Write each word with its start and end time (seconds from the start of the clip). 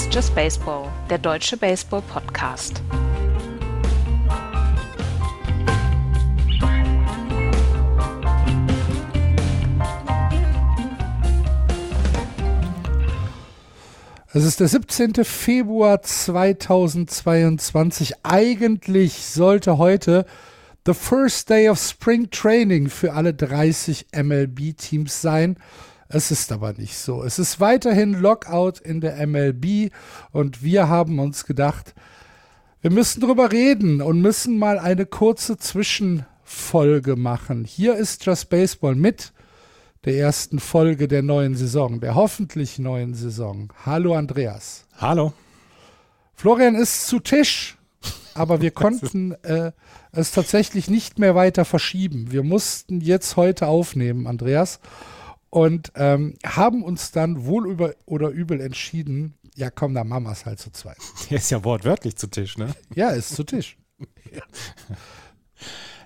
Ist 0.00 0.14
Just 0.14 0.34
Baseball, 0.34 0.90
der 1.10 1.18
deutsche 1.18 1.58
Baseball-Podcast. 1.58 2.80
Es 14.32 14.42
ist 14.42 14.60
der 14.60 14.68
17. 14.68 15.22
Februar 15.22 16.00
2022. 16.00 18.14
Eigentlich 18.22 19.26
sollte 19.26 19.76
heute 19.76 20.24
the 20.86 20.94
first 20.94 21.50
day 21.50 21.68
of 21.68 21.78
Spring 21.78 22.30
Training 22.30 22.88
für 22.88 23.12
alle 23.12 23.34
30 23.34 24.06
MLB-Teams 24.16 25.20
sein. 25.20 25.58
Es 26.12 26.32
ist 26.32 26.50
aber 26.50 26.72
nicht 26.72 26.98
so. 26.98 27.22
Es 27.22 27.38
ist 27.38 27.60
weiterhin 27.60 28.14
Lockout 28.14 28.80
in 28.82 29.00
der 29.00 29.24
MLB 29.28 29.92
und 30.32 30.60
wir 30.60 30.88
haben 30.88 31.20
uns 31.20 31.46
gedacht, 31.46 31.94
wir 32.80 32.90
müssen 32.90 33.20
drüber 33.20 33.52
reden 33.52 34.02
und 34.02 34.20
müssen 34.20 34.58
mal 34.58 34.80
eine 34.80 35.06
kurze 35.06 35.56
Zwischenfolge 35.56 37.14
machen. 37.14 37.64
Hier 37.64 37.94
ist 37.94 38.26
Just 38.26 38.50
Baseball 38.50 38.96
mit 38.96 39.32
der 40.04 40.16
ersten 40.16 40.58
Folge 40.58 41.06
der 41.06 41.22
neuen 41.22 41.54
Saison, 41.54 42.00
der 42.00 42.16
hoffentlich 42.16 42.80
neuen 42.80 43.14
Saison. 43.14 43.72
Hallo 43.86 44.16
Andreas. 44.16 44.86
Hallo. 44.98 45.32
Florian 46.34 46.74
ist 46.74 47.06
zu 47.06 47.20
Tisch, 47.20 47.78
aber 48.34 48.60
wir 48.60 48.70
konnten 48.72 49.36
äh, 49.44 49.70
es 50.10 50.32
tatsächlich 50.32 50.90
nicht 50.90 51.20
mehr 51.20 51.36
weiter 51.36 51.64
verschieben. 51.64 52.32
Wir 52.32 52.42
mussten 52.42 53.00
jetzt 53.00 53.36
heute 53.36 53.68
aufnehmen, 53.68 54.26
Andreas 54.26 54.80
und 55.50 55.92
ähm, 55.96 56.34
haben 56.44 56.82
uns 56.82 57.10
dann 57.10 57.44
wohl 57.44 57.68
über 57.68 57.94
oder 58.06 58.30
übel 58.30 58.60
entschieden, 58.60 59.34
ja 59.56 59.70
komm, 59.70 59.94
dann 59.94 60.08
machen 60.08 60.24
wir 60.24 60.32
es 60.32 60.46
halt 60.46 60.58
zu 60.58 60.70
zweit. 60.70 60.98
Der 61.30 61.38
ist 61.38 61.50
ja 61.50 61.62
wortwörtlich 61.64 62.16
zu 62.16 62.28
Tisch, 62.28 62.56
ne? 62.56 62.74
Ja, 62.94 63.10
ist 63.10 63.34
zu 63.34 63.44
Tisch. 63.44 63.76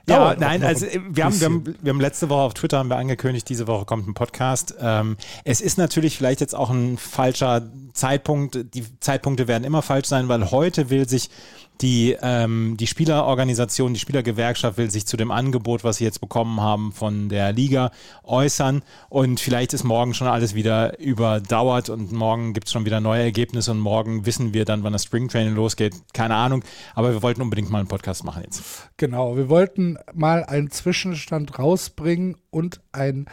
Ja, 0.06 0.34
nein, 0.38 0.62
also 0.62 0.84
wir 0.84 1.24
haben, 1.24 1.40
wir, 1.40 1.46
haben, 1.46 1.76
wir 1.80 1.90
haben 1.90 2.00
letzte 2.00 2.28
Woche 2.28 2.42
auf 2.42 2.54
Twitter 2.54 2.78
haben 2.78 2.90
wir 2.90 2.96
angekündigt, 2.96 3.48
diese 3.48 3.66
Woche 3.66 3.86
kommt 3.86 4.06
ein 4.06 4.12
Podcast. 4.12 4.74
Ähm, 4.78 5.16
es 5.44 5.62
ist 5.62 5.78
natürlich 5.78 6.18
vielleicht 6.18 6.42
jetzt 6.42 6.54
auch 6.54 6.68
ein 6.68 6.98
falscher 6.98 7.70
Zeitpunkt. 7.94 8.74
Die 8.74 8.84
Zeitpunkte 9.00 9.48
werden 9.48 9.64
immer 9.64 9.80
falsch 9.80 10.08
sein, 10.08 10.28
weil 10.28 10.50
heute 10.50 10.90
will 10.90 11.08
sich 11.08 11.30
die, 11.80 12.16
ähm, 12.22 12.76
die 12.78 12.86
Spielerorganisation, 12.86 13.94
die 13.94 14.00
Spielergewerkschaft 14.00 14.78
will 14.78 14.90
sich 14.90 15.06
zu 15.06 15.16
dem 15.16 15.30
Angebot, 15.30 15.84
was 15.84 15.96
sie 15.96 16.04
jetzt 16.04 16.20
bekommen 16.20 16.60
haben 16.60 16.92
von 16.92 17.28
der 17.28 17.52
Liga, 17.52 17.90
äußern. 18.22 18.82
Und 19.08 19.40
vielleicht 19.40 19.74
ist 19.74 19.84
morgen 19.84 20.14
schon 20.14 20.28
alles 20.28 20.54
wieder 20.54 20.98
überdauert 21.00 21.90
und 21.90 22.12
morgen 22.12 22.52
gibt 22.52 22.68
es 22.68 22.72
schon 22.72 22.84
wieder 22.84 23.00
neue 23.00 23.22
Ergebnisse 23.22 23.72
und 23.72 23.80
morgen 23.80 24.24
wissen 24.24 24.54
wir 24.54 24.64
dann, 24.64 24.84
wann 24.84 24.92
das 24.92 25.04
Springtraining 25.04 25.54
losgeht. 25.54 25.94
Keine 26.12 26.36
Ahnung. 26.36 26.62
Aber 26.94 27.12
wir 27.12 27.22
wollten 27.22 27.42
unbedingt 27.42 27.70
mal 27.70 27.78
einen 27.78 27.88
Podcast 27.88 28.24
machen 28.24 28.44
jetzt. 28.44 28.62
Genau, 28.96 29.36
wir 29.36 29.48
wollten 29.48 29.98
mal 30.12 30.44
einen 30.44 30.70
Zwischenstand 30.70 31.58
rausbringen 31.58 32.36
und 32.50 32.80
ein, 32.92 33.26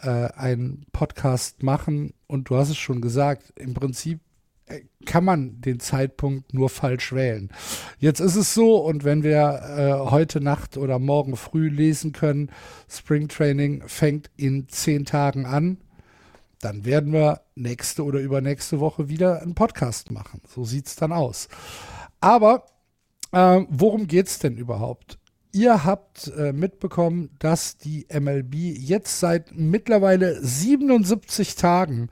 äh, 0.00 0.08
einen 0.08 0.86
Podcast 0.92 1.62
machen. 1.62 2.14
Und 2.28 2.48
du 2.48 2.56
hast 2.56 2.70
es 2.70 2.76
schon 2.76 3.00
gesagt, 3.00 3.52
im 3.56 3.74
Prinzip 3.74 4.20
kann 5.06 5.24
man 5.24 5.60
den 5.60 5.80
Zeitpunkt 5.80 6.52
nur 6.52 6.68
falsch 6.68 7.12
wählen. 7.12 7.50
Jetzt 7.98 8.20
ist 8.20 8.36
es 8.36 8.54
so, 8.54 8.76
und 8.76 9.04
wenn 9.04 9.22
wir 9.22 9.62
äh, 10.06 10.10
heute 10.10 10.40
Nacht 10.40 10.76
oder 10.76 10.98
morgen 10.98 11.36
früh 11.36 11.68
lesen 11.68 12.12
können, 12.12 12.50
Spring 12.88 13.28
Training 13.28 13.82
fängt 13.86 14.30
in 14.36 14.68
zehn 14.68 15.04
Tagen 15.04 15.46
an, 15.46 15.78
dann 16.60 16.84
werden 16.84 17.12
wir 17.12 17.42
nächste 17.54 18.04
oder 18.04 18.20
übernächste 18.20 18.80
Woche 18.80 19.08
wieder 19.08 19.42
einen 19.42 19.54
Podcast 19.54 20.10
machen. 20.10 20.42
So 20.46 20.64
sieht 20.64 20.86
es 20.86 20.96
dann 20.96 21.12
aus. 21.12 21.48
Aber 22.20 22.66
äh, 23.32 23.60
worum 23.68 24.06
geht 24.06 24.26
es 24.26 24.38
denn 24.38 24.56
überhaupt? 24.56 25.17
Ihr 25.52 25.84
habt 25.84 26.30
äh, 26.36 26.52
mitbekommen, 26.52 27.30
dass 27.38 27.78
die 27.78 28.06
MLB 28.12 28.54
jetzt 28.54 29.18
seit 29.18 29.52
mittlerweile 29.56 30.42
77 30.44 31.54
Tagen 31.54 32.10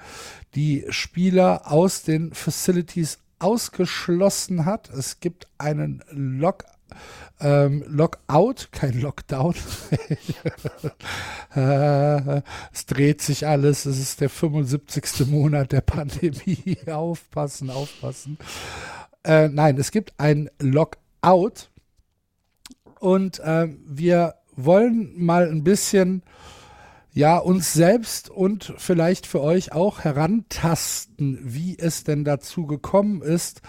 die 0.55 0.87
Spieler 0.89 1.71
aus 1.71 2.03
den 2.03 2.33
Facilities 2.33 3.19
ausgeschlossen 3.39 4.65
hat. 4.65 4.91
Es 4.91 5.21
gibt 5.21 5.49
einen 5.59 6.03
Lock, 6.11 6.65
ähm, 7.41 7.85
Lockout, 7.87 8.69
kein 8.73 8.99
Lockdown. 9.01 9.55
es 12.73 12.87
dreht 12.87 13.21
sich 13.21 13.47
alles. 13.47 13.85
Es 13.85 13.99
ist 13.99 14.23
der 14.23 14.31
75. 14.31 15.27
Monat 15.27 15.73
der 15.73 15.83
Pandemie. 15.83 16.79
aufpassen, 16.91 17.69
aufpassen. 17.69 18.39
Äh, 19.25 19.49
nein, 19.49 19.77
es 19.77 19.91
gibt 19.91 20.15
ein 20.19 20.49
Lockout. 20.59 21.69
Und 23.01 23.39
äh, 23.41 23.69
wir 23.87 24.35
wollen 24.57 25.13
mal 25.17 25.49
ein 25.49 25.65
bisschen 25.65 26.23
ja, 27.17 27.39
uns 27.39 27.73
selbst 27.73 28.29
und 28.29 28.75
vielleicht 28.77 29.27
für 29.27 29.41
euch 29.41 29.73
auch 29.73 30.05
herantasten, 30.05 31.39
wie 31.43 31.79
es 31.79 32.05
denn 32.05 32.25
dazu 32.25 32.67
gekommen 32.67 33.23
ist, 33.23 33.63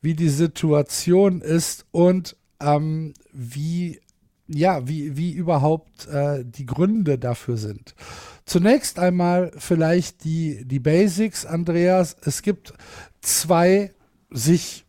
wie 0.00 0.14
die 0.14 0.28
Situation 0.28 1.40
ist 1.40 1.84
und 1.90 2.36
ähm, 2.60 3.14
wie, 3.32 4.00
ja, 4.46 4.86
wie, 4.86 5.16
wie 5.16 5.32
überhaupt 5.32 6.06
äh, 6.06 6.44
die 6.44 6.64
Gründe 6.64 7.18
dafür 7.18 7.56
sind. 7.56 7.96
Zunächst 8.44 9.00
einmal 9.00 9.50
vielleicht 9.56 10.22
die, 10.22 10.64
die 10.64 10.78
Basics, 10.78 11.44
Andreas. 11.44 12.16
Es 12.24 12.42
gibt 12.42 12.72
zwei 13.20 13.92
sich, 14.30 14.84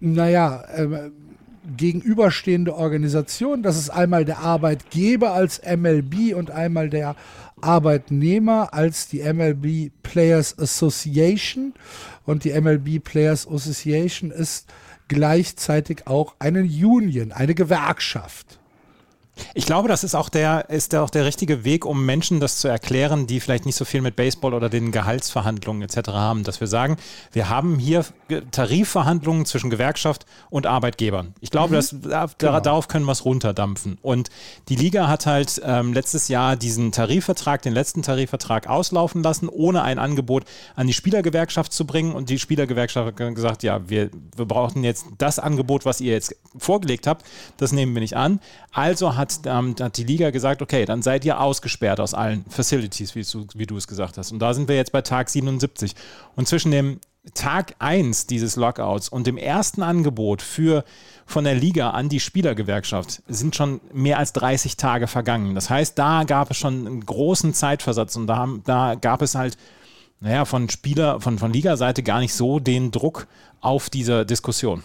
naja, 0.00 0.62
äh, 0.62 1.10
gegenüberstehende 1.76 2.74
Organisation. 2.74 3.62
Das 3.62 3.76
ist 3.76 3.90
einmal 3.90 4.24
der 4.24 4.38
Arbeitgeber 4.38 5.32
als 5.32 5.60
MLB 5.64 6.34
und 6.34 6.50
einmal 6.50 6.90
der 6.90 7.16
Arbeitnehmer 7.60 8.74
als 8.74 9.08
die 9.08 9.22
MLB 9.22 9.90
Players 10.02 10.58
Association. 10.58 11.74
Und 12.24 12.44
die 12.44 12.58
MLB 12.58 13.02
Players 13.02 13.46
Association 13.46 14.30
ist 14.30 14.66
gleichzeitig 15.08 16.06
auch 16.06 16.34
eine 16.38 16.60
Union, 16.60 17.32
eine 17.32 17.54
Gewerkschaft. 17.54 18.55
Ich 19.54 19.66
glaube, 19.66 19.88
das 19.88 20.04
ist 20.04 20.14
auch 20.14 20.28
der, 20.28 20.70
ist 20.70 20.94
auch 20.94 21.10
der 21.10 21.24
richtige 21.24 21.64
Weg, 21.64 21.84
um 21.84 22.04
Menschen 22.06 22.40
das 22.40 22.58
zu 22.58 22.68
erklären, 22.68 23.26
die 23.26 23.40
vielleicht 23.40 23.66
nicht 23.66 23.76
so 23.76 23.84
viel 23.84 24.00
mit 24.00 24.16
Baseball 24.16 24.54
oder 24.54 24.68
den 24.68 24.92
Gehaltsverhandlungen 24.92 25.82
etc. 25.82 26.08
haben, 26.10 26.44
dass 26.44 26.60
wir 26.60 26.66
sagen, 26.66 26.96
wir 27.32 27.48
haben 27.48 27.78
hier 27.78 28.04
Tarifverhandlungen 28.50 29.46
zwischen 29.46 29.70
Gewerkschaft 29.70 30.26
und 30.50 30.66
Arbeitgebern. 30.66 31.34
Ich 31.40 31.50
glaube, 31.50 31.70
mhm. 31.70 31.74
dass, 31.74 31.94
da, 32.02 32.26
genau. 32.38 32.60
darauf 32.60 32.88
können 32.88 33.04
wir 33.04 33.12
es 33.12 33.24
runterdampfen. 33.24 33.98
Und 34.02 34.30
die 34.68 34.76
Liga 34.76 35.08
hat 35.08 35.26
halt 35.26 35.60
ähm, 35.64 35.92
letztes 35.92 36.28
Jahr 36.28 36.56
diesen 36.56 36.92
Tarifvertrag, 36.92 37.62
den 37.62 37.72
letzten 37.72 38.02
Tarifvertrag 38.02 38.68
auslaufen 38.68 39.22
lassen, 39.22 39.48
ohne 39.48 39.82
ein 39.82 39.98
Angebot 39.98 40.44
an 40.74 40.86
die 40.86 40.92
Spielergewerkschaft 40.92 41.72
zu 41.72 41.86
bringen. 41.86 42.12
Und 42.12 42.30
die 42.30 42.38
Spielergewerkschaft 42.38 43.20
hat 43.20 43.34
gesagt, 43.34 43.62
ja, 43.62 43.88
wir, 43.88 44.10
wir 44.36 44.44
brauchen 44.46 44.84
jetzt 44.84 45.06
das 45.18 45.38
Angebot, 45.38 45.84
was 45.84 46.00
ihr 46.00 46.12
jetzt 46.12 46.34
vorgelegt 46.56 47.06
habt, 47.06 47.24
das 47.56 47.72
nehmen 47.72 47.94
wir 47.94 48.00
nicht 48.00 48.16
an. 48.16 48.40
Also 48.72 49.16
hat 49.16 49.25
hat, 49.26 49.40
ähm, 49.46 49.74
hat 49.80 49.96
die 49.96 50.04
Liga 50.04 50.30
gesagt, 50.30 50.62
okay, 50.62 50.84
dann 50.84 51.02
seid 51.02 51.24
ihr 51.24 51.40
ausgesperrt 51.40 52.00
aus 52.00 52.14
allen 52.14 52.44
Facilities, 52.48 53.14
wie 53.14 53.22
du, 53.22 53.46
wie 53.54 53.66
du 53.66 53.76
es 53.76 53.86
gesagt 53.86 54.18
hast. 54.18 54.32
Und 54.32 54.38
da 54.38 54.54
sind 54.54 54.68
wir 54.68 54.76
jetzt 54.76 54.92
bei 54.92 55.02
Tag 55.02 55.28
77. 55.28 55.94
Und 56.34 56.48
zwischen 56.48 56.70
dem 56.70 57.00
Tag 57.34 57.74
1 57.80 58.26
dieses 58.26 58.56
Lockouts 58.56 59.08
und 59.08 59.26
dem 59.26 59.36
ersten 59.36 59.82
Angebot 59.82 60.42
für 60.42 60.84
von 61.26 61.44
der 61.44 61.56
Liga 61.56 61.90
an 61.90 62.08
die 62.08 62.20
Spielergewerkschaft 62.20 63.22
sind 63.26 63.56
schon 63.56 63.80
mehr 63.92 64.18
als 64.18 64.32
30 64.32 64.76
Tage 64.76 65.08
vergangen. 65.08 65.54
Das 65.56 65.68
heißt, 65.68 65.98
da 65.98 66.22
gab 66.24 66.50
es 66.52 66.56
schon 66.56 66.86
einen 66.86 67.04
großen 67.04 67.52
Zeitversatz 67.52 68.14
und 68.14 68.28
da, 68.28 68.48
da 68.64 68.94
gab 68.94 69.22
es 69.22 69.34
halt, 69.34 69.58
naja, 70.20 70.44
von 70.44 70.70
Spieler, 70.70 71.20
von, 71.20 71.38
von 71.38 71.52
Liga-Seite 71.52 72.04
gar 72.04 72.20
nicht 72.20 72.32
so 72.32 72.60
den 72.60 72.92
Druck 72.92 73.26
auf 73.60 73.90
diese 73.90 74.24
Diskussion. 74.24 74.84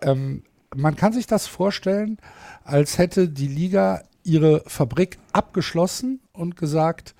Ähm, 0.00 0.44
man 0.74 0.96
kann 0.96 1.12
sich 1.12 1.26
das 1.26 1.46
vorstellen, 1.46 2.18
als 2.64 2.98
hätte 2.98 3.28
die 3.28 3.48
Liga 3.48 4.02
ihre 4.22 4.62
Fabrik 4.66 5.18
abgeschlossen 5.32 6.20
und 6.32 6.56
gesagt, 6.56 7.14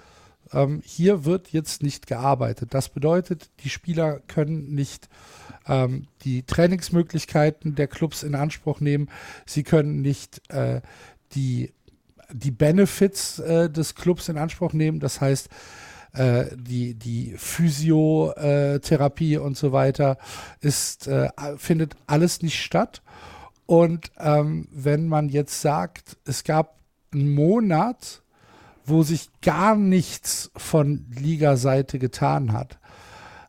ähm, 0.53 0.83
hier 0.85 1.25
wird 1.25 1.53
jetzt 1.53 1.83
nicht 1.83 2.07
gearbeitet. 2.07 2.75
Das 2.75 2.89
bedeutet, 2.89 3.51
die 3.61 3.71
Spieler 3.71 4.21
können 4.27 4.75
nicht 4.75 5.09
ähm, 5.67 6.07
die 6.23 6.45
Trainingsmöglichkeiten 6.45 7.75
der 7.75 7.89
Clubs 7.89 8.23
in 8.23 8.35
Anspruch 8.35 8.81
nehmen. 8.81 9.11
Sie 9.47 9.63
können 9.63 10.01
nicht 10.01 10.41
äh, 10.51 10.81
die, 11.33 11.73
die 12.33 12.51
Benefits 12.51 13.39
äh, 13.39 13.71
des 13.71 13.95
Clubs 13.95 14.29
in 14.29 14.39
Anspruch 14.39 14.73
nehmen. 14.73 14.99
Das 15.01 15.21
heißt, 15.21 15.49
äh, 16.13 16.47
die, 16.57 16.95
die 16.95 17.35
Physiotherapie 17.37 19.37
und 19.37 19.57
so 19.57 19.73
weiter 19.73 20.19
ist, 20.61 21.09
äh, 21.09 21.31
findet 21.57 21.97
alles 22.07 22.43
nicht 22.43 22.63
statt. 22.63 23.03
Und 23.67 24.11
ähm, 24.19 24.69
wenn 24.71 25.09
man 25.09 25.29
jetzt 25.29 25.61
sagt, 25.61 26.17
es 26.25 26.45
gab 26.45 26.79
einen 27.13 27.35
Monat, 27.35 28.23
wo 28.85 29.03
sich 29.03 29.31
gar 29.41 29.77
nichts 29.77 30.51
von 30.57 31.07
Liga-Seite 31.11 31.99
getan 31.99 32.53
hat, 32.53 32.79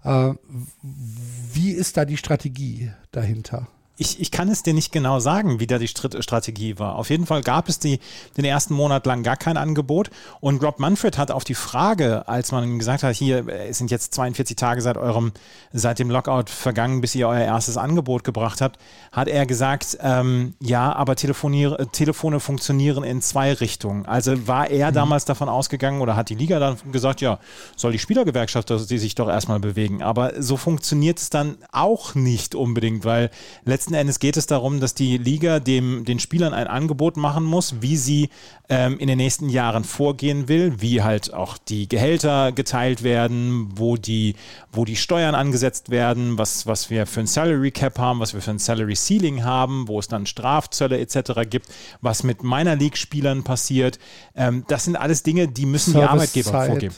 Äh, 0.05 0.35
wie 0.83 1.71
ist 1.71 1.97
da 1.97 2.05
die 2.05 2.17
Strategie 2.17 2.91
dahinter? 3.11 3.67
Ich, 3.97 4.19
ich 4.19 4.31
kann 4.31 4.49
es 4.49 4.61
dir 4.61 4.73
nicht 4.73 4.91
genau 4.91 5.19
sagen, 5.19 5.59
wie 5.59 5.67
da 5.67 5.77
die 5.77 5.87
Strategie 5.87 6.77
war. 6.79 6.95
Auf 6.95 7.09
jeden 7.09 7.25
Fall 7.25 7.41
gab 7.41 7.69
es 7.69 7.79
die, 7.79 7.99
den 8.35 8.43
ersten 8.43 8.73
Monat 8.73 9.05
lang 9.05 9.23
gar 9.23 9.37
kein 9.37 9.55
Angebot. 9.55 10.09
Und 10.41 10.61
Rob 10.63 10.79
Manfred 10.79 11.17
hat 11.17 11.31
auf 11.31 11.45
die 11.45 11.55
Frage, 11.55 12.27
als 12.27 12.51
man 12.51 12.77
gesagt 12.77 13.03
hat, 13.03 13.15
hier, 13.15 13.47
es 13.47 13.77
sind 13.77 13.91
jetzt 13.91 14.13
42 14.13 14.57
Tage 14.57 14.81
seit 14.81 14.97
eurem, 14.97 15.31
seit 15.71 15.99
dem 15.99 16.09
Lockout 16.09 16.49
vergangen, 16.49 16.99
bis 16.99 17.15
ihr 17.15 17.27
euer 17.27 17.41
erstes 17.45 17.77
Angebot 17.77 18.25
gebracht 18.25 18.59
habt, 18.59 18.79
hat 19.13 19.29
er 19.29 19.45
gesagt, 19.45 19.97
ähm, 20.01 20.55
ja, 20.59 20.93
aber 20.93 21.15
Telefone 21.15 22.39
funktionieren 22.39 23.03
in 23.05 23.21
zwei 23.21 23.53
Richtungen. 23.53 24.05
Also 24.05 24.45
war 24.47 24.69
er 24.69 24.91
mhm. 24.91 24.95
damals 24.95 25.23
davon 25.23 25.47
ausgegangen 25.47 26.01
oder 26.01 26.17
hat 26.17 26.29
die 26.29 26.35
Liga 26.35 26.59
dann 26.59 26.77
gesagt, 26.91 27.21
ja, 27.21 27.39
soll 27.77 27.93
die 27.93 27.99
Spielergewerkschaft 27.99 28.65
die 28.65 28.97
sich 28.97 29.15
doch 29.15 29.29
erstmal 29.29 29.59
bewegen. 29.59 30.01
Aber 30.01 30.41
so 30.41 30.57
funktioniert 30.57 31.19
es 31.19 31.29
dann 31.29 31.57
auch 31.71 32.15
nicht 32.15 32.55
unbedingt, 32.55 33.05
weil 33.05 33.29
letztendlich 33.63 33.84
letzten 33.85 33.93
Endes 33.93 34.17
geht 34.17 34.35
es 34.35 34.47
darum, 34.47 34.79
dass 34.79 34.95
die 34.95 35.19
Liga 35.19 35.59
dem, 35.59 36.05
den 36.05 36.17
Spielern 36.17 36.55
ein 36.55 36.65
Angebot 36.65 37.17
machen 37.17 37.43
muss, 37.43 37.81
wie 37.81 37.97
sie 37.97 38.29
ähm, 38.67 38.97
in 38.97 39.07
den 39.07 39.17
nächsten 39.17 39.47
Jahren 39.47 39.83
vorgehen 39.83 40.47
will, 40.47 40.81
wie 40.81 41.03
halt 41.03 41.35
auch 41.35 41.59
die 41.59 41.87
Gehälter 41.87 42.51
geteilt 42.51 43.03
werden, 43.03 43.69
wo 43.75 43.95
die, 43.95 44.35
wo 44.71 44.85
die 44.85 44.95
Steuern 44.95 45.35
angesetzt 45.35 45.91
werden, 45.91 46.39
was, 46.39 46.65
was 46.65 46.89
wir 46.89 47.05
für 47.05 47.19
ein 47.19 47.27
Salary 47.27 47.69
Cap 47.69 47.99
haben, 47.99 48.19
was 48.19 48.33
wir 48.33 48.41
für 48.41 48.49
ein 48.49 48.57
Salary 48.57 48.95
Ceiling 48.95 49.43
haben, 49.43 49.87
wo 49.87 49.99
es 49.99 50.07
dann 50.07 50.25
Strafzölle 50.25 50.97
etc. 50.97 51.47
gibt, 51.47 51.67
was 52.01 52.23
mit 52.23 52.43
Minor 52.43 52.75
League 52.75 52.97
Spielern 52.97 53.43
passiert. 53.43 53.99
Ähm, 54.33 54.65
das 54.67 54.85
sind 54.85 54.95
alles 54.95 55.21
Dinge, 55.21 55.47
die 55.47 55.67
müssen 55.67 55.93
die 55.93 56.01
Arbeitgeber 56.01 56.65
vorgeben. 56.65 56.95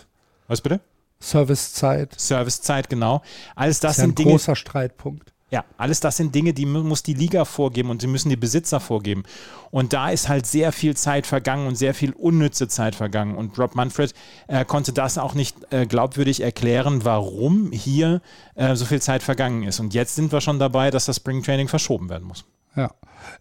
Was 0.47 0.61
bitte? 0.61 0.79
Servicezeit. 1.19 2.17
Servicezeit, 2.17 2.89
genau. 2.89 3.21
Alles 3.55 3.81
das, 3.81 3.89
das 3.89 3.97
ist 3.97 4.01
sind 4.03 4.11
ein 4.11 4.15
Dinge. 4.15 4.31
großer 4.31 4.55
Streitpunkt. 4.55 5.33
Ja, 5.49 5.63
alles 5.77 6.01
das 6.01 6.17
sind 6.17 6.35
Dinge, 6.35 6.53
die 6.53 6.65
muss 6.65 7.03
die 7.03 7.13
Liga 7.13 7.45
vorgeben 7.45 7.89
und 7.89 8.01
sie 8.01 8.07
müssen 8.07 8.29
die 8.29 8.35
Besitzer 8.35 8.81
vorgeben. 8.81 9.23
Und 9.71 9.93
da 9.93 10.09
ist 10.09 10.27
halt 10.27 10.45
sehr 10.45 10.73
viel 10.73 10.95
Zeit 10.97 11.25
vergangen 11.25 11.67
und 11.67 11.75
sehr 11.75 11.93
viel 11.93 12.11
unnütze 12.11 12.67
Zeit 12.67 12.95
vergangen. 12.95 13.35
Und 13.35 13.57
Rob 13.57 13.73
Manfred 13.73 14.13
äh, 14.47 14.65
konnte 14.65 14.91
das 14.91 15.17
auch 15.17 15.35
nicht 15.35 15.55
äh, 15.71 15.85
glaubwürdig 15.85 16.41
erklären, 16.41 17.05
warum 17.05 17.71
hier 17.71 18.21
äh, 18.55 18.75
so 18.75 18.83
viel 18.83 19.01
Zeit 19.01 19.23
vergangen 19.23 19.63
ist. 19.63 19.79
Und 19.79 19.93
jetzt 19.93 20.15
sind 20.15 20.33
wir 20.33 20.41
schon 20.41 20.59
dabei, 20.59 20.91
dass 20.91 21.05
das 21.05 21.15
Spring 21.15 21.41
Training 21.41 21.69
verschoben 21.69 22.09
werden 22.09 22.27
muss. 22.27 22.43
Ja. 22.75 22.91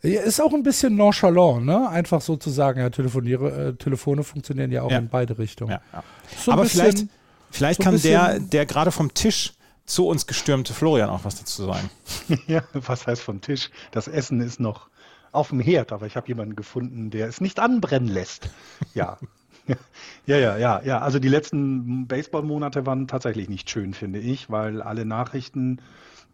Ist 0.03 0.41
auch 0.41 0.53
ein 0.53 0.63
bisschen 0.63 0.95
nonchalant, 0.95 1.67
ne? 1.67 1.89
Einfach 1.89 2.21
so 2.21 2.37
zu 2.37 2.51
sagen, 2.51 2.81
ja, 2.81 2.91
Telefoniere, 2.91 3.69
äh, 3.69 3.73
Telefone 3.75 4.23
funktionieren 4.23 4.71
ja 4.71 4.83
auch 4.83 4.91
ja. 4.91 4.99
in 4.99 5.09
beide 5.09 5.39
Richtungen. 5.39 5.73
Ja, 5.73 5.81
ja. 5.93 6.05
So 6.39 6.53
Aber 6.53 6.67
vielleicht, 6.67 7.07
vielleicht 7.51 7.83
so 7.83 7.85
kann 7.85 8.01
der, 8.01 8.39
der 8.39 8.65
gerade 8.65 8.93
vom 8.93 9.13
Tisch 9.13 9.56
zu 9.87 10.07
uns 10.07 10.27
gestürmte 10.27 10.75
Florian 10.75 11.09
auch 11.09 11.25
was 11.25 11.39
dazu 11.39 11.65
sagen. 11.65 11.91
ja, 12.47 12.63
was 12.73 13.07
heißt 13.07 13.23
vom 13.23 13.41
Tisch? 13.41 13.71
Das 13.93 14.09
Essen 14.09 14.41
ist 14.41 14.61
noch 14.61 14.89
auf 15.33 15.49
dem 15.51 15.61
Herd, 15.61 15.93
aber 15.93 16.07
ich 16.07 16.17
habe 16.17 16.29
jemanden 16.29 16.57
gefunden, 16.57 17.11
der 17.11 17.29
es 17.29 17.41
nicht 17.41 17.61
anbrennen 17.61 18.09
lässt. 18.09 18.51
Ja. 18.95 19.19
ja, 20.27 20.37
ja, 20.37 20.57
ja, 20.57 20.83
ja. 20.83 20.99
Also 21.01 21.19
die 21.19 21.29
letzten 21.29 22.07
Baseballmonate 22.07 22.87
waren 22.87 23.07
tatsächlich 23.07 23.49
nicht 23.49 23.71
schön, 23.71 23.95
finde 23.95 24.19
ich, 24.19 24.51
weil 24.51 24.83
alle 24.83 25.05
Nachrichten, 25.05 25.81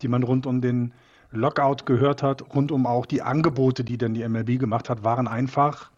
die 0.03 0.09
man 0.09 0.23
rund 0.23 0.47
um 0.47 0.61
den 0.61 0.93
Lockout 1.31 1.87
gehört 1.87 2.23
hat, 2.23 2.55
rund 2.55 2.71
um 2.73 2.87
auch 2.87 3.07
die 3.07 3.23
Angebote, 3.23 3.85
die 3.85 3.99
dann 3.99 4.15
die 4.15 4.27
MLB 4.27 4.59
gemacht 4.59 4.89
hat, 4.89 5.03
waren 5.03 5.29
einfach 5.29 5.91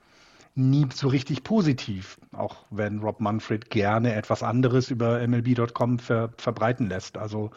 nie 0.55 0.87
so 0.93 1.09
richtig 1.09 1.43
positiv, 1.43 2.19
auch 2.33 2.65
wenn 2.71 3.01
Rob 3.01 3.21
Manfred 3.21 3.71
gerne 3.71 4.15
etwas 4.15 4.43
anderes 4.43 4.91
über 4.91 5.27
MLB.com 5.27 5.99
ver, 5.99 6.31
verbreiten 6.37 6.89
lässt. 6.89 7.19
Also 7.19 7.51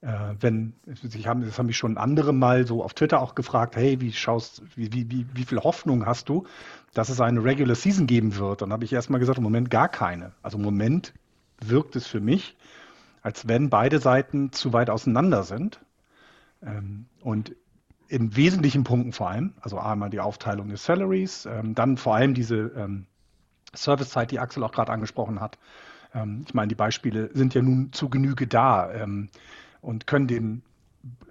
äh, 0.00 0.34
wenn, 0.38 0.74
ich 1.02 1.26
haben, 1.26 1.44
das 1.44 1.58
haben 1.58 1.66
mich 1.66 1.76
schon 1.76 1.98
andere 1.98 2.32
mal 2.32 2.66
so 2.66 2.84
auf 2.84 2.94
Twitter 2.94 3.20
auch 3.20 3.34
gefragt, 3.34 3.74
hey, 3.74 4.00
wie 4.00 4.12
schaust, 4.12 4.62
wie, 4.76 4.92
wie, 4.92 5.10
wie, 5.10 5.26
wie 5.32 5.44
viel 5.44 5.58
Hoffnung 5.58 6.06
hast 6.06 6.28
du, 6.28 6.46
dass 6.92 7.08
es 7.08 7.20
eine 7.20 7.42
Regular 7.42 7.74
Season 7.74 8.06
geben 8.06 8.36
wird? 8.36 8.62
Dann 8.62 8.72
habe 8.72 8.84
ich 8.84 8.92
erstmal 8.92 9.18
gesagt, 9.18 9.38
im 9.38 9.44
Moment 9.44 9.70
gar 9.70 9.88
keine. 9.88 10.32
Also 10.42 10.58
im 10.58 10.64
Moment 10.64 11.14
wirkt 11.60 11.96
es 11.96 12.06
für 12.06 12.20
mich, 12.20 12.56
als 13.22 13.48
wenn 13.48 13.70
beide 13.70 13.98
Seiten 13.98 14.52
zu 14.52 14.72
weit 14.72 14.90
auseinander 14.90 15.42
sind. 15.42 15.80
Ähm, 16.62 17.06
und 17.22 17.56
in 18.14 18.36
wesentlichen 18.36 18.84
Punkten 18.84 19.12
vor 19.12 19.28
allem, 19.28 19.54
also 19.60 19.76
einmal 19.76 20.08
die 20.08 20.20
Aufteilung 20.20 20.68
des 20.68 20.84
Salaries, 20.84 21.46
ähm, 21.46 21.74
dann 21.74 21.96
vor 21.96 22.14
allem 22.14 22.32
diese 22.32 22.70
ähm, 22.76 23.06
Servicezeit, 23.74 24.30
die 24.30 24.38
Axel 24.38 24.62
auch 24.62 24.70
gerade 24.70 24.92
angesprochen 24.92 25.40
hat. 25.40 25.58
Ähm, 26.14 26.44
ich 26.46 26.54
meine, 26.54 26.68
die 26.68 26.76
Beispiele 26.76 27.30
sind 27.34 27.54
ja 27.54 27.62
nun 27.62 27.92
zu 27.92 28.08
Genüge 28.08 28.46
da 28.46 28.88
ähm, 28.92 29.30
und 29.80 30.06
können 30.06 30.28
den 30.28 30.62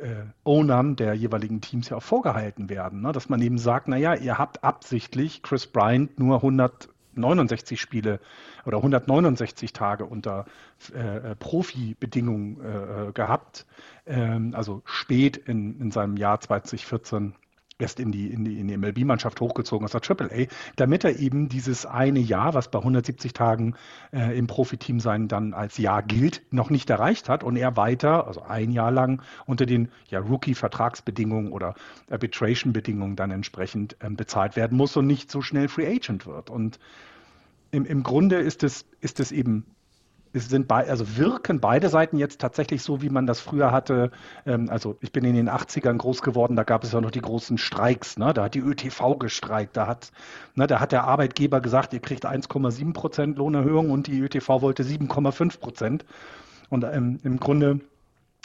äh, 0.01 0.25
Ownern 0.43 0.97
der 0.97 1.13
jeweiligen 1.13 1.61
Teams 1.61 1.87
ja 1.87 1.95
auch 1.95 2.03
vorgehalten 2.03 2.67
werden, 2.67 3.01
ne? 3.01 3.13
dass 3.13 3.29
man 3.29 3.41
eben 3.41 3.57
sagt, 3.57 3.87
naja, 3.87 4.13
ihr 4.15 4.37
habt 4.37 4.65
absichtlich 4.65 5.41
Chris 5.41 5.67
Bryant 5.67 6.19
nur 6.19 6.35
100 6.35 6.89
69 7.15 7.79
Spiele 7.79 8.19
oder 8.65 8.77
169 8.77 9.73
Tage 9.73 10.05
unter 10.05 10.45
äh, 10.93 11.31
äh, 11.31 11.35
Profibedingungen 11.35 12.61
äh, 12.61 13.07
äh, 13.07 13.11
gehabt, 13.11 13.65
ähm, 14.05 14.53
also 14.55 14.81
spät 14.85 15.37
in, 15.37 15.79
in 15.79 15.91
seinem 15.91 16.17
Jahr 16.17 16.39
2014 16.39 17.35
erst 17.83 17.99
in 17.99 18.11
die, 18.11 18.27
in 18.27 18.43
die, 18.43 18.59
in 18.59 18.67
die 18.67 18.77
MLB-Mannschaft 18.77 19.39
hochgezogen 19.39 19.85
aus 19.85 19.91
der 19.91 20.01
AAA, 20.01 20.47
damit 20.75 21.03
er 21.03 21.19
eben 21.19 21.49
dieses 21.49 21.85
eine 21.85 22.19
Jahr, 22.19 22.53
was 22.55 22.71
bei 22.71 22.79
170 22.79 23.33
Tagen 23.33 23.75
äh, 24.11 24.35
im 24.37 24.47
Profiteam 24.47 24.99
sein 24.99 25.27
dann 25.27 25.53
als 25.53 25.77
Jahr 25.77 26.01
gilt, 26.01 26.41
noch 26.51 26.69
nicht 26.69 26.89
erreicht 26.89 27.29
hat 27.29 27.43
und 27.43 27.55
er 27.55 27.77
weiter, 27.77 28.25
also 28.25 28.41
ein 28.41 28.71
Jahr 28.71 28.91
lang 28.91 29.21
unter 29.45 29.65
den 29.65 29.89
ja, 30.09 30.19
Rookie-Vertragsbedingungen 30.19 31.51
oder 31.51 31.75
Arbitration-Bedingungen 32.09 33.15
dann 33.15 33.29
entsprechend 33.31 33.97
ähm, 34.01 34.15
bezahlt 34.15 34.55
werden 34.55 34.77
muss 34.77 34.97
und 34.97 35.05
nicht 35.05 35.29
so 35.29 35.41
schnell 35.41 35.67
Free 35.67 35.87
Agent 35.87 36.25
wird. 36.25 36.49
Und 36.49 36.79
im, 37.71 37.85
im 37.85 38.03
Grunde 38.03 38.37
ist 38.37 38.63
es, 38.63 38.85
ist 39.01 39.19
es 39.19 39.31
eben 39.31 39.65
sind 40.39 40.67
bei, 40.67 40.89
also 40.89 41.17
wirken 41.17 41.59
beide 41.59 41.89
Seiten 41.89 42.17
jetzt 42.17 42.41
tatsächlich 42.41 42.81
so, 42.81 43.01
wie 43.01 43.09
man 43.09 43.27
das 43.27 43.39
früher 43.39 43.71
hatte. 43.71 44.11
Ähm, 44.45 44.69
also 44.69 44.97
ich 45.01 45.11
bin 45.11 45.23
in 45.25 45.35
den 45.35 45.49
80ern 45.49 45.97
groß 45.97 46.21
geworden, 46.21 46.55
da 46.55 46.63
gab 46.63 46.83
es 46.83 46.91
ja 46.91 47.01
noch 47.01 47.11
die 47.11 47.21
großen 47.21 47.57
Streiks, 47.57 48.17
ne? 48.17 48.33
Da 48.33 48.45
hat 48.45 48.55
die 48.55 48.59
ÖTV 48.59 49.17
gestreikt, 49.19 49.77
da 49.77 49.87
hat, 49.87 50.11
ne, 50.55 50.67
da 50.67 50.79
hat 50.79 50.91
der 50.91 51.03
Arbeitgeber 51.03 51.61
gesagt, 51.61 51.93
ihr 51.93 51.99
kriegt 51.99 52.25
1,7 52.25 52.93
Prozent 52.93 53.37
Lohnerhöhung 53.37 53.91
und 53.91 54.07
die 54.07 54.19
ÖTV 54.19 54.61
wollte 54.61 54.83
7,5 54.83 55.59
Prozent. 55.59 56.05
Und 56.69 56.83
ähm, 56.83 57.19
im 57.23 57.39
Grunde 57.39 57.81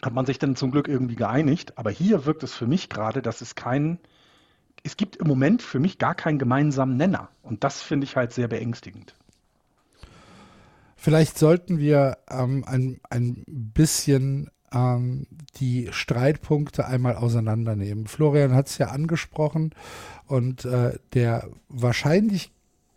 hat 0.02 0.12
man 0.12 0.26
sich 0.26 0.38
dann 0.38 0.56
zum 0.56 0.70
Glück 0.70 0.88
irgendwie 0.88 1.16
geeinigt. 1.16 1.78
Aber 1.78 1.90
hier 1.90 2.26
wirkt 2.26 2.42
es 2.42 2.54
für 2.54 2.66
mich 2.66 2.88
gerade, 2.88 3.22
dass 3.22 3.40
es 3.40 3.54
kein, 3.54 3.98
es 4.82 4.96
gibt 4.96 5.16
im 5.16 5.26
Moment 5.26 5.62
für 5.62 5.80
mich 5.80 5.98
gar 5.98 6.14
keinen 6.14 6.38
gemeinsamen 6.38 6.96
Nenner. 6.96 7.30
Und 7.42 7.64
das 7.64 7.82
finde 7.82 8.04
ich 8.04 8.16
halt 8.16 8.32
sehr 8.32 8.48
beängstigend. 8.48 9.14
Vielleicht 11.00 11.38
sollten 11.38 11.78
wir 11.78 12.18
ähm, 12.28 12.64
ein, 12.66 13.00
ein 13.08 13.44
bisschen 13.46 14.50
ähm, 14.72 15.28
die 15.60 15.88
Streitpunkte 15.92 16.86
einmal 16.86 17.14
auseinandernehmen. 17.14 18.08
Florian 18.08 18.52
hat 18.52 18.66
es 18.66 18.78
ja 18.78 18.88
angesprochen 18.88 19.76
und 20.26 20.64
äh, 20.64 20.98
der 21.14 21.48
wahrscheinlich 21.68 22.50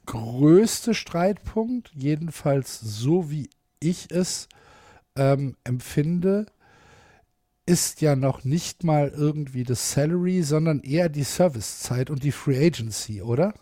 größte 0.08 0.96
Streitpunkt, 0.96 1.92
jedenfalls 1.94 2.80
so 2.80 3.30
wie 3.30 3.52
ich 3.80 4.10
es 4.10 4.50
ähm, 5.16 5.56
empfinde, 5.64 6.48
ist 7.68 8.02
ja 8.02 8.16
noch 8.16 8.44
nicht 8.44 8.84
mal 8.84 9.10
irgendwie 9.10 9.64
das 9.64 9.92
Salary, 9.92 10.42
sondern 10.42 10.80
eher 10.80 11.08
die 11.08 11.24
Servicezeit 11.24 12.10
und 12.10 12.24
die 12.24 12.32
Free 12.32 12.66
Agency, 12.66 13.22
oder? 13.22 13.54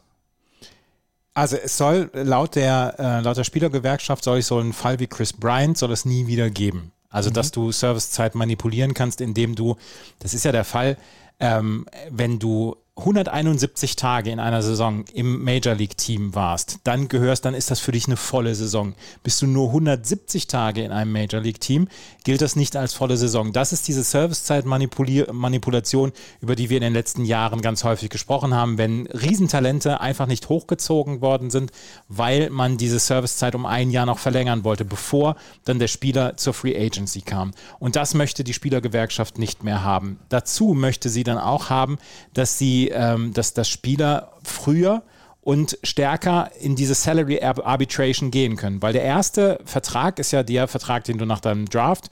Also 1.39 1.55
es 1.55 1.77
soll 1.77 2.09
laut 2.11 2.55
der, 2.55 2.95
äh, 2.99 3.21
laut 3.21 3.37
der 3.37 3.45
Spielergewerkschaft 3.45 4.25
soll 4.25 4.39
es 4.39 4.47
so 4.47 4.57
einen 4.57 4.73
Fall 4.73 4.99
wie 4.99 5.07
Chris 5.07 5.31
Bryant 5.31 5.77
soll 5.77 5.93
es 5.93 6.03
nie 6.03 6.27
wieder 6.27 6.49
geben. 6.49 6.91
Also 7.09 7.29
mhm. 7.29 7.35
dass 7.35 7.51
du 7.51 7.71
Servicezeit 7.71 8.35
manipulieren 8.35 8.93
kannst, 8.93 9.21
indem 9.21 9.55
du, 9.55 9.77
das 10.19 10.33
ist 10.33 10.43
ja 10.43 10.51
der 10.51 10.65
Fall, 10.65 10.97
ähm, 11.39 11.85
wenn 12.09 12.39
du 12.39 12.75
171 12.99 13.95
Tage 13.95 14.31
in 14.31 14.39
einer 14.39 14.61
Saison 14.61 15.05
im 15.13 15.43
Major 15.43 15.75
League 15.75 15.97
Team 15.97 16.35
warst, 16.35 16.79
dann 16.83 17.07
gehörst, 17.07 17.45
dann 17.45 17.53
ist 17.53 17.71
das 17.71 17.79
für 17.79 17.91
dich 17.91 18.07
eine 18.07 18.17
volle 18.17 18.55
Saison. 18.55 18.95
Bist 19.23 19.41
du 19.41 19.47
nur 19.47 19.67
170 19.67 20.47
Tage 20.47 20.83
in 20.83 20.91
einem 20.91 21.11
Major 21.11 21.41
League 21.41 21.59
Team, 21.59 21.87
gilt 22.23 22.41
das 22.41 22.55
nicht 22.55 22.75
als 22.75 22.93
volle 22.93 23.17
Saison. 23.17 23.53
Das 23.53 23.73
ist 23.73 23.87
diese 23.87 24.03
Servicezeit-Manipulation, 24.03 26.11
über 26.41 26.55
die 26.55 26.69
wir 26.69 26.77
in 26.77 26.83
den 26.83 26.93
letzten 26.93 27.25
Jahren 27.25 27.61
ganz 27.61 27.83
häufig 27.83 28.09
gesprochen 28.09 28.53
haben, 28.53 28.77
wenn 28.77 29.07
Riesentalente 29.07 30.01
einfach 30.01 30.27
nicht 30.27 30.49
hochgezogen 30.49 31.21
worden 31.21 31.49
sind, 31.49 31.71
weil 32.07 32.49
man 32.49 32.77
diese 32.77 32.99
Servicezeit 32.99 33.55
um 33.55 33.65
ein 33.65 33.89
Jahr 33.89 34.05
noch 34.05 34.19
verlängern 34.19 34.63
wollte, 34.63 34.85
bevor 34.85 35.35
dann 35.65 35.79
der 35.79 35.87
Spieler 35.87 36.37
zur 36.37 36.53
Free 36.53 36.77
Agency 36.77 37.21
kam. 37.21 37.51
Und 37.79 37.95
das 37.95 38.13
möchte 38.13 38.43
die 38.43 38.53
Spielergewerkschaft 38.53 39.37
nicht 39.37 39.63
mehr 39.63 39.83
haben. 39.83 40.19
Dazu 40.29 40.73
möchte 40.73 41.09
sie 41.09 41.23
dann 41.23 41.37
auch 41.37 41.69
haben, 41.69 41.97
dass 42.33 42.57
sie 42.57 42.88
ähm, 42.89 43.33
dass, 43.33 43.53
dass 43.53 43.69
Spieler 43.69 44.31
früher 44.43 45.03
und 45.41 45.77
stärker 45.83 46.51
in 46.59 46.75
diese 46.75 46.93
Salary 46.93 47.41
Arbitration 47.41 48.29
gehen 48.29 48.55
können. 48.55 48.81
Weil 48.81 48.93
der 48.93 49.03
erste 49.03 49.59
Vertrag 49.65 50.19
ist 50.19 50.31
ja 50.31 50.43
der 50.43 50.67
Vertrag, 50.67 51.05
den 51.05 51.17
du 51.17 51.25
nach 51.25 51.39
deinem 51.39 51.67
Draft 51.67 52.09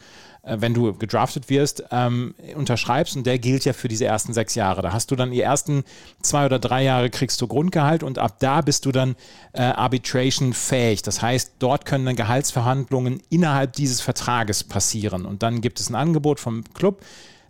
äh, 0.47 0.57
wenn 0.61 0.73
du 0.73 0.93
gedraftet 0.93 1.49
wirst, 1.49 1.83
ähm, 1.91 2.33
unterschreibst 2.55 3.15
und 3.15 3.25
der 3.25 3.37
gilt 3.37 3.65
ja 3.65 3.73
für 3.73 3.87
diese 3.87 4.05
ersten 4.05 4.33
sechs 4.33 4.55
Jahre. 4.55 4.81
Da 4.81 4.93
hast 4.93 5.11
du 5.11 5.15
dann 5.15 5.31
die 5.31 5.41
ersten 5.41 5.83
zwei 6.21 6.45
oder 6.45 6.57
drei 6.57 6.83
Jahre 6.83 7.09
kriegst 7.09 7.41
du 7.41 7.47
Grundgehalt 7.47 8.01
und 8.01 8.17
ab 8.17 8.37
da 8.39 8.61
bist 8.61 8.85
du 8.85 8.91
dann 8.91 9.15
äh, 9.53 9.61
arbitration 9.61 10.53
fähig. 10.53 11.01
Das 11.01 11.21
heißt, 11.21 11.53
dort 11.59 11.85
können 11.85 12.05
dann 12.05 12.15
Gehaltsverhandlungen 12.15 13.21
innerhalb 13.29 13.73
dieses 13.73 14.01
Vertrages 14.01 14.63
passieren 14.63 15.25
und 15.25 15.43
dann 15.43 15.61
gibt 15.61 15.79
es 15.79 15.89
ein 15.89 15.95
Angebot 15.95 16.39
vom 16.39 16.63
Club. 16.73 17.01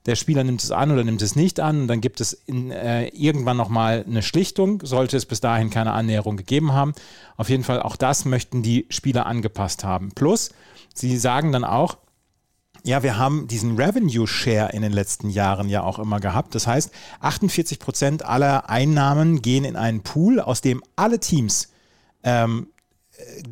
Der 0.08 0.16
Spieler 0.16 0.44
nimmt 0.44 0.64
es 0.64 0.72
an 0.72 0.92
oder 0.92 1.04
nimmt 1.04 1.22
es 1.22 1.36
nicht 1.36 1.60
an 1.60 1.82
und 1.82 1.88
dann 1.88 2.02
gibt 2.02 2.22
es 2.22 2.34
in, 2.34 2.72
äh, 2.72 3.08
irgendwann 3.10 3.58
nochmal 3.58 4.06
eine 4.08 4.24
Schlichtung, 4.24 4.82
sollte 4.84 5.18
es 5.18 5.26
bis 5.26 5.42
dahin 5.42 5.70
keine 5.70 5.92
Annäherung 5.92 6.38
gegeben 6.38 6.74
haben. 6.74 6.94
Auf 7.36 7.50
jeden 7.50 7.64
Fall 7.64 7.82
auch 7.82 7.98
das 7.98 8.26
möchten 8.26 8.64
die 8.64 8.88
Spieler 8.90 9.26
angepasst 9.26 9.84
haben. 9.84 10.12
Plus, 10.16 10.52
sie 10.96 11.18
sagen 11.18 11.52
dann 11.52 11.66
auch, 11.66 11.98
ja, 12.84 13.04
wir 13.04 13.18
haben 13.18 13.48
diesen 13.50 13.76
Revenue 13.76 14.28
Share 14.28 14.72
in 14.72 14.82
den 14.82 14.94
letzten 14.94 15.30
Jahren 15.30 15.68
ja 15.68 15.84
auch 15.84 16.00
immer 16.00 16.22
gehabt. 16.22 16.56
Das 16.56 16.68
heißt, 16.68 16.92
48 17.20 17.80
Prozent 17.80 18.24
aller 18.24 18.70
Einnahmen 18.70 19.42
gehen 19.42 19.66
in 19.66 19.76
einen 19.76 20.04
Pool, 20.04 20.40
aus 20.40 20.62
dem 20.62 20.82
alle 20.96 21.20
Teams 21.20 21.70
ähm, 22.24 22.68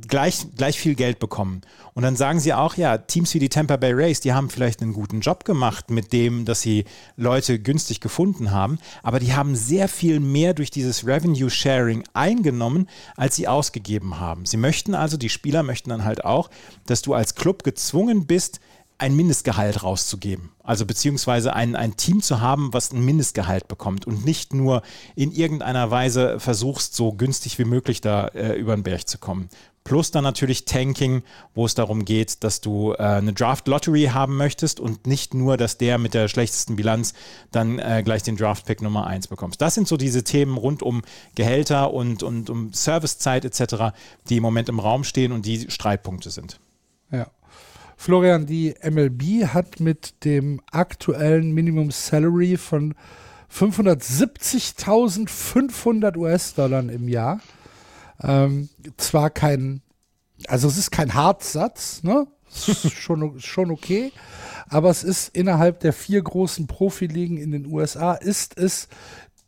gleich, 0.07 0.45
gleich 0.55 0.79
viel 0.79 0.95
Geld 0.95 1.19
bekommen. 1.19 1.61
Und 1.93 2.03
dann 2.03 2.15
sagen 2.15 2.39
sie 2.39 2.53
auch, 2.53 2.75
ja, 2.75 2.97
Teams 2.97 3.33
wie 3.33 3.39
die 3.39 3.49
Tampa 3.49 3.77
Bay 3.77 3.93
Rays, 3.93 4.19
die 4.19 4.33
haben 4.33 4.49
vielleicht 4.49 4.81
einen 4.81 4.93
guten 4.93 5.21
Job 5.21 5.45
gemacht 5.45 5.89
mit 5.89 6.13
dem, 6.13 6.45
dass 6.45 6.61
sie 6.61 6.85
Leute 7.15 7.59
günstig 7.59 8.01
gefunden 8.01 8.51
haben, 8.51 8.79
aber 9.01 9.19
die 9.19 9.33
haben 9.33 9.55
sehr 9.55 9.87
viel 9.87 10.19
mehr 10.19 10.53
durch 10.53 10.71
dieses 10.71 11.05
Revenue 11.07 11.49
Sharing 11.49 12.03
eingenommen, 12.13 12.89
als 13.15 13.35
sie 13.35 13.47
ausgegeben 13.47 14.19
haben. 14.19 14.45
Sie 14.45 14.57
möchten 14.57 14.93
also, 14.93 15.17
die 15.17 15.29
Spieler 15.29 15.63
möchten 15.63 15.89
dann 15.89 16.05
halt 16.05 16.25
auch, 16.25 16.49
dass 16.85 17.01
du 17.01 17.13
als 17.13 17.35
Club 17.35 17.63
gezwungen 17.63 18.27
bist, 18.27 18.59
ein 18.97 19.15
Mindestgehalt 19.15 19.83
rauszugeben. 19.83 20.51
Also 20.63 20.85
beziehungsweise 20.85 21.53
ein, 21.53 21.75
ein 21.75 21.97
Team 21.97 22.21
zu 22.21 22.39
haben, 22.39 22.73
was 22.73 22.91
ein 22.91 23.03
Mindestgehalt 23.03 23.67
bekommt 23.67 24.07
und 24.07 24.25
nicht 24.25 24.53
nur 24.53 24.81
in 25.15 25.31
irgendeiner 25.31 25.91
Weise 25.91 26.39
versuchst, 26.39 26.95
so 26.95 27.13
günstig 27.13 27.59
wie 27.59 27.65
möglich 27.65 28.01
da 28.01 28.27
äh, 28.29 28.53
über 28.53 28.75
den 28.75 28.83
Berg 28.83 29.07
zu 29.07 29.17
kommen. 29.17 29.49
Plus 29.83 30.09
dann 30.09 30.23
natürlich 30.23 30.65
Tanking, 30.65 31.21
wo 31.53 31.65
es 31.65 31.75
darum 31.75 32.05
geht, 32.05 32.43
dass 32.43 32.59
du 32.59 32.93
äh, 32.93 32.97
eine 32.97 33.33
Draft 33.33 33.67
Lottery 33.67 34.05
haben 34.05 34.35
möchtest 34.35 34.79
und 34.79 35.05
nicht 35.05 35.35
nur, 35.35 35.57
dass 35.57 35.77
der 35.77 35.99
mit 35.99 36.15
der 36.15 36.27
schlechtesten 36.27 36.75
Bilanz 36.75 37.13
dann 37.51 37.77
äh, 37.77 38.01
gleich 38.03 38.23
den 38.23 38.35
Draft 38.35 38.65
Pick 38.65 38.81
Nummer 38.81 39.05
1 39.05 39.27
bekommst. 39.27 39.61
Das 39.61 39.75
sind 39.75 39.87
so 39.87 39.95
diese 39.95 40.23
Themen 40.23 40.57
rund 40.57 40.81
um 40.81 41.03
Gehälter 41.35 41.93
und, 41.93 42.23
und 42.23 42.49
um 42.49 42.73
Servicezeit 42.73 43.45
etc., 43.45 43.95
die 44.27 44.37
im 44.37 44.43
Moment 44.43 44.69
im 44.69 44.79
Raum 44.79 45.03
stehen 45.03 45.31
und 45.31 45.45
die 45.45 45.69
Streitpunkte 45.69 46.31
sind. 46.31 46.59
Florian, 48.05 48.45
die 48.45 48.75
MLB 48.83 49.47
hat 49.47 49.79
mit 49.79 50.23
dem 50.25 50.61
aktuellen 50.71 51.53
Minimum 51.53 51.89
Salary 51.89 52.55
von 52.55 52.93
570.500 53.51 56.15
US-Dollar 56.15 56.87
im 56.87 57.07
Jahr 57.07 57.39
ähm, 58.21 58.69
zwar 58.97 59.31
kein, 59.31 59.81
also 60.47 60.67
es 60.67 60.77
ist 60.77 60.91
kein 60.91 61.15
Hartsatz, 61.15 62.03
ne? 62.03 62.27
schon, 62.93 63.39
schon 63.39 63.71
okay, 63.71 64.11
aber 64.67 64.91
es 64.91 65.03
ist 65.03 65.35
innerhalb 65.35 65.79
der 65.79 65.91
vier 65.91 66.21
großen 66.21 66.67
Profiligen 66.67 67.37
in 67.37 67.49
den 67.49 67.65
USA, 67.65 68.13
ist 68.13 68.55
es 68.59 68.87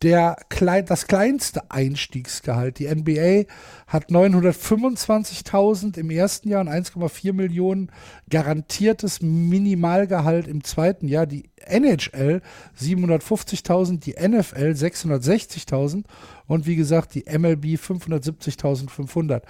der 0.03 0.37
klein, 0.49 0.85
das 0.85 1.07
kleinste 1.07 1.71
Einstiegsgehalt. 1.71 2.77
Die 2.77 2.87
NBA 2.87 3.51
hat 3.87 4.09
925.000 4.09 5.97
im 5.97 6.11
ersten 6.11 6.49
Jahr 6.49 6.61
und 6.61 6.69
1,4 6.69 7.33
Millionen 7.33 7.91
garantiertes 8.29 9.21
Minimalgehalt 9.21 10.47
im 10.47 10.63
zweiten 10.63 11.07
Jahr. 11.07 11.25
Die 11.25 11.49
NHL 11.65 12.41
750.000, 12.79 13.99
die 13.99 14.13
NFL 14.13 14.71
660.000 14.71 16.03
und 16.45 16.67
wie 16.67 16.75
gesagt 16.75 17.15
die 17.15 17.25
MLB 17.25 17.79
570.500. 17.79 19.41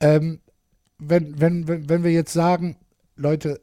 Ähm, 0.00 0.40
wenn, 0.98 1.38
wenn, 1.38 1.68
wenn, 1.68 1.88
wenn 1.88 2.02
wir 2.02 2.12
jetzt 2.12 2.32
sagen, 2.32 2.76
Leute, 3.16 3.60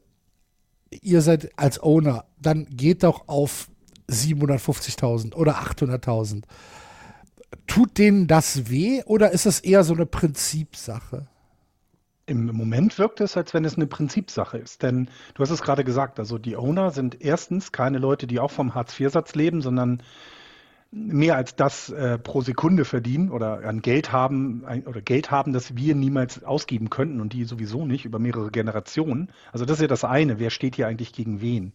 ihr 0.90 1.22
seid 1.22 1.50
als 1.56 1.82
Owner, 1.82 2.26
dann 2.40 2.66
geht 2.66 3.02
doch 3.02 3.26
auf 3.26 3.68
750.000 4.08 5.34
oder 5.34 5.58
800.000. 5.58 6.42
Tut 7.66 7.98
denen 7.98 8.26
das 8.26 8.70
weh 8.70 9.02
oder 9.04 9.30
ist 9.30 9.46
es 9.46 9.60
eher 9.60 9.84
so 9.84 9.94
eine 9.94 10.06
Prinzipsache? 10.06 11.26
Im 12.26 12.46
Moment 12.46 12.98
wirkt 12.98 13.20
es, 13.20 13.36
als 13.36 13.52
wenn 13.52 13.64
es 13.64 13.76
eine 13.76 13.86
Prinzipsache 13.86 14.56
ist. 14.56 14.82
Denn 14.82 15.08
du 15.34 15.42
hast 15.42 15.50
es 15.50 15.62
gerade 15.62 15.84
gesagt, 15.84 16.18
also 16.18 16.38
die 16.38 16.56
Owner 16.56 16.90
sind 16.90 17.20
erstens 17.20 17.70
keine 17.70 17.98
Leute, 17.98 18.26
die 18.26 18.40
auch 18.40 18.50
vom 18.50 18.74
Hartz-IV-Satz 18.74 19.34
leben, 19.34 19.60
sondern 19.60 20.02
mehr 20.90 21.36
als 21.36 21.56
das 21.56 21.90
äh, 21.90 22.18
pro 22.18 22.40
Sekunde 22.40 22.84
verdienen 22.84 23.30
oder 23.30 23.64
an 23.64 23.82
Geld 23.82 24.12
haben 24.12 24.64
ein, 24.64 24.86
oder 24.86 25.02
Geld 25.02 25.30
haben, 25.30 25.52
das 25.52 25.76
wir 25.76 25.94
niemals 25.94 26.44
ausgeben 26.44 26.88
könnten 26.88 27.20
und 27.20 27.32
die 27.32 27.44
sowieso 27.44 27.84
nicht 27.84 28.04
über 28.04 28.18
mehrere 28.18 28.50
Generationen. 28.50 29.30
Also 29.52 29.64
das 29.64 29.78
ist 29.78 29.82
ja 29.82 29.88
das 29.88 30.04
eine. 30.04 30.38
Wer 30.38 30.50
steht 30.50 30.76
hier 30.76 30.86
eigentlich 30.86 31.12
gegen 31.12 31.40
wen? 31.40 31.72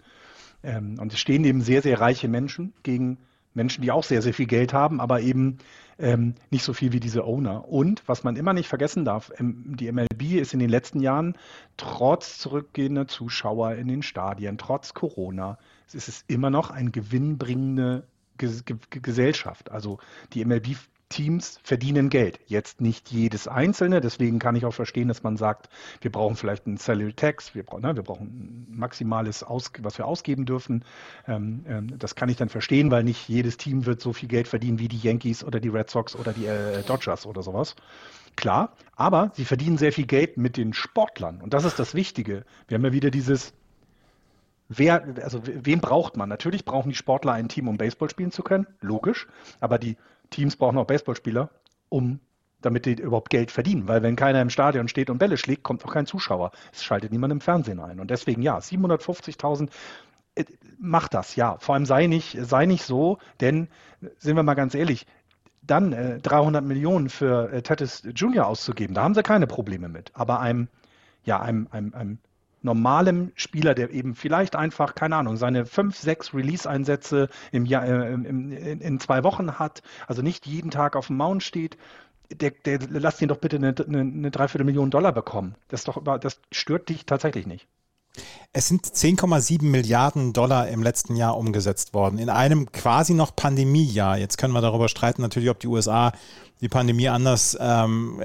Ähm, 0.63 0.97
und 0.99 1.13
es 1.13 1.19
stehen 1.19 1.43
eben 1.45 1.61
sehr, 1.61 1.81
sehr 1.81 1.99
reiche 1.99 2.27
Menschen 2.27 2.73
gegen 2.83 3.17
Menschen, 3.53 3.81
die 3.81 3.91
auch 3.91 4.03
sehr, 4.03 4.21
sehr 4.21 4.33
viel 4.33 4.45
Geld 4.45 4.73
haben, 4.73 5.01
aber 5.01 5.21
eben 5.21 5.57
ähm, 5.97 6.35
nicht 6.49 6.63
so 6.63 6.73
viel 6.73 6.93
wie 6.93 6.99
diese 6.99 7.25
Owner. 7.25 7.67
Und 7.67 8.03
was 8.07 8.23
man 8.23 8.35
immer 8.35 8.53
nicht 8.53 8.67
vergessen 8.67 9.05
darf, 9.05 9.31
ähm, 9.37 9.75
die 9.75 9.91
MLB 9.91 10.39
ist 10.39 10.53
in 10.53 10.59
den 10.59 10.69
letzten 10.69 11.01
Jahren 11.01 11.35
trotz 11.77 12.37
zurückgehender 12.37 13.07
Zuschauer 13.07 13.73
in 13.75 13.87
den 13.87 14.01
Stadien, 14.01 14.57
trotz 14.57 14.93
Corona, 14.93 15.57
es 15.87 16.07
ist 16.07 16.25
immer 16.27 16.49
noch 16.49 16.69
eine 16.69 16.91
gewinnbringende 16.91 18.03
Gesellschaft. 18.37 19.71
Also 19.71 19.99
die 20.33 20.45
MLB 20.45 20.77
Teams 21.09 21.59
verdienen 21.63 22.09
Geld. 22.09 22.39
Jetzt 22.45 22.81
nicht 22.81 23.11
jedes 23.11 23.47
einzelne, 23.47 23.99
deswegen 23.99 24.37
kann 24.39 24.55
ich 24.55 24.65
auch 24.65 24.73
verstehen, 24.73 25.07
dass 25.07 25.23
man 25.23 25.37
sagt, 25.37 25.69
wir 26.01 26.11
brauchen 26.11 26.35
vielleicht 26.35 26.67
einen 26.67 26.77
Salary 26.77 27.13
Tax, 27.13 27.55
wir, 27.55 27.63
brauchen, 27.63 27.81
ne, 27.81 27.95
wir 27.95 28.03
brauchen 28.03 28.67
ein 28.69 28.77
maximales, 28.77 29.43
Aus, 29.43 29.71
was 29.79 29.97
wir 29.97 30.05
ausgeben 30.05 30.45
dürfen. 30.45 30.85
Ähm, 31.27 31.65
ähm, 31.67 31.99
das 31.99 32.15
kann 32.15 32.29
ich 32.29 32.37
dann 32.37 32.49
verstehen, 32.49 32.91
weil 32.91 33.03
nicht 33.03 33.27
jedes 33.27 33.57
Team 33.57 33.85
wird 33.85 34.01
so 34.01 34.13
viel 34.13 34.29
Geld 34.29 34.47
verdienen 34.47 34.79
wie 34.79 34.87
die 34.87 34.99
Yankees 34.99 35.43
oder 35.43 35.59
die 35.59 35.69
Red 35.69 35.89
Sox 35.89 36.15
oder 36.15 36.31
die 36.31 36.45
äh, 36.45 36.83
Dodgers 36.83 37.25
oder 37.25 37.41
sowas. 37.41 37.75
Klar, 38.35 38.73
aber 38.95 39.31
sie 39.33 39.45
verdienen 39.45 39.77
sehr 39.77 39.91
viel 39.91 40.05
Geld 40.05 40.37
mit 40.37 40.57
den 40.57 40.73
Sportlern 40.73 41.41
und 41.41 41.53
das 41.53 41.65
ist 41.65 41.79
das 41.79 41.95
Wichtige. 41.95 42.45
Wir 42.67 42.75
haben 42.75 42.85
ja 42.85 42.93
wieder 42.93 43.11
dieses, 43.11 43.53
Wer, 44.71 45.03
also 45.23 45.41
wen 45.43 45.81
braucht 45.81 46.15
man? 46.15 46.29
Natürlich 46.29 46.63
brauchen 46.63 46.89
die 46.89 46.95
Sportler 46.95 47.33
ein 47.33 47.49
Team, 47.49 47.67
um 47.67 47.77
Baseball 47.77 48.07
spielen 48.07 48.31
zu 48.31 48.43
können, 48.43 48.67
logisch. 48.81 49.27
Aber 49.59 49.79
die 49.79 49.97
Teams 50.29 50.55
brauchen 50.55 50.77
auch 50.77 50.85
Baseballspieler, 50.85 51.49
um 51.89 52.19
damit 52.61 52.85
die 52.85 52.93
überhaupt 52.93 53.29
Geld 53.29 53.51
verdienen. 53.51 53.87
Weil 53.87 54.03
wenn 54.03 54.15
keiner 54.15 54.41
im 54.41 54.49
Stadion 54.49 54.87
steht 54.87 55.09
und 55.09 55.17
Bälle 55.17 55.37
schlägt, 55.37 55.63
kommt 55.63 55.83
auch 55.85 55.93
kein 55.93 56.05
Zuschauer. 56.05 56.51
Es 56.73 56.83
schaltet 56.83 57.11
niemand 57.11 57.31
im 57.31 57.41
Fernsehen 57.41 57.79
ein. 57.79 57.99
Und 57.99 58.11
deswegen 58.11 58.41
ja, 58.41 58.57
750.000 58.57 59.69
äh, 60.35 60.45
macht 60.77 61.13
das, 61.13 61.35
ja. 61.35 61.57
Vor 61.59 61.75
allem 61.75 61.85
sei 61.85 62.07
nicht, 62.07 62.37
sei 62.41 62.65
nicht 62.65 62.83
so, 62.83 63.17
denn 63.39 63.69
sind 64.17 64.35
wir 64.35 64.43
mal 64.43 64.55
ganz 64.55 64.75
ehrlich, 64.75 65.05
dann 65.61 65.93
äh, 65.93 66.19
300 66.19 66.63
Millionen 66.63 67.09
für 67.09 67.51
äh, 67.51 67.61
Tatis 67.61 68.03
Jr. 68.15 68.47
auszugeben, 68.47 68.93
da 68.95 69.03
haben 69.03 69.13
sie 69.13 69.23
keine 69.23 69.47
Probleme 69.47 69.89
mit. 69.89 70.11
Aber 70.13 70.39
einem, 70.39 70.67
ja, 71.23 71.39
einem, 71.39 71.67
einem, 71.71 71.93
einem 71.93 72.17
normalem 72.61 73.31
Spieler, 73.35 73.73
der 73.73 73.91
eben 73.91 74.15
vielleicht 74.15 74.55
einfach, 74.55 74.95
keine 74.95 75.15
Ahnung, 75.15 75.37
seine 75.37 75.65
fünf, 75.65 75.97
sechs 75.97 76.33
Release-Einsätze 76.33 77.29
im 77.51 77.65
Jahr, 77.65 77.85
äh, 77.85 78.13
in, 78.13 78.51
in, 78.51 78.99
zwei 78.99 79.23
Wochen 79.23 79.59
hat, 79.59 79.81
also 80.07 80.21
nicht 80.21 80.45
jeden 80.45 80.71
Tag 80.71 80.95
auf 80.95 81.07
dem 81.07 81.17
Mount 81.17 81.43
steht, 81.43 81.77
der, 82.31 82.51
der 82.51 82.79
lass 82.89 83.21
ihn 83.21 83.27
doch 83.27 83.37
bitte 83.37 83.55
eine, 83.55 83.73
eine, 83.87 83.99
eine 84.01 84.31
Dreiviertelmillion 84.31 84.91
Dollar 84.91 85.11
bekommen. 85.11 85.55
Das, 85.67 85.83
doch, 85.83 86.03
das 86.19 86.39
stört 86.51 86.89
dich 86.89 87.05
tatsächlich 87.05 87.47
nicht. 87.47 87.67
Es 88.51 88.67
sind 88.67 88.85
10,7 88.85 89.63
Milliarden 89.63 90.33
Dollar 90.33 90.67
im 90.67 90.83
letzten 90.83 91.15
Jahr 91.15 91.37
umgesetzt 91.37 91.93
worden, 91.93 92.17
in 92.17 92.29
einem 92.29 92.71
quasi 92.71 93.13
noch 93.13 93.35
Pandemiejahr. 93.35 94.17
Jetzt 94.17 94.37
können 94.37 94.53
wir 94.53 94.61
darüber 94.61 94.89
streiten, 94.89 95.21
natürlich, 95.21 95.49
ob 95.49 95.59
die 95.59 95.67
USA 95.67 96.11
die 96.61 96.69
Pandemie 96.69 97.07
anders 97.09 97.57
ähm, 97.59 98.19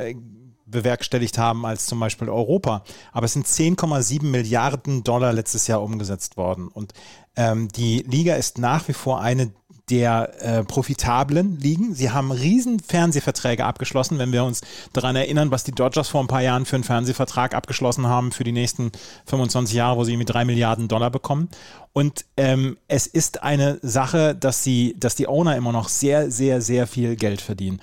bewerkstelligt 0.75 1.39
haben 1.39 1.65
als 1.65 1.87
zum 1.87 1.99
Beispiel 1.99 2.29
Europa. 2.29 2.85
Aber 3.13 3.25
es 3.25 3.33
sind 3.33 3.47
10,7 3.47 4.25
Milliarden 4.25 5.03
Dollar 5.03 5.33
letztes 5.33 5.67
Jahr 5.67 5.83
umgesetzt 5.83 6.37
worden. 6.37 6.69
Und 6.69 6.93
ähm, 7.37 7.69
die 7.69 8.05
Liga 8.07 8.35
ist 8.35 8.59
nach 8.59 8.87
wie 8.89 8.93
vor 8.93 9.23
eine 9.23 9.53
der 9.91 10.33
äh, 10.41 10.65
profitablen 10.65 11.59
Ligen. 11.59 11.95
Sie 11.95 12.11
haben 12.11 12.31
riesen 12.31 12.81
Fernsehverträge 12.81 13.65
abgeschlossen, 13.65 14.19
wenn 14.19 14.33
wir 14.33 14.45
uns 14.45 14.63
daran 14.95 15.15
erinnern, 15.15 15.51
was 15.51 15.65
die 15.65 15.73
Dodgers 15.73 16.09
vor 16.09 16.23
ein 16.23 16.27
paar 16.27 16.41
Jahren 16.41 16.65
für 16.65 16.77
einen 16.77 16.85
Fernsehvertrag 16.85 17.55
abgeschlossen 17.55 18.07
haben 18.07 18.33
für 18.33 18.45
die 18.45 18.53
nächsten 18.53 18.93
25 19.27 19.75
Jahre, 19.75 19.99
wo 19.99 20.05
sie 20.05 20.17
mit 20.17 20.31
drei 20.31 20.47
Milliarden 20.47 20.89
Dollar 20.89 21.11
bekommen. 21.11 21.51
Und 21.93 22.25
ähm, 22.39 22.79
es 22.89 23.07
ist 23.07 23.43
eine 23.43 23.79
Sache, 23.83 24.35
dass 24.35 24.65
sie, 24.65 24.97
dass 24.99 25.17
die 25.17 25.29
Owner 25.29 25.55
immer 25.57 25.73
noch 25.73 25.89
sehr, 25.89 26.31
sehr, 26.31 26.63
sehr 26.63 26.87
viel 26.87 27.15
Geld 27.17 27.43
verdienen. 27.43 27.81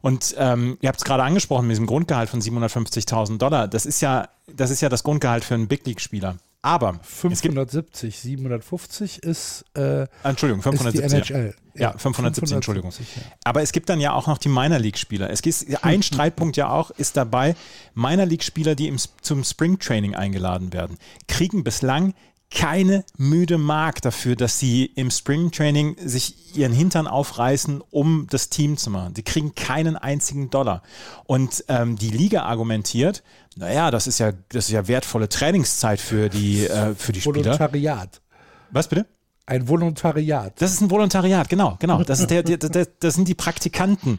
Und 0.00 0.34
ähm, 0.38 0.78
ihr 0.80 0.88
habt 0.88 0.98
es 0.98 1.04
gerade 1.04 1.22
angesprochen 1.22 1.66
mit 1.66 1.72
diesem 1.72 1.86
Grundgehalt 1.86 2.28
von 2.30 2.40
750.000 2.40 3.38
Dollar. 3.38 3.68
Das 3.68 3.86
ist 3.86 4.00
ja, 4.00 4.28
das 4.46 4.70
ist 4.70 4.80
ja 4.80 4.88
das 4.88 5.02
Grundgehalt 5.02 5.44
für 5.44 5.54
einen 5.54 5.68
Big 5.68 5.86
League 5.86 6.00
Spieler. 6.00 6.36
Aber 6.60 6.98
570, 7.02 8.18
750 8.18 9.22
ist 9.22 9.64
äh, 9.74 10.06
Entschuldigung, 10.24 10.62
570. 10.62 11.04
Ist 11.04 11.28
die 11.28 11.32
NHL. 11.32 11.54
Ja, 11.74 11.92
570, 11.96 12.56
Entschuldigung. 12.56 12.90
Ja. 12.90 13.22
Aber 13.44 13.62
es 13.62 13.70
gibt 13.70 13.88
dann 13.88 14.00
ja 14.00 14.12
auch 14.12 14.26
noch 14.26 14.38
die 14.38 14.48
Minor 14.48 14.80
League 14.80 14.98
Spieler. 14.98 15.30
Es 15.30 15.42
gibt 15.42 15.64
ein 15.82 16.02
Streitpunkt 16.02 16.56
ja 16.56 16.68
auch 16.68 16.90
ist 16.90 17.16
dabei, 17.16 17.54
Minor 17.94 18.26
League 18.26 18.42
Spieler, 18.42 18.74
die 18.74 18.88
im, 18.88 18.98
zum 19.22 19.44
Spring 19.44 19.78
Training 19.78 20.16
eingeladen 20.16 20.72
werden, 20.72 20.98
kriegen 21.28 21.62
bislang 21.62 22.14
keine 22.50 23.04
müde 23.16 23.58
Mark 23.58 24.00
dafür, 24.00 24.34
dass 24.34 24.58
sie 24.58 24.86
im 24.86 25.10
Spring 25.10 25.50
Training 25.50 25.96
sich 26.02 26.56
ihren 26.56 26.72
Hintern 26.72 27.06
aufreißen, 27.06 27.82
um 27.90 28.26
das 28.30 28.48
Team 28.48 28.76
zu 28.76 28.90
machen. 28.90 29.14
Die 29.14 29.22
kriegen 29.22 29.54
keinen 29.54 29.96
einzigen 29.96 30.48
Dollar. 30.48 30.82
Und 31.24 31.64
ähm, 31.68 31.96
die 31.96 32.10
Liga 32.10 32.44
argumentiert, 32.44 33.22
naja, 33.56 33.90
das 33.90 34.06
ist 34.06 34.18
ja, 34.18 34.32
das 34.48 34.66
ist 34.66 34.70
ja 34.70 34.88
wertvolle 34.88 35.28
Trainingszeit 35.28 36.00
für 36.00 36.30
die, 36.30 36.66
äh, 36.66 36.94
für 36.94 37.12
die 37.12 37.20
Spieler. 37.20 37.44
Volontariat. 37.44 38.22
Was 38.70 38.88
bitte? 38.88 39.06
Ein 39.44 39.68
Volontariat. 39.68 40.60
Das 40.60 40.72
ist 40.72 40.80
ein 40.80 40.90
Volontariat, 40.90 41.48
genau, 41.48 41.76
genau. 41.78 42.02
Das, 42.02 42.20
ist 42.20 42.30
der, 42.30 42.42
der, 42.42 42.58
der, 42.58 42.86
das 43.00 43.14
sind 43.14 43.28
die 43.28 43.34
Praktikanten 43.34 44.18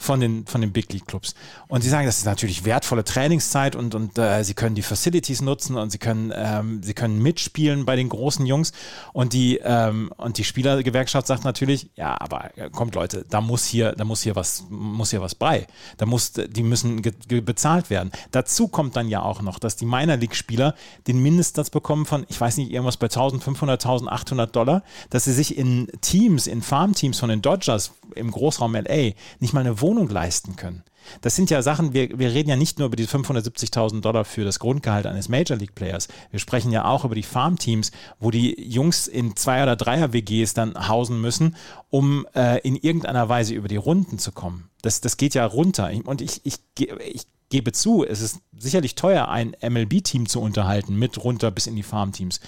von 0.00 0.18
den, 0.18 0.46
von 0.46 0.62
den 0.62 0.72
Big 0.72 0.90
League 0.92 1.06
Clubs. 1.06 1.34
Und 1.68 1.82
sie 1.82 1.90
sagen, 1.90 2.06
das 2.06 2.16
ist 2.16 2.24
natürlich 2.24 2.64
wertvolle 2.64 3.04
Trainingszeit 3.04 3.76
und, 3.76 3.94
und 3.94 4.18
äh, 4.18 4.42
sie 4.44 4.54
können 4.54 4.74
die 4.74 4.82
Facilities 4.82 5.42
nutzen 5.42 5.76
und 5.76 5.90
sie 5.90 5.98
können, 5.98 6.32
ähm, 6.34 6.82
sie 6.82 6.94
können 6.94 7.22
mitspielen 7.22 7.84
bei 7.84 7.96
den 7.96 8.08
großen 8.08 8.46
Jungs. 8.46 8.72
Und 9.12 9.34
die, 9.34 9.58
ähm, 9.62 10.10
und 10.16 10.38
die 10.38 10.44
Spielergewerkschaft 10.44 11.26
sagt 11.26 11.44
natürlich, 11.44 11.90
ja, 11.96 12.18
aber 12.18 12.56
äh, 12.56 12.70
kommt 12.70 12.94
Leute, 12.94 13.26
da 13.28 13.42
muss 13.42 13.66
hier, 13.66 13.92
da 13.92 14.04
muss 14.04 14.22
hier 14.22 14.34
was, 14.36 14.64
muss 14.70 15.10
hier 15.10 15.20
was 15.20 15.34
bei. 15.34 15.66
Da 15.98 16.06
muss, 16.06 16.32
die 16.32 16.62
müssen 16.62 17.02
bezahlt 17.02 17.90
werden. 17.90 18.10
Dazu 18.30 18.68
kommt 18.68 18.96
dann 18.96 19.06
ja 19.06 19.20
auch 19.20 19.42
noch, 19.42 19.58
dass 19.58 19.76
die 19.76 19.84
Minor 19.84 20.16
League 20.16 20.34
Spieler 20.34 20.74
den 21.08 21.22
Mindestsatz 21.22 21.68
bekommen 21.68 22.06
von, 22.06 22.24
ich 22.30 22.40
weiß 22.40 22.56
nicht, 22.56 22.70
irgendwas 22.70 22.96
bei 22.96 23.06
1500, 23.06 23.84
1800 23.84 24.56
Dollar, 24.56 24.82
dass 25.10 25.24
sie 25.24 25.34
sich 25.34 25.58
in 25.58 25.88
Teams, 26.00 26.46
in 26.46 26.62
Farmteams 26.62 27.20
von 27.20 27.28
den 27.28 27.42
Dodgers 27.42 27.92
im 28.14 28.30
Großraum 28.30 28.74
LA 28.74 29.12
nicht 29.40 29.52
mal 29.52 29.60
eine 29.60 29.80
Wohnung 29.80 29.89
leisten 30.10 30.56
können. 30.56 30.82
Das 31.22 31.34
sind 31.34 31.50
ja 31.50 31.62
Sachen, 31.62 31.92
wir, 31.92 32.18
wir 32.18 32.32
reden 32.32 32.50
ja 32.50 32.56
nicht 32.56 32.78
nur 32.78 32.86
über 32.86 32.96
die 32.96 33.06
570.000 33.06 34.00
Dollar 34.00 34.24
für 34.24 34.44
das 34.44 34.58
Grundgehalt 34.58 35.06
eines 35.06 35.28
Major 35.28 35.56
League 35.56 35.74
Players. 35.74 36.08
Wir 36.30 36.38
sprechen 36.40 36.72
ja 36.72 36.84
auch 36.84 37.04
über 37.04 37.14
die 37.14 37.22
Farmteams, 37.22 37.90
wo 38.18 38.30
die 38.30 38.60
Jungs 38.60 39.06
in 39.08 39.36
Zwei- 39.36 39.62
oder 39.62 39.76
Dreier-WGs 39.76 40.54
dann 40.54 40.88
hausen 40.88 41.20
müssen, 41.20 41.56
um 41.88 42.26
äh, 42.34 42.60
in 42.60 42.76
irgendeiner 42.76 43.28
Weise 43.28 43.54
über 43.54 43.68
die 43.68 43.76
Runden 43.76 44.18
zu 44.18 44.32
kommen. 44.32 44.70
Das, 44.82 45.00
das 45.00 45.16
geht 45.16 45.34
ja 45.34 45.44
runter. 45.46 45.90
Und 46.04 46.20
ich, 46.20 46.42
ich, 46.44 46.56
ich 46.78 47.22
gebe 47.48 47.72
zu, 47.72 48.04
es 48.04 48.20
ist 48.20 48.40
sicherlich 48.56 48.94
teuer, 48.94 49.28
ein 49.28 49.56
MLB-Team 49.60 50.26
zu 50.26 50.40
unterhalten, 50.40 50.96
mit 50.96 51.22
runter 51.22 51.50
bis 51.50 51.66
in 51.66 51.76
die 51.76 51.82
Farmteams. 51.82 52.40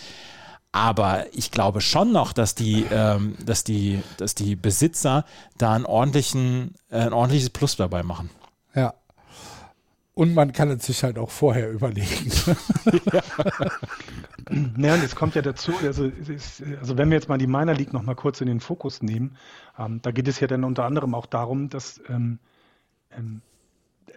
Aber 0.73 1.27
ich 1.33 1.51
glaube 1.51 1.83
schon 1.83 2.13
noch, 2.13 2.33
dass 2.33 2.55
die, 2.55 2.87
ähm, 2.91 3.37
dass 3.45 3.63
die, 3.63 4.03
dass 4.17 4.35
die 4.35 4.57
Besitzer 4.57 5.27
da 5.59 5.75
einen 5.75 5.85
ordentlichen, 5.85 6.75
äh, 6.91 7.01
ein 7.01 7.13
ordentliches 7.13 7.51
Plus 7.51 7.77
dabei 7.77 8.03
machen. 8.03 8.31
Ja. 8.75 8.95
Und 10.15 10.35
man 10.35 10.53
kann 10.53 10.71
es 10.71 10.87
sich 10.87 11.05
halt 11.05 11.19
auch 11.19 11.31
vorher 11.31 11.71
überlegen. 11.71 12.31
ja. 13.13 13.23
naja, 14.51 14.95
und 14.95 15.05
es 15.05 15.15
kommt 15.15 15.35
ja 15.35 15.43
dazu, 15.43 15.73
also, 15.83 16.07
ist, 16.07 16.63
also 16.81 16.99
wenn 16.99 17.11
wir 17.11 17.17
jetzt 17.17 17.29
mal 17.29 17.39
die 17.39 17.47
Minor 17.47 17.75
League 17.75 17.93
noch 17.93 18.03
mal 18.03 18.15
kurz 18.15 18.41
in 18.41 18.47
den 18.47 18.61
Fokus 18.61 19.03
nehmen, 19.03 19.37
ähm, 19.79 20.01
da 20.03 20.11
geht 20.11 20.29
es 20.29 20.41
ja 20.41 20.47
dann 20.47 20.65
unter 20.65 20.85
anderem 20.85 21.15
auch 21.15 21.27
darum, 21.27 21.71
dass, 21.71 22.01
ähm, 22.09 22.39
ähm, 23.17 23.41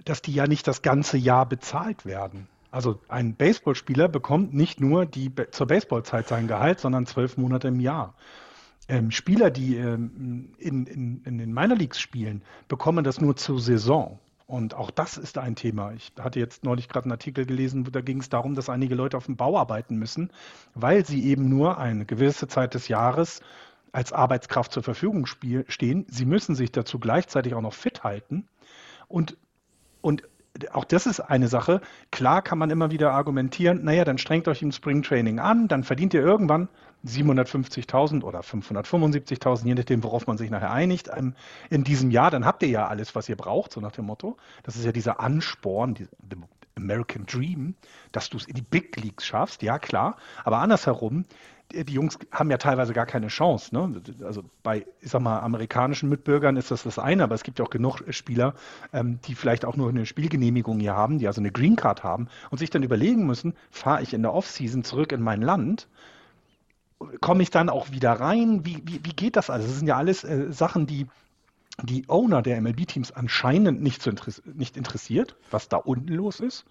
dass 0.03 0.21
die 0.21 0.33
ja 0.33 0.47
nicht 0.47 0.67
das 0.67 0.81
ganze 0.81 1.17
Jahr 1.17 1.45
bezahlt 1.45 2.05
werden. 2.05 2.47
Also 2.75 2.99
ein 3.07 3.35
Baseballspieler 3.35 4.09
bekommt 4.09 4.53
nicht 4.53 4.81
nur 4.81 5.05
die 5.05 5.31
zur 5.51 5.65
Baseballzeit 5.65 6.27
sein 6.27 6.45
Gehalt, 6.45 6.81
sondern 6.81 7.05
zwölf 7.05 7.37
Monate 7.37 7.69
im 7.69 7.79
Jahr. 7.79 8.15
Ähm, 8.89 9.11
Spieler, 9.11 9.49
die 9.49 9.77
ähm, 9.77 10.49
in, 10.57 10.85
in, 10.85 11.23
in 11.23 11.37
den 11.37 11.53
Minor 11.53 11.77
Leagues 11.77 12.01
spielen, 12.01 12.41
bekommen 12.67 13.05
das 13.05 13.21
nur 13.21 13.37
zur 13.37 13.61
Saison. 13.61 14.19
Und 14.45 14.73
auch 14.73 14.91
das 14.91 15.17
ist 15.17 15.37
ein 15.37 15.55
Thema. 15.55 15.93
Ich 15.93 16.11
hatte 16.19 16.41
jetzt 16.41 16.65
neulich 16.65 16.89
gerade 16.89 17.05
einen 17.05 17.13
Artikel 17.13 17.45
gelesen, 17.45 17.87
da 17.89 18.01
ging 18.01 18.19
es 18.19 18.27
darum, 18.27 18.55
dass 18.55 18.69
einige 18.69 18.93
Leute 18.93 19.15
auf 19.15 19.27
dem 19.27 19.37
Bau 19.37 19.57
arbeiten 19.57 19.95
müssen, 19.95 20.29
weil 20.73 21.05
sie 21.05 21.23
eben 21.23 21.47
nur 21.47 21.77
eine 21.77 22.03
gewisse 22.05 22.49
Zeit 22.49 22.73
des 22.73 22.89
Jahres 22.89 23.39
als 23.93 24.11
Arbeitskraft 24.11 24.73
zur 24.73 24.83
Verfügung 24.83 25.27
stehen. 25.27 26.05
Sie 26.09 26.25
müssen 26.25 26.55
sich 26.55 26.73
dazu 26.73 26.99
gleichzeitig 26.99 27.53
auch 27.53 27.61
noch 27.61 27.73
fit 27.73 28.03
halten. 28.03 28.49
Und, 29.07 29.37
und 30.01 30.23
auch 30.71 30.85
das 30.85 31.05
ist 31.05 31.19
eine 31.19 31.47
Sache. 31.47 31.81
Klar 32.11 32.41
kann 32.41 32.57
man 32.57 32.69
immer 32.69 32.91
wieder 32.91 33.11
argumentieren, 33.11 33.83
naja, 33.83 34.05
dann 34.05 34.17
strengt 34.17 34.47
euch 34.47 34.61
im 34.61 34.71
Springtraining 34.71 35.39
an, 35.39 35.67
dann 35.67 35.83
verdient 35.83 36.13
ihr 36.13 36.21
irgendwann 36.21 36.69
750.000 37.05 38.23
oder 38.23 38.39
575.000, 38.39 39.65
je 39.65 39.75
nachdem, 39.75 40.03
worauf 40.03 40.27
man 40.27 40.37
sich 40.37 40.49
nachher 40.49 40.71
einigt, 40.71 41.09
ähm, 41.15 41.35
in 41.69 41.83
diesem 41.83 42.09
Jahr, 42.09 42.31
dann 42.31 42.45
habt 42.45 42.63
ihr 42.63 42.69
ja 42.69 42.87
alles, 42.87 43.15
was 43.15 43.29
ihr 43.29 43.35
braucht, 43.35 43.73
so 43.73 43.81
nach 43.81 43.91
dem 43.91 44.05
Motto. 44.05 44.37
Das 44.63 44.75
ist 44.75 44.85
ja 44.85 44.91
dieser 44.91 45.19
Ansporn, 45.19 45.93
die, 45.93 46.07
American 46.77 47.25
Dream, 47.25 47.75
dass 48.11 48.29
du 48.29 48.37
es 48.37 48.45
in 48.45 48.55
die 48.55 48.61
Big 48.61 48.95
Leagues 48.97 49.25
schaffst, 49.25 49.61
ja 49.61 49.79
klar. 49.79 50.17
Aber 50.43 50.57
andersherum, 50.57 51.25
die 51.71 51.93
Jungs 51.93 52.17
haben 52.31 52.51
ja 52.51 52.57
teilweise 52.57 52.93
gar 52.93 53.05
keine 53.05 53.27
Chance. 53.27 53.73
Ne? 53.73 54.01
Also 54.23 54.43
bei, 54.63 54.85
ich 55.01 55.11
sag 55.11 55.21
mal, 55.21 55.39
amerikanischen 55.39 56.09
Mitbürgern 56.09 56.57
ist 56.57 56.71
das 56.71 56.83
das 56.83 56.99
eine, 56.99 57.23
aber 57.23 57.35
es 57.35 57.43
gibt 57.43 57.59
ja 57.59 57.65
auch 57.65 57.69
genug 57.69 58.01
Spieler, 58.09 58.53
ähm, 58.93 59.19
die 59.25 59.35
vielleicht 59.35 59.65
auch 59.65 59.75
nur 59.75 59.89
eine 59.89 60.05
Spielgenehmigung 60.05 60.79
hier 60.79 60.95
haben, 60.95 61.19
die 61.19 61.27
also 61.27 61.41
eine 61.41 61.51
Green 61.51 61.75
Card 61.75 62.03
haben 62.03 62.27
und 62.51 62.59
sich 62.59 62.69
dann 62.69 62.83
überlegen 62.83 63.25
müssen, 63.25 63.53
fahre 63.71 64.03
ich 64.03 64.13
in 64.13 64.21
der 64.21 64.33
Offseason 64.33 64.83
zurück 64.83 65.11
in 65.11 65.21
mein 65.21 65.41
Land, 65.41 65.87
komme 67.21 67.43
ich 67.43 67.49
dann 67.49 67.69
auch 67.69 67.91
wieder 67.91 68.13
rein? 68.13 68.65
Wie, 68.65 68.81
wie, 68.85 69.03
wie 69.03 69.13
geht 69.13 69.35
das 69.35 69.49
alles? 69.49 69.67
Das 69.67 69.77
sind 69.77 69.87
ja 69.87 69.97
alles 69.97 70.23
äh, 70.23 70.51
Sachen, 70.51 70.87
die 70.87 71.07
die 71.83 72.05
Owner 72.07 72.41
der 72.41 72.61
MLB-Teams 72.61 73.11
anscheinend 73.11 73.81
nicht, 73.81 74.01
so 74.01 74.09
interess 74.09 74.41
nicht 74.45 74.77
interessiert, 74.77 75.35
was 75.51 75.67
da 75.67 75.75
unten 75.75 76.13
los 76.13 76.39
ist. 76.39 76.65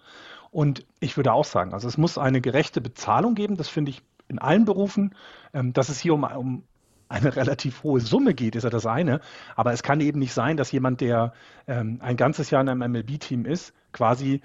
Und 0.49 0.85
ich 0.99 1.15
würde 1.15 1.33
auch 1.33 1.45
sagen, 1.45 1.73
also 1.73 1.87
es 1.87 1.97
muss 1.97 2.17
eine 2.17 2.41
gerechte 2.41 2.81
Bezahlung 2.81 3.35
geben, 3.35 3.55
das 3.55 3.67
finde 3.67 3.91
ich 3.91 4.01
in 4.27 4.39
allen 4.39 4.65
Berufen. 4.65 5.15
Ähm, 5.53 5.73
dass 5.73 5.89
es 5.89 5.99
hier 5.99 6.13
um, 6.13 6.23
um 6.23 6.63
eine 7.07 7.35
relativ 7.35 7.83
hohe 7.83 7.99
Summe 7.99 8.33
geht, 8.33 8.55
ist 8.55 8.63
ja 8.63 8.69
das 8.69 8.85
eine. 8.85 9.21
Aber 9.55 9.71
es 9.73 9.83
kann 9.83 10.01
eben 10.01 10.19
nicht 10.19 10.33
sein, 10.33 10.57
dass 10.57 10.71
jemand, 10.71 11.01
der 11.01 11.33
ähm, 11.67 11.99
ein 12.01 12.17
ganzes 12.17 12.49
Jahr 12.49 12.61
in 12.61 12.69
einem 12.69 12.91
MLB-Team 12.91 13.45
ist, 13.45 13.73
quasi 13.91 14.41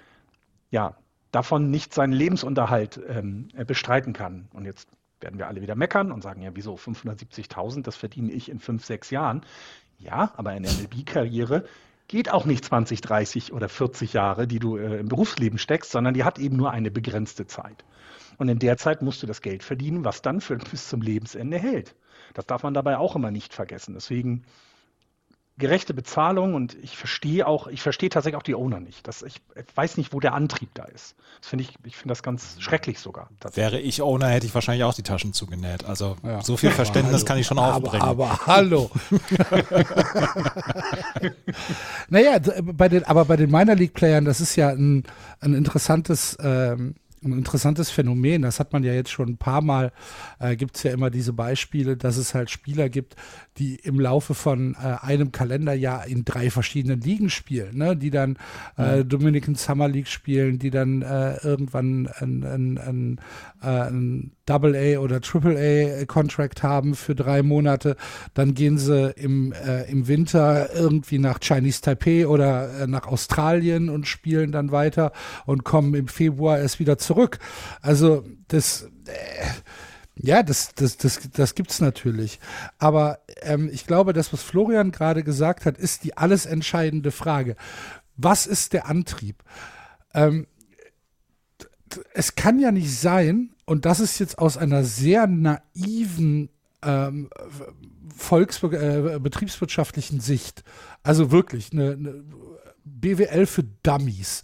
ja 0.69 0.95
davon 1.31 1.71
nicht 1.71 1.93
seinen 1.93 2.13
Lebensunterhalt 2.13 2.99
ähm, 3.07 3.47
bestreiten 3.65 4.13
kann. 4.13 4.47
Und 4.53 4.65
jetzt 4.65 4.87
werden 5.21 5.39
wir 5.39 5.47
alle 5.47 5.61
wieder 5.61 5.75
meckern 5.75 6.11
und 6.11 6.21
sagen, 6.21 6.41
ja, 6.41 6.51
wieso 6.53 6.75
570.000, 6.75 7.83
das 7.83 7.95
verdiene 7.95 8.31
ich 8.31 8.49
in 8.49 8.59
fünf, 8.59 8.85
sechs 8.85 9.09
Jahren. 9.09 9.41
Ja, 9.97 10.33
aber 10.35 10.49
eine 10.51 10.67
MLB-Karriere 10.67 11.65
geht 12.07 12.31
auch 12.31 12.45
nicht 12.45 12.65
20, 12.65 13.01
30 13.01 13.53
oder 13.53 13.69
40 13.69 14.13
Jahre, 14.13 14.47
die 14.47 14.59
du 14.59 14.77
äh, 14.77 14.99
im 14.99 15.07
Berufsleben 15.07 15.57
steckst, 15.57 15.91
sondern 15.91 16.13
die 16.13 16.23
hat 16.23 16.39
eben 16.39 16.57
nur 16.57 16.71
eine 16.71 16.91
begrenzte 16.91 17.47
Zeit. 17.47 17.85
Und 18.37 18.49
in 18.49 18.59
der 18.59 18.77
Zeit 18.77 19.01
musst 19.01 19.23
du 19.23 19.27
das 19.27 19.41
Geld 19.41 19.63
verdienen, 19.63 20.05
was 20.05 20.21
dann 20.21 20.41
für, 20.41 20.57
bis 20.57 20.89
zum 20.89 21.01
Lebensende 21.01 21.57
hält. 21.57 21.95
Das 22.33 22.45
darf 22.45 22.63
man 22.63 22.73
dabei 22.73 22.97
auch 22.97 23.15
immer 23.15 23.31
nicht 23.31 23.53
vergessen. 23.53 23.93
Deswegen 23.93 24.45
gerechte 25.61 25.93
Bezahlung 25.93 26.55
und 26.55 26.75
ich 26.81 26.97
verstehe 26.97 27.45
auch, 27.45 27.67
ich 27.67 27.81
verstehe 27.81 28.09
tatsächlich 28.09 28.37
auch 28.37 28.43
die 28.43 28.55
Owner 28.55 28.79
nicht. 28.79 29.07
Das, 29.07 29.21
ich, 29.21 29.35
weiß 29.75 29.97
nicht, 29.97 30.11
wo 30.11 30.19
der 30.19 30.33
Antrieb 30.33 30.69
da 30.73 30.85
ist. 30.85 31.15
Das 31.39 31.49
finde 31.49 31.63
ich, 31.63 31.75
ich 31.83 31.95
finde 31.95 32.11
das 32.11 32.23
ganz 32.23 32.55
schrecklich 32.59 32.99
sogar. 32.99 33.29
Wäre 33.53 33.79
ich 33.79 34.01
Owner, 34.01 34.29
hätte 34.29 34.47
ich 34.47 34.55
wahrscheinlich 34.55 34.83
auch 34.83 34.93
die 34.93 35.03
Taschen 35.03 35.33
zugenäht. 35.33 35.85
Also 35.85 36.17
ja. 36.23 36.41
so 36.41 36.57
viel 36.57 36.71
Verständnis 36.71 37.25
kann 37.25 37.37
ich 37.37 37.45
schon 37.45 37.59
aufbringen. 37.59 38.01
Aber, 38.01 38.31
aber 38.31 38.47
hallo. 38.47 38.89
naja, 42.09 42.39
bei 42.63 42.89
den, 42.89 43.03
aber 43.03 43.25
bei 43.25 43.37
den 43.37 43.51
Minor 43.51 43.75
League 43.75 43.93
Playern, 43.93 44.25
das 44.25 44.41
ist 44.41 44.55
ja 44.55 44.69
ein, 44.69 45.03
ein 45.41 45.53
interessantes 45.53 46.37
ähm, 46.41 46.95
ein 47.23 47.33
interessantes 47.33 47.89
Phänomen. 47.89 48.41
Das 48.41 48.59
hat 48.59 48.73
man 48.73 48.83
ja 48.83 48.93
jetzt 48.93 49.11
schon 49.11 49.29
ein 49.29 49.37
paar 49.37 49.61
Mal, 49.61 49.91
äh, 50.39 50.55
gibt 50.55 50.77
es 50.77 50.83
ja 50.83 50.91
immer 50.91 51.09
diese 51.09 51.33
Beispiele, 51.33 51.97
dass 51.97 52.17
es 52.17 52.33
halt 52.33 52.49
Spieler 52.49 52.89
gibt, 52.89 53.15
die 53.57 53.75
im 53.75 53.99
Laufe 53.99 54.33
von 54.33 54.75
äh, 54.75 54.97
einem 55.01 55.31
Kalenderjahr 55.31 56.07
in 56.07 56.25
drei 56.25 56.49
verschiedenen 56.49 57.01
Ligen 57.01 57.29
spielen, 57.29 57.77
ne? 57.77 57.95
die 57.95 58.09
dann 58.09 58.37
äh, 58.77 59.03
Dominican 59.05 59.55
Summer 59.55 59.87
League 59.87 60.07
spielen, 60.07 60.59
die 60.59 60.69
dann 60.69 61.01
äh, 61.01 61.37
irgendwann 61.43 62.07
ein, 62.19 62.43
ein, 62.43 62.77
ein, 62.77 63.21
äh, 63.61 63.67
ein 63.67 64.31
Double 64.51 64.75
A 64.75 64.99
oder 64.99 65.21
Triple 65.21 65.57
A 65.57 66.05
Contract 66.05 66.61
haben 66.61 66.93
für 66.93 67.15
drei 67.15 67.41
Monate, 67.41 67.95
dann 68.33 68.53
gehen 68.53 68.77
sie 68.77 69.11
im, 69.15 69.53
äh, 69.53 69.89
im 69.89 70.09
Winter 70.09 70.75
irgendwie 70.75 71.19
nach 71.19 71.39
Chinese 71.39 71.79
Taipei 71.81 72.27
oder 72.27 72.81
äh, 72.81 72.87
nach 72.87 73.07
Australien 73.07 73.89
und 73.89 74.07
spielen 74.07 74.51
dann 74.51 74.73
weiter 74.73 75.13
und 75.45 75.63
kommen 75.63 75.93
im 75.95 76.09
Februar 76.09 76.59
erst 76.59 76.79
wieder 76.79 76.97
zurück. 76.97 77.39
Also 77.81 78.25
das 78.49 78.89
äh, 79.05 79.45
Ja, 80.15 80.43
das, 80.43 80.75
das, 80.75 80.97
das, 80.97 81.19
das 81.31 81.55
gibt 81.55 81.71
es 81.71 81.79
natürlich. 81.79 82.39
Aber 82.77 83.19
ähm, 83.41 83.69
ich 83.71 83.87
glaube, 83.87 84.11
das, 84.11 84.33
was 84.33 84.43
Florian 84.43 84.91
gerade 84.91 85.23
gesagt 85.23 85.65
hat, 85.65 85.77
ist 85.77 86.03
die 86.03 86.17
alles 86.17 86.45
entscheidende 86.45 87.11
Frage. 87.11 87.55
Was 88.17 88.45
ist 88.45 88.73
der 88.73 88.87
Antrieb? 88.87 89.37
Ähm, 90.13 90.45
es 92.13 92.35
kann 92.35 92.59
ja 92.59 92.71
nicht 92.71 92.95
sein, 92.97 93.51
und 93.65 93.85
das 93.85 93.99
ist 93.99 94.19
jetzt 94.19 94.37
aus 94.39 94.57
einer 94.57 94.83
sehr 94.83 95.27
naiven 95.27 96.49
ähm, 96.83 97.29
äh, 98.31 99.19
betriebswirtschaftlichen 99.19 100.19
Sicht, 100.19 100.63
also 101.03 101.31
wirklich 101.31 101.71
eine, 101.71 101.91
eine 101.91 102.23
BWL 102.83 103.45
für 103.45 103.63
Dummies. 103.83 104.43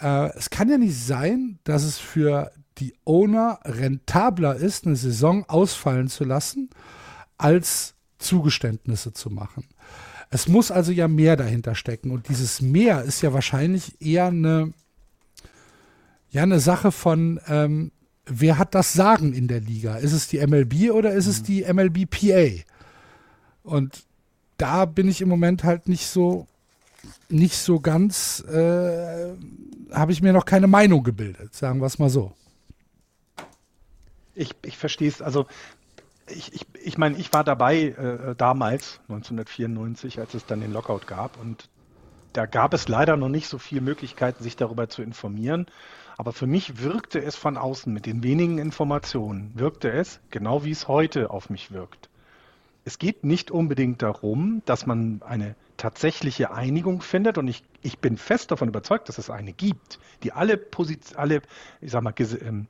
Äh, 0.00 0.30
es 0.36 0.50
kann 0.50 0.68
ja 0.68 0.78
nicht 0.78 0.98
sein, 0.98 1.58
dass 1.64 1.82
es 1.82 1.98
für 1.98 2.52
die 2.78 2.94
Owner 3.04 3.60
rentabler 3.64 4.56
ist, 4.56 4.86
eine 4.86 4.96
Saison 4.96 5.44
ausfallen 5.48 6.08
zu 6.08 6.24
lassen, 6.24 6.70
als 7.38 7.94
Zugeständnisse 8.18 9.12
zu 9.12 9.30
machen. 9.30 9.64
Es 10.30 10.48
muss 10.48 10.70
also 10.70 10.92
ja 10.92 11.08
mehr 11.08 11.36
dahinter 11.36 11.74
stecken. 11.74 12.10
Und 12.10 12.28
dieses 12.28 12.60
Mehr 12.60 13.02
ist 13.02 13.22
ja 13.22 13.32
wahrscheinlich 13.32 14.00
eher 14.00 14.26
eine, 14.26 14.72
ja, 16.36 16.42
eine 16.42 16.60
Sache 16.60 16.92
von, 16.92 17.40
ähm, 17.48 17.92
wer 18.26 18.58
hat 18.58 18.74
das 18.74 18.92
Sagen 18.92 19.32
in 19.32 19.48
der 19.48 19.60
Liga? 19.60 19.96
Ist 19.96 20.12
es 20.12 20.28
die 20.28 20.46
MLB 20.46 20.90
oder 20.90 21.12
ist 21.12 21.26
es 21.26 21.40
mhm. 21.40 21.44
die 21.44 21.72
MLBPA? 21.72 22.62
Und 23.62 24.04
da 24.58 24.84
bin 24.84 25.08
ich 25.08 25.22
im 25.22 25.30
Moment 25.30 25.64
halt 25.64 25.88
nicht 25.88 26.06
so, 26.06 26.46
nicht 27.30 27.56
so 27.56 27.80
ganz, 27.80 28.44
äh, 28.50 29.32
habe 29.90 30.12
ich 30.12 30.20
mir 30.20 30.34
noch 30.34 30.44
keine 30.44 30.66
Meinung 30.66 31.04
gebildet, 31.04 31.54
sagen 31.54 31.80
wir 31.80 31.86
es 31.86 31.98
mal 31.98 32.10
so. 32.10 32.34
Ich, 34.34 34.50
ich 34.62 34.76
verstehe 34.76 35.08
es. 35.08 35.22
Also 35.22 35.46
ich, 36.28 36.52
ich, 36.52 36.66
ich 36.84 36.98
meine, 36.98 37.16
ich 37.16 37.32
war 37.32 37.44
dabei 37.44 37.78
äh, 37.78 38.34
damals, 38.36 39.00
1994, 39.08 40.20
als 40.20 40.34
es 40.34 40.44
dann 40.44 40.60
den 40.60 40.74
Lockout 40.74 41.06
gab. 41.06 41.40
Und 41.40 41.70
da 42.34 42.44
gab 42.44 42.74
es 42.74 42.88
leider 42.88 43.16
noch 43.16 43.30
nicht 43.30 43.48
so 43.48 43.56
viele 43.56 43.80
Möglichkeiten, 43.80 44.44
sich 44.44 44.56
darüber 44.56 44.90
zu 44.90 45.00
informieren. 45.00 45.66
Aber 46.16 46.32
für 46.32 46.46
mich 46.46 46.82
wirkte 46.82 47.22
es 47.22 47.36
von 47.36 47.56
außen 47.56 47.92
mit 47.92 48.06
den 48.06 48.22
wenigen 48.22 48.58
Informationen, 48.58 49.52
wirkte 49.54 49.90
es 49.90 50.20
genau 50.30 50.64
wie 50.64 50.70
es 50.70 50.88
heute 50.88 51.30
auf 51.30 51.50
mich 51.50 51.72
wirkt. 51.72 52.08
Es 52.84 52.98
geht 52.98 53.24
nicht 53.24 53.50
unbedingt 53.50 54.00
darum, 54.00 54.62
dass 54.64 54.86
man 54.86 55.20
eine 55.22 55.56
tatsächliche 55.76 56.50
Einigung 56.52 57.02
findet 57.02 57.38
und 57.38 57.48
ich, 57.48 57.62
ich 57.82 57.98
bin 57.98 58.16
fest 58.16 58.50
davon 58.50 58.68
überzeugt, 58.68 59.08
dass 59.08 59.18
es 59.18 59.30
eine 59.30 59.52
gibt, 59.52 59.98
die 60.22 60.32
alle, 60.32 60.56
Posit 60.56 61.16
alle 61.16 61.42
ich 61.80 61.90
sag 61.90 62.02
mal, 62.02 62.14
ähm, 62.18 62.68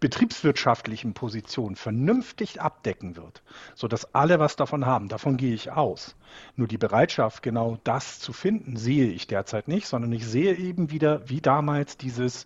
betriebswirtschaftlichen 0.00 1.14
Positionen 1.14 1.74
vernünftig 1.74 2.60
abdecken 2.60 3.16
wird, 3.16 3.42
sodass 3.74 4.14
alle 4.14 4.38
was 4.38 4.56
davon 4.56 4.84
haben. 4.84 5.08
Davon 5.08 5.38
gehe 5.38 5.54
ich 5.54 5.72
aus. 5.72 6.16
Nur 6.56 6.68
die 6.68 6.76
Bereitschaft, 6.76 7.42
genau 7.42 7.78
das 7.84 8.20
zu 8.20 8.34
finden, 8.34 8.76
sehe 8.76 9.10
ich 9.10 9.26
derzeit 9.26 9.66
nicht, 9.66 9.86
sondern 9.86 10.12
ich 10.12 10.26
sehe 10.26 10.54
eben 10.54 10.90
wieder 10.90 11.28
wie 11.30 11.40
damals 11.40 11.96
dieses, 11.96 12.44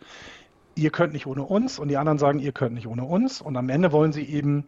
ihr 0.76 0.90
könnt 0.90 1.12
nicht 1.12 1.26
ohne 1.26 1.42
uns 1.42 1.80
und 1.80 1.88
die 1.88 1.96
anderen 1.96 2.18
sagen, 2.18 2.38
ihr 2.38 2.52
könnt 2.52 2.74
nicht 2.74 2.86
ohne 2.86 3.04
uns 3.04 3.40
und 3.40 3.56
am 3.56 3.68
Ende 3.68 3.90
wollen 3.90 4.12
sie 4.12 4.24
eben, 4.24 4.66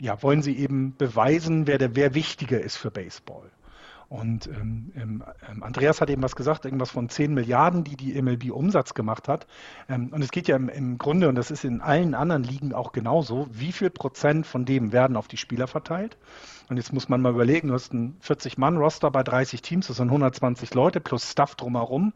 ja, 0.00 0.20
wollen 0.24 0.42
sie 0.42 0.58
eben 0.58 0.96
beweisen, 0.96 1.68
wer 1.68 1.78
der, 1.78 1.94
wer 1.94 2.14
wichtiger 2.14 2.60
ist 2.60 2.76
für 2.76 2.90
Baseball. 2.90 3.48
Und 4.10 4.48
ähm, 4.48 4.90
ähm, 4.96 5.22
ähm, 5.48 5.62
Andreas 5.62 6.00
hat 6.00 6.10
eben 6.10 6.20
was 6.20 6.34
gesagt, 6.34 6.64
irgendwas 6.64 6.90
von 6.90 7.08
10 7.08 7.32
Milliarden, 7.32 7.84
die 7.84 7.94
die 7.96 8.20
MLB 8.20 8.50
Umsatz 8.50 8.92
gemacht 8.92 9.28
hat. 9.28 9.46
Ähm, 9.88 10.08
und 10.12 10.20
es 10.20 10.32
geht 10.32 10.48
ja 10.48 10.56
im, 10.56 10.68
im, 10.68 10.98
Grunde, 10.98 11.28
und 11.28 11.36
das 11.36 11.52
ist 11.52 11.64
in 11.64 11.80
allen 11.80 12.16
anderen 12.16 12.42
Ligen 12.42 12.74
auch 12.74 12.90
genauso, 12.90 13.46
wie 13.52 13.70
viel 13.70 13.88
Prozent 13.88 14.48
von 14.48 14.64
dem 14.64 14.90
werden 14.90 15.16
auf 15.16 15.28
die 15.28 15.36
Spieler 15.36 15.68
verteilt? 15.68 16.18
Und 16.68 16.76
jetzt 16.76 16.92
muss 16.92 17.08
man 17.08 17.20
mal 17.20 17.30
überlegen, 17.30 17.68
du 17.68 17.74
hast 17.74 17.92
einen 17.92 18.18
40-Mann-Roster 18.20 19.12
bei 19.12 19.22
30 19.22 19.62
Teams, 19.62 19.86
das 19.86 19.98
sind 19.98 20.08
120 20.08 20.74
Leute 20.74 20.98
plus 20.98 21.30
Stuff 21.30 21.54
drumherum. 21.54 22.12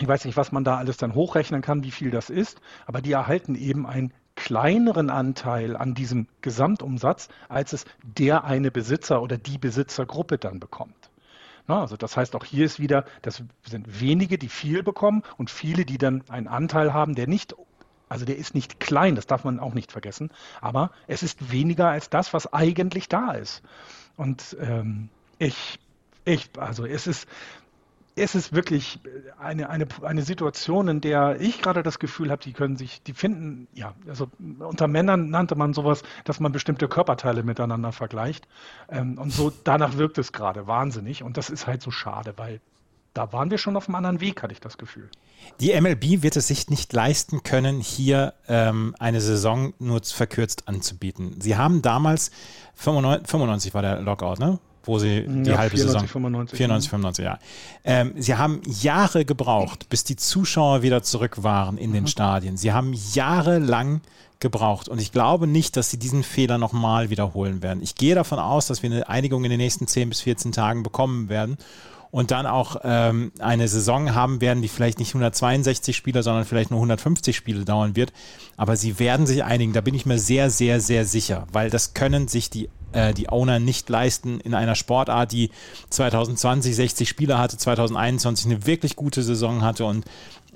Ich 0.00 0.08
weiß 0.08 0.24
nicht, 0.24 0.38
was 0.38 0.50
man 0.50 0.64
da 0.64 0.78
alles 0.78 0.96
dann 0.96 1.14
hochrechnen 1.14 1.60
kann, 1.60 1.84
wie 1.84 1.90
viel 1.90 2.10
das 2.10 2.30
ist, 2.30 2.58
aber 2.86 3.02
die 3.02 3.12
erhalten 3.12 3.54
eben 3.54 3.86
ein 3.86 4.14
kleineren 4.40 5.10
Anteil 5.10 5.76
an 5.76 5.92
diesem 5.92 6.26
Gesamtumsatz, 6.40 7.28
als 7.50 7.74
es 7.74 7.84
der 8.02 8.44
eine 8.44 8.70
Besitzer 8.70 9.20
oder 9.20 9.36
die 9.36 9.58
Besitzergruppe 9.58 10.38
dann 10.38 10.60
bekommt. 10.60 11.10
Na, 11.68 11.82
also 11.82 11.98
das 11.98 12.16
heißt, 12.16 12.34
auch 12.34 12.44
hier 12.44 12.64
ist 12.64 12.80
wieder, 12.80 13.04
das 13.20 13.42
sind 13.64 14.00
wenige, 14.00 14.38
die 14.38 14.48
viel 14.48 14.82
bekommen 14.82 15.22
und 15.36 15.50
viele, 15.50 15.84
die 15.84 15.98
dann 15.98 16.24
einen 16.30 16.48
Anteil 16.48 16.94
haben, 16.94 17.14
der 17.14 17.26
nicht, 17.26 17.54
also 18.08 18.24
der 18.24 18.38
ist 18.38 18.54
nicht 18.54 18.80
klein, 18.80 19.14
das 19.14 19.26
darf 19.26 19.44
man 19.44 19.60
auch 19.60 19.74
nicht 19.74 19.92
vergessen, 19.92 20.30
aber 20.62 20.90
es 21.06 21.22
ist 21.22 21.52
weniger 21.52 21.90
als 21.90 22.08
das, 22.08 22.32
was 22.32 22.50
eigentlich 22.50 23.10
da 23.10 23.32
ist. 23.32 23.62
Und 24.16 24.56
ähm, 24.58 25.10
ich, 25.38 25.78
ich, 26.24 26.48
also 26.58 26.86
es 26.86 27.06
ist, 27.06 27.28
es 28.16 28.34
ist 28.34 28.52
wirklich 28.52 29.00
eine, 29.38 29.70
eine, 29.70 29.86
eine 30.02 30.22
Situation, 30.22 30.88
in 30.88 31.00
der 31.00 31.40
ich 31.40 31.62
gerade 31.62 31.82
das 31.82 31.98
Gefühl 31.98 32.30
habe, 32.30 32.42
die 32.42 32.52
können 32.52 32.76
sich, 32.76 33.02
die 33.02 33.12
finden, 33.12 33.68
ja, 33.72 33.94
also 34.08 34.28
unter 34.58 34.88
Männern 34.88 35.30
nannte 35.30 35.54
man 35.54 35.72
sowas, 35.72 36.02
dass 36.24 36.40
man 36.40 36.52
bestimmte 36.52 36.88
Körperteile 36.88 37.42
miteinander 37.42 37.92
vergleicht. 37.92 38.46
Ähm, 38.88 39.18
und 39.18 39.32
so 39.32 39.52
danach 39.64 39.96
wirkt 39.96 40.18
es 40.18 40.32
gerade 40.32 40.66
wahnsinnig. 40.66 41.22
Und 41.22 41.36
das 41.36 41.50
ist 41.50 41.66
halt 41.66 41.82
so 41.82 41.90
schade, 41.90 42.34
weil 42.36 42.60
da 43.14 43.32
waren 43.32 43.50
wir 43.50 43.58
schon 43.58 43.76
auf 43.76 43.88
einem 43.88 43.96
anderen 43.96 44.20
Weg, 44.20 44.42
hatte 44.42 44.52
ich 44.52 44.60
das 44.60 44.78
Gefühl. 44.78 45.08
Die 45.58 45.78
MLB 45.78 46.22
wird 46.22 46.36
es 46.36 46.48
sich 46.48 46.68
nicht 46.68 46.92
leisten 46.92 47.42
können, 47.42 47.80
hier 47.80 48.34
ähm, 48.46 48.94
eine 48.98 49.20
Saison 49.20 49.72
nur 49.78 50.02
verkürzt 50.04 50.68
anzubieten. 50.68 51.40
Sie 51.40 51.56
haben 51.56 51.82
damals, 51.82 52.30
95, 52.74 53.28
95 53.28 53.74
war 53.74 53.82
der 53.82 54.00
Lockout, 54.00 54.38
ne? 54.38 54.58
Wo 54.84 54.98
sie 54.98 55.24
die 55.26 55.50
ja, 55.50 55.58
halbe 55.58 55.76
94, 55.76 55.76
Saison. 55.76 56.08
95, 56.08 56.56
94, 56.56 56.90
95, 56.90 57.24
ja. 57.24 57.38
Ähm, 57.84 58.12
sie 58.16 58.34
haben 58.34 58.60
Jahre 58.66 59.24
gebraucht, 59.24 59.88
bis 59.88 60.04
die 60.04 60.16
Zuschauer 60.16 60.82
wieder 60.82 61.02
zurück 61.02 61.42
waren 61.42 61.78
in 61.78 61.92
den 61.92 62.04
mhm. 62.04 62.08
Stadien. 62.08 62.56
Sie 62.56 62.72
haben 62.72 62.94
jahrelang 63.12 64.00
gebraucht. 64.40 64.88
Und 64.88 65.00
ich 65.00 65.12
glaube 65.12 65.46
nicht, 65.46 65.76
dass 65.76 65.90
sie 65.90 65.98
diesen 65.98 66.22
Fehler 66.22 66.58
nochmal 66.58 67.10
wiederholen 67.10 67.62
werden. 67.62 67.82
Ich 67.82 67.94
gehe 67.94 68.14
davon 68.14 68.38
aus, 68.38 68.66
dass 68.66 68.82
wir 68.82 68.90
eine 68.90 69.08
Einigung 69.08 69.44
in 69.44 69.50
den 69.50 69.58
nächsten 69.58 69.86
10 69.86 70.08
bis 70.08 70.22
14 70.22 70.52
Tagen 70.52 70.82
bekommen 70.82 71.28
werden 71.28 71.58
und 72.10 72.30
dann 72.30 72.46
auch 72.46 72.76
ähm, 72.82 73.32
eine 73.38 73.68
Saison 73.68 74.14
haben 74.14 74.40
werden, 74.40 74.62
die 74.62 74.68
vielleicht 74.68 74.98
nicht 74.98 75.10
162 75.10 75.96
Spiele, 75.96 76.22
sondern 76.22 76.44
vielleicht 76.44 76.70
nur 76.70 76.78
150 76.78 77.36
Spiele 77.36 77.64
dauern 77.64 77.96
wird. 77.96 78.12
Aber 78.56 78.76
sie 78.76 78.98
werden 78.98 79.26
sich 79.26 79.44
einigen. 79.44 79.72
Da 79.72 79.80
bin 79.80 79.94
ich 79.94 80.06
mir 80.06 80.18
sehr, 80.18 80.50
sehr, 80.50 80.80
sehr 80.80 81.04
sicher, 81.04 81.46
weil 81.52 81.70
das 81.70 81.94
können 81.94 82.28
sich 82.28 82.50
die 82.50 82.68
äh, 82.92 83.14
die 83.14 83.28
Owner 83.28 83.58
nicht 83.58 83.88
leisten 83.88 84.40
in 84.40 84.54
einer 84.54 84.74
Sportart, 84.74 85.32
die 85.32 85.50
2020 85.90 86.74
60 86.74 87.08
Spieler 87.08 87.38
hatte, 87.38 87.56
2021 87.56 88.46
eine 88.46 88.66
wirklich 88.66 88.96
gute 88.96 89.22
Saison 89.22 89.62
hatte 89.62 89.84
und 89.84 90.04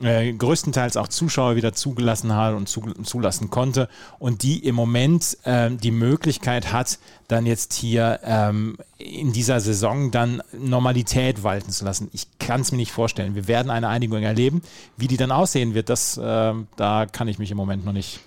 äh, 0.02 0.32
größtenteils 0.32 0.96
auch 0.96 1.08
Zuschauer 1.08 1.56
wieder 1.56 1.72
zugelassen 1.72 2.34
hat 2.34 2.54
und 2.54 2.68
zu, 2.68 2.80
zulassen 3.02 3.50
konnte 3.50 3.88
und 4.18 4.42
die 4.42 4.64
im 4.64 4.74
Moment 4.74 5.38
äh, 5.44 5.70
die 5.70 5.90
Möglichkeit 5.90 6.72
hat, 6.72 6.98
dann 7.28 7.46
jetzt 7.46 7.72
hier 7.72 8.20
ähm, 8.24 8.76
in 8.98 9.32
dieser 9.32 9.60
Saison 9.60 10.10
dann 10.10 10.42
Normalität 10.52 11.42
walten 11.42 11.70
zu 11.70 11.84
lassen. 11.84 12.08
Ich 12.12 12.26
kann 12.38 12.60
es 12.60 12.72
mir 12.72 12.78
nicht 12.78 12.92
vorstellen. 12.92 13.34
Wir 13.34 13.48
werden 13.48 13.70
eine 13.70 13.88
Einigung 13.88 14.22
erleben. 14.22 14.62
Wie 14.96 15.08
die 15.08 15.16
dann 15.16 15.30
aussehen 15.30 15.74
wird, 15.74 15.88
das, 15.88 16.16
äh, 16.16 16.52
da 16.76 17.06
kann 17.10 17.28
ich 17.28 17.38
mich 17.38 17.50
im 17.50 17.56
Moment 17.56 17.84
noch 17.84 17.92
nicht 17.92 18.20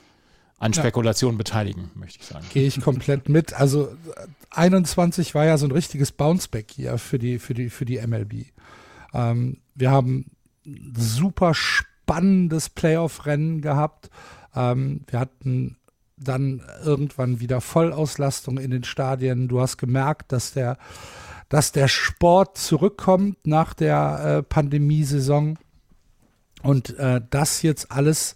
an 0.60 0.74
Spekulationen 0.74 1.36
ja. 1.36 1.44
beteiligen, 1.44 1.92
möchte 1.96 2.20
ich 2.20 2.26
sagen. 2.26 2.46
Gehe 2.52 2.66
ich 2.68 2.82
komplett 2.82 3.30
mit. 3.30 3.54
Also 3.54 3.90
21 4.50 5.36
war 5.36 5.46
ja 5.46 5.58
so 5.58 5.68
ein 5.68 5.72
richtiges 5.72 6.12
Bounceback 6.12 6.72
hier 6.72 6.98
für 6.98 7.20
die, 7.20 7.38
für 7.38 7.54
die, 7.54 7.70
für 7.70 7.86
die 7.86 8.00
MLB. 8.00 8.46
Ähm, 9.14 9.58
wir 9.76 9.92
haben 9.92 10.32
super 10.96 11.54
spannendes 11.54 12.70
Playoff-Rennen 12.70 13.62
gehabt. 13.62 14.10
Ähm, 14.56 15.02
wir 15.08 15.20
hatten 15.20 15.78
dann 16.18 16.64
irgendwann 16.84 17.40
wieder 17.40 17.62
Vollauslastung 17.62 18.58
in 18.58 18.72
den 18.72 18.84
Stadien. 18.84 19.48
Du 19.48 19.62
hast 19.62 19.78
gemerkt, 19.78 20.32
dass 20.32 20.54
der, 20.54 20.78
dass 21.50 21.72
der 21.72 21.88
Sport 21.88 22.58
zurückkommt 22.58 23.46
nach 23.46 23.74
der 23.74 24.40
äh, 24.40 24.44
Pandemiesaison 24.44 25.60
und 26.64 26.98
äh, 26.98 27.22
das 27.30 27.62
jetzt 27.62 27.92
alles 27.92 28.36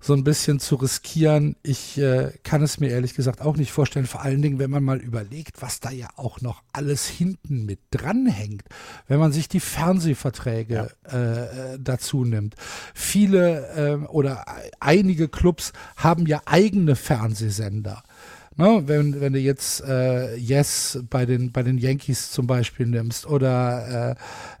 so 0.00 0.14
ein 0.14 0.24
bisschen 0.24 0.60
zu 0.60 0.76
riskieren. 0.76 1.56
Ich 1.62 1.98
äh, 1.98 2.32
kann 2.42 2.62
es 2.62 2.78
mir 2.78 2.90
ehrlich 2.90 3.14
gesagt 3.14 3.40
auch 3.40 3.56
nicht 3.56 3.72
vorstellen, 3.72 4.06
vor 4.06 4.22
allen 4.22 4.42
Dingen, 4.42 4.58
wenn 4.58 4.70
man 4.70 4.84
mal 4.84 4.98
überlegt, 4.98 5.60
was 5.62 5.80
da 5.80 5.90
ja 5.90 6.08
auch 6.16 6.40
noch 6.40 6.62
alles 6.72 7.06
hinten 7.06 7.66
mit 7.66 7.80
dranhängt, 7.90 8.64
wenn 9.06 9.18
man 9.18 9.32
sich 9.32 9.48
die 9.48 9.60
Fernsehverträge 9.60 10.90
ja. 11.10 11.72
äh, 11.72 11.78
dazu 11.80 12.24
nimmt. 12.24 12.54
Viele 12.94 13.68
äh, 13.76 14.06
oder 14.06 14.44
einige 14.80 15.28
Clubs 15.28 15.72
haben 15.96 16.26
ja 16.26 16.42
eigene 16.46 16.96
Fernsehsender. 16.96 18.02
Ne, 18.58 18.82
wenn, 18.86 19.20
wenn 19.20 19.32
du 19.32 19.38
jetzt 19.38 19.84
äh, 19.84 20.34
Yes 20.34 20.98
bei 21.08 21.26
den, 21.26 21.52
bei 21.52 21.62
den 21.62 21.78
Yankees 21.78 22.32
zum 22.32 22.48
Beispiel 22.48 22.86
nimmst 22.86 23.24
oder 23.24 24.16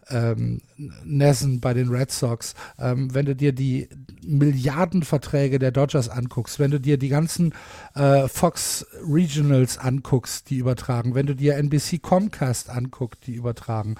äh, 0.08 0.14
ähm, 0.14 0.60
Nessen 1.04 1.58
bei 1.58 1.74
den 1.74 1.88
Red 1.88 2.12
Sox, 2.12 2.54
ähm, 2.78 3.12
wenn 3.12 3.26
du 3.26 3.34
dir 3.34 3.52
die 3.52 3.88
Milliardenverträge 4.22 5.58
der 5.58 5.72
Dodgers 5.72 6.08
anguckst, 6.08 6.60
wenn 6.60 6.70
du 6.70 6.78
dir 6.78 6.96
die 6.96 7.08
ganzen 7.08 7.54
äh, 7.96 8.28
Fox 8.28 8.86
Regionals 9.02 9.78
anguckst, 9.78 10.48
die 10.50 10.58
übertragen, 10.58 11.16
wenn 11.16 11.26
du 11.26 11.34
dir 11.34 11.56
NBC 11.56 12.00
Comcast 12.00 12.70
anguckst, 12.70 13.26
die 13.26 13.34
übertragen, 13.34 13.96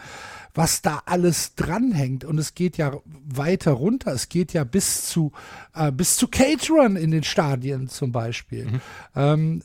was 0.54 0.82
da 0.82 1.02
alles 1.06 1.54
dranhängt. 1.54 2.24
Und 2.24 2.38
es 2.38 2.54
geht 2.54 2.76
ja 2.76 2.92
weiter 3.24 3.72
runter. 3.72 4.12
Es 4.12 4.28
geht 4.28 4.52
ja 4.52 4.64
bis 4.64 5.06
zu, 5.06 5.32
äh, 5.74 5.92
bis 5.92 6.16
zu 6.16 6.28
Caterern 6.28 6.96
in 6.96 7.10
den 7.10 7.22
Stadien 7.22 7.88
zum 7.88 8.12
Beispiel. 8.12 8.66
Mhm. 8.66 8.80
Ähm, 9.14 9.62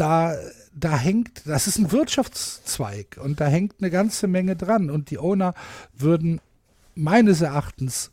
da, 0.00 0.34
da 0.74 0.96
hängt, 0.96 1.46
das 1.46 1.66
ist 1.66 1.78
ein 1.78 1.92
Wirtschaftszweig 1.92 3.18
und 3.22 3.40
da 3.40 3.46
hängt 3.46 3.74
eine 3.80 3.90
ganze 3.90 4.26
Menge 4.26 4.56
dran. 4.56 4.90
Und 4.90 5.10
die 5.10 5.18
Owner 5.18 5.54
würden 5.96 6.40
meines 6.94 7.40
Erachtens 7.40 8.10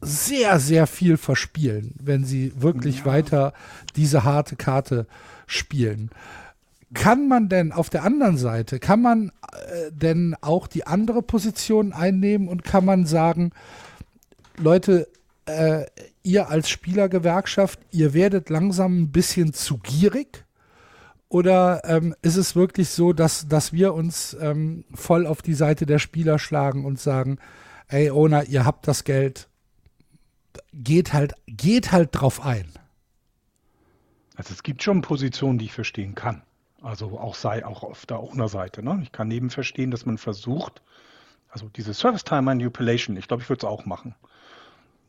sehr, 0.00 0.60
sehr 0.60 0.86
viel 0.86 1.16
verspielen, 1.16 1.94
wenn 2.00 2.24
sie 2.24 2.52
wirklich 2.56 3.00
ja. 3.00 3.04
weiter 3.06 3.52
diese 3.96 4.24
harte 4.24 4.56
Karte 4.56 5.06
spielen. 5.46 6.10
Kann 6.94 7.28
man 7.28 7.48
denn 7.48 7.72
auf 7.72 7.90
der 7.90 8.04
anderen 8.04 8.38
Seite, 8.38 8.78
kann 8.78 9.02
man 9.02 9.32
äh, 9.52 9.92
denn 9.92 10.36
auch 10.40 10.66
die 10.66 10.86
andere 10.86 11.22
Position 11.22 11.92
einnehmen 11.92 12.48
und 12.48 12.64
kann 12.64 12.84
man 12.84 13.06
sagen, 13.06 13.52
Leute, 14.56 15.08
äh, 15.46 15.84
ihr 16.28 16.50
als 16.50 16.68
Spielergewerkschaft, 16.68 17.80
ihr 17.90 18.12
werdet 18.12 18.50
langsam 18.50 19.02
ein 19.02 19.10
bisschen 19.10 19.54
zu 19.54 19.78
gierig? 19.78 20.44
Oder 21.30 21.82
ähm, 21.84 22.14
ist 22.22 22.36
es 22.36 22.54
wirklich 22.54 22.90
so, 22.90 23.12
dass, 23.12 23.48
dass 23.48 23.72
wir 23.72 23.94
uns 23.94 24.36
ähm, 24.40 24.84
voll 24.94 25.26
auf 25.26 25.42
die 25.42 25.54
Seite 25.54 25.86
der 25.86 25.98
Spieler 25.98 26.38
schlagen 26.38 26.84
und 26.84 27.00
sagen, 27.00 27.38
ey 27.88 28.10
Owner, 28.10 28.44
ihr 28.44 28.64
habt 28.64 28.86
das 28.86 29.04
Geld, 29.04 29.48
geht 30.72 31.12
halt, 31.12 31.34
geht 31.46 31.92
halt 31.92 32.10
drauf 32.12 32.44
ein? 32.44 32.70
Also 34.36 34.52
es 34.52 34.62
gibt 34.62 34.82
schon 34.82 35.02
Positionen, 35.02 35.58
die 35.58 35.66
ich 35.66 35.72
verstehen 35.72 36.14
kann. 36.14 36.42
Also 36.80 37.18
auch 37.18 37.34
sei 37.34 37.66
auch 37.66 37.82
auf 37.82 38.06
der 38.06 38.20
Owner-Seite. 38.20 38.82
Ne? 38.82 39.00
Ich 39.02 39.12
kann 39.12 39.28
neben 39.28 39.50
verstehen, 39.50 39.90
dass 39.90 40.06
man 40.06 40.16
versucht, 40.16 40.82
also 41.48 41.68
diese 41.68 41.92
Service 41.92 42.24
Time 42.24 42.42
Manipulation, 42.42 43.16
ich 43.16 43.28
glaube, 43.28 43.42
ich 43.42 43.48
würde 43.48 43.66
es 43.66 43.70
auch 43.70 43.84
machen. 43.84 44.14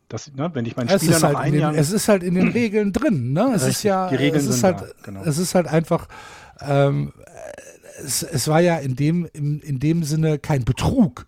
Das, 0.09 0.33
ne, 0.33 0.49
wenn 0.53 0.65
ich 0.65 0.75
meinen 0.75 0.89
es 0.89 1.03
Spieler 1.03 1.19
nach 1.19 1.39
halt 1.39 1.53
den, 1.53 1.75
Es 1.75 1.91
ist 1.91 2.07
halt 2.07 2.23
in 2.23 2.33
den 2.33 2.47
Regeln 2.53 2.91
drin, 2.91 3.31
ne? 3.31 3.51
Es 3.53 3.61
Richtig, 3.61 3.69
ist 3.69 3.83
ja, 3.83 4.09
die 4.09 4.15
Regeln 4.15 4.43
es 4.43 4.47
ist 4.47 4.63
halt, 4.63 4.81
da, 4.81 4.85
genau. 5.03 5.21
es 5.23 5.37
ist 5.37 5.55
halt 5.55 5.67
einfach, 5.67 6.07
ähm, 6.61 7.13
es, 8.03 8.23
es 8.23 8.47
war 8.47 8.59
ja 8.59 8.77
in 8.77 8.95
dem, 8.95 9.29
in, 9.33 9.59
in 9.59 9.79
dem 9.79 10.03
Sinne 10.03 10.39
kein 10.39 10.65
Betrug. 10.65 11.25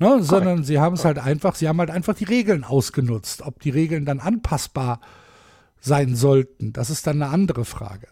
Ne, 0.00 0.22
sondern 0.22 0.62
sie 0.62 0.78
haben 0.78 0.94
es 0.94 1.04
halt 1.04 1.18
einfach, 1.18 1.56
sie 1.56 1.68
haben 1.68 1.80
halt 1.80 1.90
einfach 1.90 2.14
die 2.14 2.24
Regeln 2.24 2.62
ausgenutzt. 2.62 3.42
Ob 3.42 3.58
die 3.60 3.70
Regeln 3.70 4.04
dann 4.04 4.20
anpassbar 4.20 5.00
sein 5.80 6.14
sollten, 6.14 6.72
das 6.72 6.88
ist 6.88 7.06
dann 7.08 7.20
eine 7.20 7.32
andere 7.32 7.64
Frage. 7.64 8.06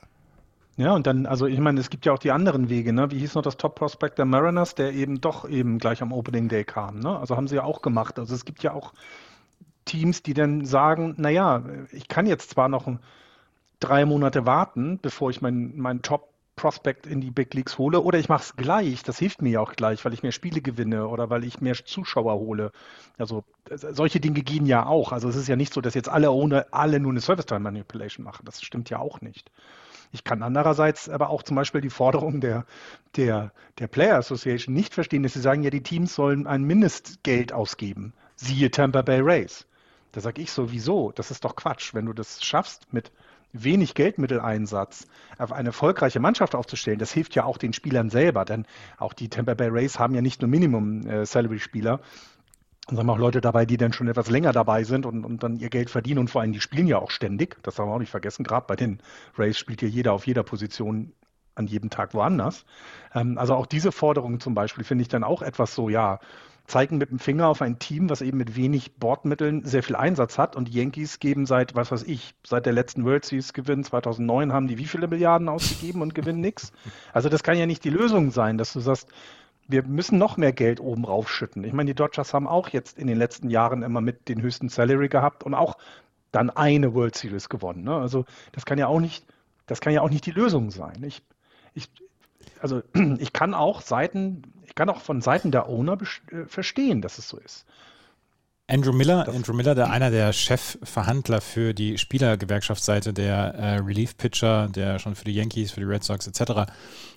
Ja, 0.76 0.94
und 0.94 1.06
dann, 1.06 1.26
also 1.26 1.46
ich 1.46 1.60
meine, 1.60 1.78
es 1.78 1.88
gibt 1.88 2.04
ja 2.04 2.12
auch 2.12 2.18
die 2.18 2.32
anderen 2.32 2.68
Wege, 2.68 2.92
ne? 2.92 3.10
Wie 3.12 3.18
hieß 3.18 3.36
noch 3.36 3.42
das 3.42 3.56
Top 3.56 3.76
Prospect 3.76 4.18
der 4.18 4.24
Mariners, 4.24 4.74
der 4.74 4.92
eben 4.92 5.20
doch 5.20 5.48
eben 5.48 5.78
gleich 5.78 6.02
am 6.02 6.12
Opening 6.12 6.48
Day 6.48 6.64
kam, 6.64 6.98
ne? 6.98 7.18
Also 7.18 7.36
haben 7.36 7.46
sie 7.46 7.54
ja 7.54 7.62
auch 7.62 7.80
gemacht. 7.82 8.18
Also 8.18 8.34
es 8.34 8.44
gibt 8.44 8.64
ja 8.64 8.72
auch 8.72 8.92
Teams, 9.86 10.22
die 10.22 10.34
dann 10.34 10.66
sagen, 10.66 11.14
naja, 11.16 11.64
ich 11.92 12.08
kann 12.08 12.26
jetzt 12.26 12.50
zwar 12.50 12.68
noch 12.68 12.86
drei 13.80 14.04
Monate 14.04 14.44
warten, 14.44 14.98
bevor 15.00 15.30
ich 15.30 15.40
meinen 15.40 15.78
mein 15.78 16.02
Top 16.02 16.28
Prospect 16.56 17.06
in 17.06 17.20
die 17.20 17.30
Big 17.30 17.52
Leagues 17.52 17.76
hole, 17.76 18.00
oder 18.00 18.18
ich 18.18 18.30
mache 18.30 18.42
es 18.42 18.56
gleich, 18.56 19.02
das 19.02 19.18
hilft 19.18 19.42
mir 19.42 19.50
ja 19.50 19.60
auch 19.60 19.74
gleich, 19.74 20.04
weil 20.04 20.14
ich 20.14 20.22
mehr 20.22 20.32
Spiele 20.32 20.62
gewinne 20.62 21.06
oder 21.06 21.28
weil 21.28 21.44
ich 21.44 21.60
mehr 21.60 21.74
Zuschauer 21.74 22.34
hole. 22.36 22.72
Also 23.18 23.44
solche 23.68 24.20
Dinge 24.20 24.40
gehen 24.40 24.64
ja 24.64 24.86
auch. 24.86 25.12
Also 25.12 25.28
es 25.28 25.36
ist 25.36 25.48
ja 25.48 25.56
nicht 25.56 25.74
so, 25.74 25.82
dass 25.82 25.92
jetzt 25.92 26.08
alle 26.08 26.30
ohne 26.30 26.72
alle 26.72 26.98
nur 26.98 27.12
eine 27.12 27.20
Service 27.20 27.44
Time 27.44 27.60
Manipulation 27.60 28.24
machen. 28.24 28.46
Das 28.46 28.62
stimmt 28.62 28.88
ja 28.88 28.98
auch 28.98 29.20
nicht. 29.20 29.50
Ich 30.12 30.24
kann 30.24 30.42
andererseits 30.42 31.10
aber 31.10 31.28
auch 31.28 31.42
zum 31.42 31.56
Beispiel 31.56 31.82
die 31.82 31.90
Forderung 31.90 32.40
der, 32.40 32.64
der, 33.16 33.52
der 33.78 33.86
Player 33.86 34.16
Association 34.16 34.74
nicht 34.74 34.94
verstehen, 34.94 35.22
dass 35.22 35.34
sie 35.34 35.40
sagen, 35.40 35.62
ja, 35.62 35.70
die 35.70 35.82
Teams 35.82 36.14
sollen 36.14 36.46
ein 36.46 36.64
Mindestgeld 36.64 37.52
ausgeben. 37.52 38.14
Siehe 38.36 38.70
Tampa 38.70 39.02
Bay 39.02 39.20
Rays. 39.20 39.66
Da 40.16 40.22
sage 40.22 40.40
ich 40.40 40.50
so, 40.50 40.72
wieso? 40.72 41.12
Das 41.14 41.30
ist 41.30 41.44
doch 41.44 41.56
Quatsch. 41.56 41.92
Wenn 41.92 42.06
du 42.06 42.14
das 42.14 42.42
schaffst, 42.42 42.90
mit 42.90 43.12
wenig 43.52 43.92
Geldmitteleinsatz 43.92 45.08
auf 45.36 45.52
eine 45.52 45.68
erfolgreiche 45.68 46.20
Mannschaft 46.20 46.54
aufzustellen, 46.54 46.98
das 46.98 47.12
hilft 47.12 47.34
ja 47.34 47.44
auch 47.44 47.58
den 47.58 47.74
Spielern 47.74 48.08
selber, 48.08 48.46
denn 48.46 48.64
auch 48.96 49.12
die 49.12 49.28
Tampa 49.28 49.52
Bay 49.52 49.68
Rays 49.68 49.98
haben 49.98 50.14
ja 50.14 50.22
nicht 50.22 50.40
nur 50.40 50.48
Minimum-Salary-Spieler, 50.48 52.00
haben 52.90 53.10
auch 53.10 53.18
Leute 53.18 53.42
dabei, 53.42 53.66
die 53.66 53.76
dann 53.76 53.92
schon 53.92 54.08
etwas 54.08 54.30
länger 54.30 54.52
dabei 54.52 54.84
sind 54.84 55.04
und, 55.04 55.22
und 55.22 55.42
dann 55.42 55.58
ihr 55.58 55.68
Geld 55.68 55.90
verdienen 55.90 56.20
und 56.20 56.30
vor 56.30 56.40
allem 56.40 56.52
die 56.52 56.62
spielen 56.62 56.86
ja 56.86 56.96
auch 56.96 57.10
ständig. 57.10 57.62
Das 57.62 57.78
haben 57.78 57.90
wir 57.90 57.94
auch 57.94 57.98
nicht 57.98 58.10
vergessen. 58.10 58.42
Gerade 58.42 58.64
bei 58.66 58.76
den 58.76 59.02
Rays 59.36 59.58
spielt 59.58 59.82
ja 59.82 59.88
jeder 59.88 60.14
auf 60.14 60.26
jeder 60.26 60.44
Position 60.44 61.12
an 61.56 61.66
jedem 61.66 61.90
Tag 61.90 62.14
woanders. 62.14 62.64
Ähm, 63.14 63.36
also 63.36 63.54
auch 63.54 63.66
diese 63.66 63.92
Forderung 63.92 64.40
zum 64.40 64.54
Beispiel 64.54 64.84
finde 64.84 65.02
ich 65.02 65.08
dann 65.08 65.24
auch 65.24 65.42
etwas 65.42 65.74
so, 65.74 65.90
ja, 65.90 66.20
zeigen 66.66 66.98
mit 66.98 67.10
dem 67.10 67.18
Finger 67.18 67.48
auf 67.48 67.62
ein 67.62 67.78
Team, 67.78 68.10
was 68.10 68.22
eben 68.22 68.38
mit 68.38 68.56
wenig 68.56 68.96
Bordmitteln 68.96 69.64
sehr 69.64 69.82
viel 69.82 69.96
Einsatz 69.96 70.38
hat. 70.38 70.56
Und 70.56 70.68
die 70.68 70.78
Yankees 70.78 71.18
geben 71.18 71.46
seit, 71.46 71.74
was 71.74 71.92
weiß 71.92 72.02
ich, 72.04 72.34
seit 72.44 72.66
der 72.66 72.72
letzten 72.72 73.04
World 73.04 73.24
Series 73.24 73.52
Gewinn 73.52 73.84
2009 73.84 74.52
haben 74.52 74.66
die 74.66 74.78
wie 74.78 74.86
viele 74.86 75.08
Milliarden 75.08 75.48
ausgegeben 75.48 76.02
und 76.02 76.14
gewinnen 76.14 76.40
nichts. 76.40 76.72
Also 77.12 77.28
das 77.28 77.42
kann 77.42 77.58
ja 77.58 77.66
nicht 77.66 77.84
die 77.84 77.90
Lösung 77.90 78.30
sein, 78.30 78.58
dass 78.58 78.72
du 78.72 78.80
sagst, 78.80 79.08
wir 79.68 79.82
müssen 79.84 80.18
noch 80.18 80.36
mehr 80.36 80.52
Geld 80.52 80.80
oben 80.80 81.04
raufschütten. 81.04 81.64
Ich 81.64 81.72
meine, 81.72 81.90
die 81.90 81.94
Dodgers 81.94 82.32
haben 82.34 82.46
auch 82.46 82.68
jetzt 82.68 82.98
in 82.98 83.06
den 83.06 83.18
letzten 83.18 83.50
Jahren 83.50 83.82
immer 83.82 84.00
mit 84.00 84.28
den 84.28 84.40
höchsten 84.42 84.68
Salary 84.68 85.08
gehabt 85.08 85.42
und 85.44 85.54
auch 85.54 85.76
dann 86.30 86.50
eine 86.50 86.94
World 86.94 87.16
Series 87.16 87.48
gewonnen. 87.48 87.84
Ne? 87.84 87.96
Also 87.96 88.24
das 88.52 88.64
kann 88.64 88.78
ja 88.78 88.86
auch 88.86 89.00
nicht, 89.00 89.26
das 89.66 89.80
kann 89.80 89.92
ja 89.92 90.02
auch 90.02 90.10
nicht 90.10 90.26
die 90.26 90.32
Lösung 90.32 90.70
sein. 90.70 91.02
Ich, 91.02 91.22
ich, 91.74 91.90
also 92.60 92.82
ich 93.18 93.32
kann 93.32 93.54
auch 93.54 93.80
Seiten, 93.80 94.42
ich 94.64 94.74
kann 94.74 94.88
auch 94.88 95.00
von 95.00 95.20
Seiten 95.20 95.50
der 95.50 95.68
Owner 95.68 95.98
äh, 96.30 96.44
verstehen, 96.46 97.02
dass 97.02 97.18
es 97.18 97.28
so 97.28 97.38
ist. 97.38 97.66
Andrew 98.68 98.92
Miller, 98.92 99.28
Andrew 99.28 99.52
Miller, 99.52 99.76
der 99.76 99.90
einer 99.90 100.10
der 100.10 100.32
Chefverhandler 100.32 101.40
für 101.40 101.72
die 101.72 101.98
Spielergewerkschaftsseite 101.98 103.12
der 103.12 103.54
äh, 103.54 103.76
Relief 103.76 104.16
Pitcher, 104.16 104.68
der 104.68 104.98
schon 104.98 105.14
für 105.14 105.24
die 105.24 105.34
Yankees, 105.34 105.70
für 105.70 105.80
die 105.80 105.86
Red 105.86 106.02
Sox 106.02 106.26
etc. 106.26 106.68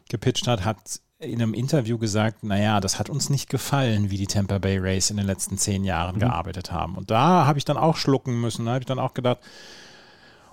gepitcht 0.09 0.47
hat, 0.47 0.63
hat 0.63 1.01
in 1.17 1.41
einem 1.41 1.55
Interview 1.55 1.97
gesagt, 1.97 2.43
naja, 2.43 2.79
das 2.79 2.99
hat 2.99 3.09
uns 3.09 3.29
nicht 3.29 3.49
gefallen, 3.49 4.11
wie 4.11 4.17
die 4.17 4.27
Tampa 4.27 4.59
Bay 4.59 4.77
Rays 4.77 5.09
in 5.09 5.17
den 5.17 5.25
letzten 5.25 5.57
zehn 5.57 5.83
Jahren 5.83 6.15
mhm. 6.15 6.19
gearbeitet 6.19 6.71
haben. 6.71 6.95
Und 6.95 7.09
da 7.09 7.45
habe 7.47 7.57
ich 7.57 7.65
dann 7.65 7.77
auch 7.77 7.97
schlucken 7.97 8.39
müssen. 8.39 8.65
Da 8.65 8.73
habe 8.73 8.81
ich 8.81 8.85
dann 8.85 8.99
auch 8.99 9.15
gedacht, 9.15 9.39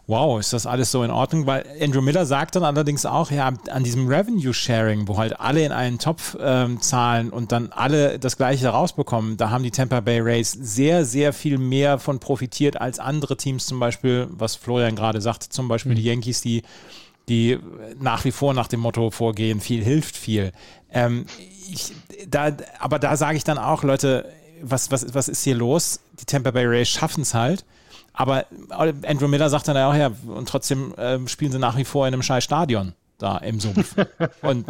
wow, 0.07 0.39
ist 0.39 0.53
das 0.53 0.67
alles 0.67 0.91
so 0.93 1.03
in 1.03 1.11
Ordnung? 1.11 1.47
Weil 1.47 1.65
Andrew 1.81 2.01
Miller 2.01 2.27
sagt 2.27 2.57
dann 2.57 2.65
allerdings 2.65 3.05
auch, 3.05 3.31
ja, 3.31 3.53
an 3.71 3.85
diesem 3.85 4.07
Revenue 4.07 4.55
Sharing, 4.55 5.09
wo 5.09 5.19
halt 5.19 5.41
alle 5.41 5.65
in 5.65 5.73
einen 5.73 5.99
Topf 5.99 6.37
ähm, 6.41 6.81
zahlen 6.81 7.31
und 7.31 7.53
dann 7.53 7.73
alle 7.73 8.19
das 8.19 8.37
Gleiche 8.37 8.69
rausbekommen, 8.69 9.37
da 9.37 9.51
haben 9.51 9.65
die 9.65 9.71
Tampa 9.71 10.01
Bay 10.01 10.21
Rays 10.21 10.53
sehr, 10.53 11.05
sehr 11.05 11.33
viel 11.33 11.59
mehr 11.59 11.99
von 11.99 12.21
profitiert 12.21 12.81
als 12.81 12.99
andere 12.99 13.37
Teams, 13.37 13.67
zum 13.67 13.81
Beispiel, 13.81 14.29
was 14.31 14.55
Florian 14.55 14.95
gerade 14.95 15.21
sagte, 15.21 15.49
zum 15.49 15.69
Beispiel 15.69 15.93
mhm. 15.93 15.97
die 15.97 16.05
Yankees, 16.05 16.41
die 16.41 16.63
die 17.29 17.59
nach 17.99 18.25
wie 18.25 18.31
vor 18.31 18.55
nach 18.55 18.69
dem 18.69 18.79
Motto 18.79 19.11
vorgehen, 19.11 19.61
viel 19.61 19.83
hilft 19.83 20.17
viel. 20.17 20.53
Ähm, 20.93 21.27
ich, 21.69 21.93
da, 22.29 22.57
aber 22.79 22.99
da 23.01 23.17
sage 23.17 23.37
ich 23.37 23.45
dann 23.45 23.59
auch, 23.59 23.83
Leute, 23.83 24.33
was, 24.63 24.91
was, 24.91 25.13
was 25.15 25.29
ist 25.29 25.43
hier 25.43 25.57
los? 25.57 26.01
Die 26.21 26.25
Tampa 26.25 26.53
Bay 26.53 26.67
Rays 26.67 26.89
schaffen 26.89 27.23
es 27.23 27.35
halt. 27.35 27.65
Aber 28.17 28.47
Andrew 28.71 29.29
Miller 29.29 29.51
sagt 29.51 29.69
dann 29.69 29.77
auch, 29.77 29.95
ja, 29.95 30.11
und 30.27 30.49
trotzdem 30.49 30.95
äh, 30.95 31.19
spielen 31.29 31.53
sie 31.53 31.59
nach 31.59 31.77
wie 31.77 31.85
vor 31.85 32.09
in 32.09 32.15
einem 32.15 32.23
scheiß 32.23 32.43
Stadion 32.43 32.95
da 33.19 33.39
im 33.39 33.61
Sumpf. 33.61 33.95
Und 34.43 34.67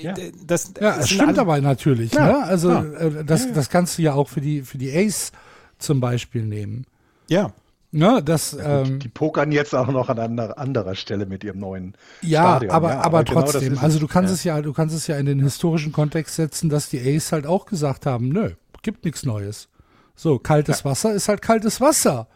ja. 0.00 0.14
das, 0.46 0.72
ja, 0.80 0.98
es 0.98 1.10
stimmt 1.10 1.38
aber 1.38 1.60
natürlich. 1.60 2.12
Ja, 2.12 2.26
ne? 2.26 2.44
Also 2.44 2.70
ja. 2.70 2.82
Äh, 2.82 3.24
das, 3.24 3.52
das 3.52 3.68
kannst 3.68 3.98
du 3.98 4.02
ja 4.02 4.14
auch 4.14 4.28
für 4.28 4.40
die, 4.40 4.62
für 4.62 4.78
die 4.78 4.92
Ace 4.92 5.32
zum 5.78 6.00
Beispiel 6.00 6.42
nehmen. 6.42 6.86
Ja. 7.28 7.52
Ne, 7.90 8.20
das, 8.24 8.56
ja, 8.58 8.82
ähm, 8.82 8.98
die 8.98 9.08
pokern 9.08 9.52
jetzt 9.52 9.72
auch 9.72 9.86
noch 9.86 10.08
an 10.08 10.18
anderer, 10.18 10.58
anderer 10.58 10.96
Stelle 10.96 11.26
mit 11.26 11.44
ihrem 11.44 11.60
neuen 11.60 11.94
ja, 12.22 12.42
Stadion. 12.42 12.72
Aber, 12.72 12.88
ja, 12.88 12.94
aber, 12.96 13.04
aber 13.04 13.24
genau 13.24 13.42
trotzdem, 13.42 13.74
genau 13.74 13.82
also 13.82 14.00
du 14.00 14.08
kannst 14.08 14.30
ja. 14.30 14.34
es 14.34 14.44
ja, 14.44 14.62
du 14.62 14.72
kannst 14.72 14.96
es 14.96 15.06
ja 15.06 15.16
in 15.16 15.26
den 15.26 15.38
historischen 15.38 15.92
Kontext 15.92 16.34
setzen, 16.34 16.68
dass 16.68 16.88
die 16.88 16.98
Ace 17.00 17.30
halt 17.30 17.46
auch 17.46 17.66
gesagt 17.66 18.04
haben, 18.04 18.30
nö, 18.30 18.50
gibt 18.82 19.04
nichts 19.04 19.24
Neues. 19.24 19.68
So, 20.16 20.40
kaltes 20.40 20.84
Wasser 20.84 21.12
ist 21.12 21.28
halt 21.28 21.42
kaltes 21.42 21.80
Wasser. 21.80 22.26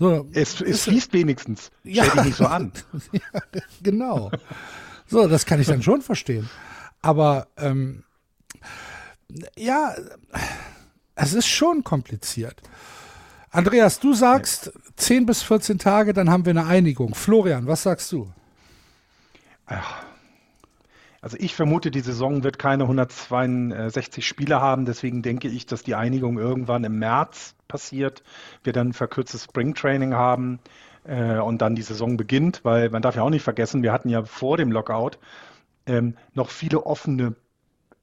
So, 0.00 0.26
es, 0.32 0.62
es 0.62 0.84
fließt 0.84 1.12
wenigstens. 1.12 1.70
Ja. 1.84 2.04
Stell 2.04 2.16
dich 2.16 2.24
nicht 2.24 2.36
so 2.38 2.46
an. 2.46 2.72
ja, 3.12 3.40
genau. 3.82 4.30
So, 5.06 5.28
das 5.28 5.44
kann 5.44 5.60
ich 5.60 5.66
dann 5.66 5.82
schon 5.82 6.00
verstehen. 6.00 6.48
Aber 7.02 7.48
ähm, 7.58 8.02
ja, 9.58 9.94
es 11.14 11.34
ist 11.34 11.46
schon 11.46 11.84
kompliziert. 11.84 12.62
Andreas, 13.50 14.00
du 14.00 14.14
sagst 14.14 14.72
10 14.96 15.26
bis 15.26 15.42
14 15.42 15.78
Tage, 15.78 16.14
dann 16.14 16.30
haben 16.30 16.46
wir 16.46 16.50
eine 16.50 16.64
Einigung. 16.64 17.14
Florian, 17.14 17.66
was 17.66 17.82
sagst 17.82 18.10
du? 18.12 18.32
Also 21.22 21.36
ich 21.38 21.54
vermute, 21.54 21.90
die 21.90 22.00
Saison 22.00 22.44
wird 22.44 22.58
keine 22.58 22.84
162 22.84 24.26
Spiele 24.26 24.60
haben, 24.60 24.86
deswegen 24.86 25.22
denke 25.22 25.48
ich, 25.48 25.66
dass 25.66 25.82
die 25.82 25.94
Einigung 25.94 26.38
irgendwann 26.38 26.84
im 26.84 26.98
März 26.98 27.54
passiert. 27.68 28.22
Wir 28.64 28.72
dann 28.72 28.94
verkürztes 28.94 29.44
Springtraining 29.44 30.14
haben 30.14 30.60
äh, 31.04 31.38
und 31.38 31.60
dann 31.60 31.74
die 31.74 31.82
Saison 31.82 32.16
beginnt, 32.16 32.60
weil 32.64 32.88
man 32.88 33.02
darf 33.02 33.16
ja 33.16 33.22
auch 33.22 33.30
nicht 33.30 33.42
vergessen, 33.42 33.82
wir 33.82 33.92
hatten 33.92 34.08
ja 34.08 34.24
vor 34.24 34.56
dem 34.56 34.72
Lockout 34.72 35.18
ähm, 35.86 36.16
noch 36.32 36.48
viele 36.48 36.86
offene 36.86 37.34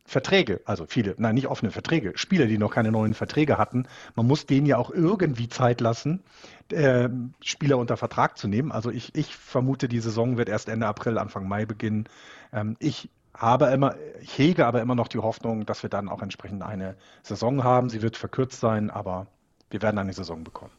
Verträge, 0.05 0.61
also 0.63 0.85
viele, 0.87 1.15
nein, 1.17 1.35
nicht 1.35 1.47
offene 1.47 1.69
Verträge, 1.69 2.13
Spieler, 2.15 2.45
die 2.45 2.57
noch 2.57 2.71
keine 2.71 2.93
neuen 2.93 3.13
Verträge 3.13 3.57
hatten. 3.57 3.87
Man 4.15 4.25
muss 4.25 4.45
denen 4.45 4.65
ja 4.65 4.77
auch 4.77 4.89
irgendwie 4.89 5.49
Zeit 5.49 5.81
lassen, 5.81 6.23
äh, 6.71 7.09
Spieler 7.43 7.77
unter 7.77 7.97
Vertrag 7.97 8.37
zu 8.37 8.47
nehmen. 8.47 8.71
Also 8.71 8.89
ich, 8.89 9.13
ich 9.15 9.35
vermute, 9.35 9.89
die 9.89 9.99
Saison 9.99 10.37
wird 10.37 10.47
erst 10.47 10.69
Ende 10.69 10.87
April, 10.87 11.17
Anfang 11.17 11.47
Mai 11.49 11.65
beginnen. 11.65 12.07
Ähm, 12.53 12.75
ich 12.79 13.09
habe 13.33 13.65
immer, 13.67 13.95
ich 14.21 14.37
hege 14.37 14.65
aber 14.65 14.81
immer 14.81 14.95
noch 14.95 15.07
die 15.07 15.19
Hoffnung, 15.19 15.65
dass 15.65 15.83
wir 15.83 15.89
dann 15.89 16.09
auch 16.09 16.21
entsprechend 16.21 16.63
eine 16.63 16.95
Saison 17.23 17.63
haben. 17.63 17.89
Sie 17.89 18.01
wird 18.01 18.17
verkürzt 18.17 18.59
sein, 18.59 18.89
aber 18.89 19.27
wir 19.69 19.81
werden 19.81 19.97
eine 19.97 20.13
Saison 20.13 20.43
bekommen. 20.43 20.73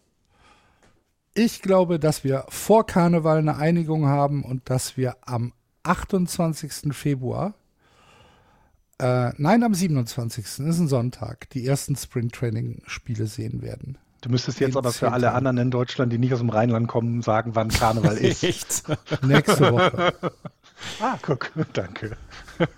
Ich 1.34 1.62
glaube, 1.62 2.00
dass 2.00 2.24
wir 2.24 2.44
vor 2.48 2.84
Karneval 2.84 3.38
eine 3.38 3.56
Einigung 3.56 4.06
haben 4.06 4.42
und 4.42 4.68
dass 4.70 4.96
wir 4.96 5.16
am 5.22 5.52
28. 5.84 6.92
Februar 6.92 7.54
äh, 9.00 9.30
nein, 9.36 9.62
am 9.62 9.74
27. 9.74 10.44
ist 10.44 10.58
ein 10.58 10.88
Sonntag, 10.88 11.48
die 11.50 11.64
ersten 11.64 11.94
Springtraining-Spiele 11.94 13.26
sehen 13.26 13.62
werden. 13.62 13.96
Du 14.22 14.30
müsstest 14.30 14.58
jetzt 14.58 14.76
aber 14.76 14.92
für 14.92 15.12
alle 15.12 15.32
anderen 15.32 15.58
in 15.58 15.70
Deutschland, 15.70 16.12
die 16.12 16.18
nicht 16.18 16.32
aus 16.32 16.40
dem 16.40 16.50
Rheinland 16.50 16.88
kommen, 16.88 17.22
sagen, 17.22 17.54
wann 17.54 17.68
Karneval 17.68 18.16
ist. 18.18 18.42
Nächste 19.22 19.72
Woche. 19.72 20.14
ah, 21.00 21.18
guck, 21.22 21.52
danke. 21.72 22.16
Das, 22.58 22.68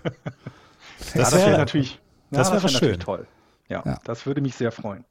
ja, 1.13 1.21
das 1.21 1.33
wäre 1.33 1.51
wär 1.51 1.57
natürlich, 1.57 1.99
das 2.29 2.47
ja, 2.47 2.53
wäre 2.53 2.63
wär 2.63 2.69
schön. 2.69 2.99
toll. 2.99 3.27
Ja, 3.69 3.83
ja, 3.85 3.99
das 4.03 4.25
würde 4.25 4.41
mich 4.41 4.55
sehr 4.55 4.71
freuen. 4.71 5.05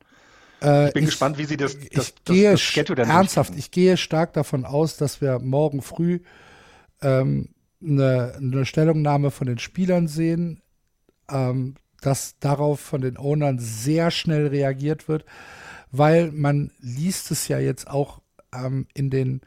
Äh, 0.63 0.89
ich 0.89 0.95
bin 0.95 1.05
ich, 1.05 1.11
gespannt, 1.11 1.39
wie 1.39 1.45
Sie 1.45 1.57
das, 1.57 1.75
das, 1.75 1.85
ich 1.85 1.91
das, 1.91 2.15
gehe 2.25 2.51
das 2.53 2.61
Schedule 2.61 3.03
Ernsthaft, 3.03 3.55
ich 3.57 3.71
gehe 3.71 3.97
stark 3.97 4.33
davon 4.35 4.65
aus, 4.65 4.97
dass 4.97 5.21
wir 5.21 5.39
morgen 5.39 5.83
früh 5.83 6.21
ähm, 7.03 7.49
eine, 7.83 8.35
eine 8.37 8.67
Stellungnahme 8.67 9.31
von 9.31 9.47
den 9.47 9.59
Spielern 9.59 10.07
sehen, 10.09 10.63
ähm, 11.31 11.77
dass 12.01 12.39
darauf 12.39 12.81
von 12.81 13.01
den 13.01 13.19
Ownern 13.19 13.59
sehr 13.59 14.11
schnell 14.11 14.49
reagiert 14.49 15.09
wird, 15.09 15.25
weil 15.91 16.31
man 16.33 16.73
liest 16.81 17.31
es 17.31 17.49
ja 17.49 17.59
jetzt 17.59 17.89
auch 17.89 18.21
ähm, 18.55 18.87
in 18.95 19.11
den, 19.11 19.41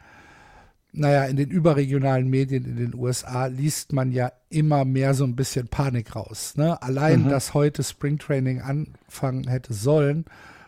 naja, 0.94 1.26
in 1.26 1.36
den 1.36 1.50
überregionalen 1.50 2.30
Medien 2.30 2.66
in 2.66 2.78
den 2.78 2.96
USA 2.96 3.48
liest 3.48 3.94
man 3.94 4.12
ja 4.12 4.32
immer 4.50 4.86
mehr 4.86 5.14
so 5.14 5.24
ein 5.26 5.36
bisschen 5.36 5.68
Panik 5.68 6.16
raus. 6.16 6.54
Ne? 6.56 6.82
Allein, 6.82 7.24
mhm. 7.24 7.30
dass 7.30 7.54
heute 7.54 7.84
Springtraining 7.84 8.62
anfangen 8.62 9.48
hätte 9.48 9.74
sollen 9.74 10.26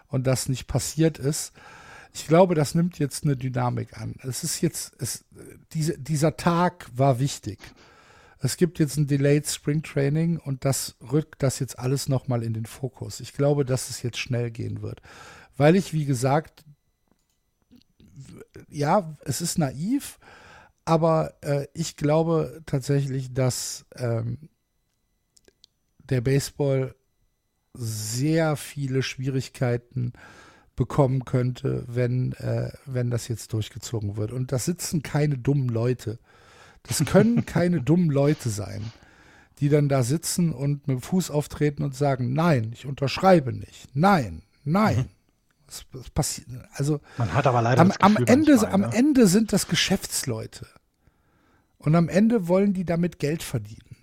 und 0.07 0.27
das 0.27 0.49
nicht 0.49 0.67
passiert 0.67 1.19
ist, 1.19 1.53
ich 2.13 2.27
glaube, 2.27 2.55
das 2.55 2.75
nimmt 2.75 2.97
jetzt 2.97 3.23
eine 3.23 3.35
Dynamik 3.35 3.97
an. 3.97 4.15
Es 4.23 4.43
ist 4.43 4.61
jetzt, 4.61 4.93
es, 4.99 5.25
diese, 5.73 5.97
dieser 5.97 6.38
Tag 6.38 6.88
war 6.95 7.19
wichtig 7.19 7.59
es 8.45 8.57
gibt 8.57 8.79
jetzt 8.79 8.97
ein 8.97 9.07
Delayed 9.07 9.47
Spring 9.47 9.81
Training 9.81 10.38
und 10.38 10.65
das 10.65 10.95
rückt 11.11 11.41
das 11.41 11.59
jetzt 11.59 11.79
alles 11.79 12.07
nochmal 12.07 12.43
in 12.43 12.53
den 12.53 12.65
Fokus. 12.65 13.19
Ich 13.19 13.33
glaube, 13.33 13.65
dass 13.65 13.89
es 13.89 14.03
jetzt 14.03 14.19
schnell 14.19 14.51
gehen 14.51 14.81
wird. 14.81 15.01
Weil 15.57 15.75
ich, 15.75 15.93
wie 15.93 16.05
gesagt, 16.05 16.63
ja, 18.69 19.15
es 19.23 19.41
ist 19.41 19.58
naiv, 19.58 20.19
aber 20.86 21.34
äh, 21.41 21.67
ich 21.73 21.97
glaube 21.97 22.62
tatsächlich, 22.65 23.34
dass 23.34 23.86
ähm, 23.95 24.49
der 26.10 26.21
Baseball 26.21 26.95
sehr 27.73 28.56
viele 28.56 29.04
Schwierigkeiten 29.04 30.13
bekommen 30.75 31.25
könnte, 31.25 31.86
wenn, 31.88 32.34
äh, 32.34 32.71
wenn 32.86 33.10
das 33.10 33.28
jetzt 33.28 33.54
durchgezogen 33.54 34.17
wird. 34.17 34.32
Und 34.32 34.51
das 34.51 34.65
sitzen 34.65 35.04
keine 35.04 35.38
dummen 35.38 35.69
Leute. 35.69 36.19
Das 36.84 37.04
können 37.06 37.45
keine 37.45 37.82
dummen 37.82 38.10
Leute 38.10 38.49
sein, 38.49 38.91
die 39.60 39.69
dann 39.69 39.89
da 39.89 40.04
sitzen 40.04 40.51
und 40.51 40.88
mit 40.88 40.97
dem 40.97 41.01
Fuß 41.01 41.32
auftreten 41.32 41.84
und 41.84 41.95
sagen, 41.95 42.34
nein, 42.34 42.71
ich 42.73 42.86
unterschreibe 42.86 43.54
nicht. 43.54 43.88
Nein, 43.93 44.41
nein. 44.63 45.10
Das, 45.67 45.86
das 45.91 46.10
passiert. 46.10 46.47
Also 46.73 47.01
man 47.17 47.34
hat 47.34 47.47
aber 47.47 47.62
leider 47.62 47.82
am, 47.82 47.91
am 47.99 48.17
Ende, 48.17 48.56
manchmal, 48.56 48.73
am 48.73 48.82
ne? 48.82 48.93
Ende 48.93 49.28
sind 49.28 49.54
das 49.54 49.67
Geschäftsleute. 49.67 50.67
Und 51.78 51.95
am 51.95 52.10
Ende 52.10 52.47
wollen 52.47 52.73
die 52.73 52.86
damit 52.86 53.19
Geld 53.19 53.43
verdienen. 53.43 53.97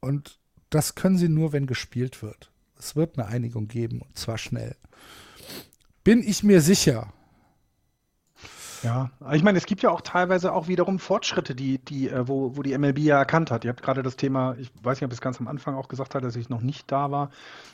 Und 0.00 0.38
das 0.70 0.94
können 0.94 1.16
sie 1.16 1.28
nur, 1.28 1.52
wenn 1.52 1.66
gespielt 1.66 2.22
wird. 2.22 2.50
Es 2.78 2.96
wird 2.96 3.18
eine 3.18 3.28
Einigung 3.28 3.68
geben 3.68 4.02
und 4.02 4.18
zwar 4.18 4.38
schnell. 4.38 4.76
Bin 6.02 6.22
ich 6.22 6.42
mir 6.42 6.60
sicher, 6.60 7.12
ja, 8.84 9.10
ich 9.32 9.42
meine, 9.42 9.56
es 9.56 9.64
gibt 9.64 9.82
ja 9.82 9.90
auch 9.90 10.02
teilweise 10.02 10.52
auch 10.52 10.68
wiederum 10.68 10.98
Fortschritte, 10.98 11.54
die, 11.54 11.78
die, 11.78 12.10
äh, 12.10 12.28
wo, 12.28 12.56
wo 12.56 12.62
die 12.62 12.76
MLB 12.76 12.98
ja 12.98 13.18
erkannt 13.18 13.50
hat. 13.50 13.64
Ihr 13.64 13.70
habt 13.70 13.82
gerade 13.82 14.02
das 14.02 14.16
Thema, 14.16 14.56
ich 14.58 14.70
weiß 14.82 15.00
nicht, 15.00 15.06
ob 15.06 15.12
es 15.12 15.22
ganz 15.22 15.40
am 15.40 15.48
Anfang 15.48 15.74
auch 15.74 15.88
gesagt 15.88 16.14
hat, 16.14 16.22
dass 16.22 16.36
ich 16.36 16.50
noch 16.50 16.60
nicht 16.60 16.92
da 16.92 17.10
war, 17.10 17.30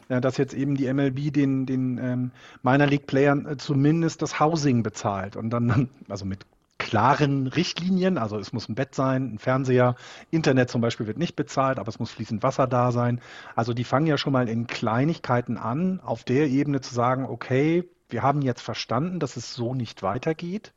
äh, 0.09 0.21
dass 0.21 0.37
jetzt 0.37 0.55
eben 0.55 0.77
die 0.77 0.91
MLB 0.93 1.33
den, 1.33 1.67
den 1.67 1.99
ähm, 1.99 2.31
Minor 2.63 2.87
League 2.87 3.09
Playern 3.09 3.45
äh, 3.45 3.57
zumindest 3.57 4.23
das 4.23 4.39
Housing 4.39 4.85
bezahlt 4.85 5.35
und 5.35 5.51
dann, 5.51 5.89
also 6.09 6.25
mit 6.25 6.47
klaren 6.79 7.49
Richtlinien, 7.49 8.17
also 8.17 8.39
es 8.39 8.53
muss 8.53 8.69
ein 8.69 8.77
Bett 8.77 8.95
sein, 8.95 9.35
ein 9.35 9.39
Fernseher, 9.39 9.97
Internet 10.31 10.71
zum 10.71 10.81
Beispiel 10.81 11.07
wird 11.07 11.19
nicht 11.19 11.37
bezahlt, 11.37 11.79
aber 11.79 11.89
es 11.89 11.99
muss 11.99 12.13
fließend 12.13 12.43
Wasser 12.43 12.67
da 12.67 12.93
sein. 12.93 13.21
Also 13.57 13.75
die 13.75 13.85
fangen 13.85 14.07
ja 14.07 14.17
schon 14.17 14.33
mal 14.33 14.49
in 14.49 14.67
Kleinigkeiten 14.67 15.59
an, 15.59 16.01
auf 16.01 16.25
der 16.25 16.49
Ebene 16.49 16.81
zu 16.81 16.95
sagen, 16.95 17.27
okay, 17.27 17.89
wir 18.09 18.23
haben 18.23 18.43
jetzt 18.43 18.63
verstanden, 18.63 19.21
dass 19.21 19.37
es 19.37 19.55
so 19.55 19.75
nicht 19.75 20.03
weitergeht, 20.03 20.73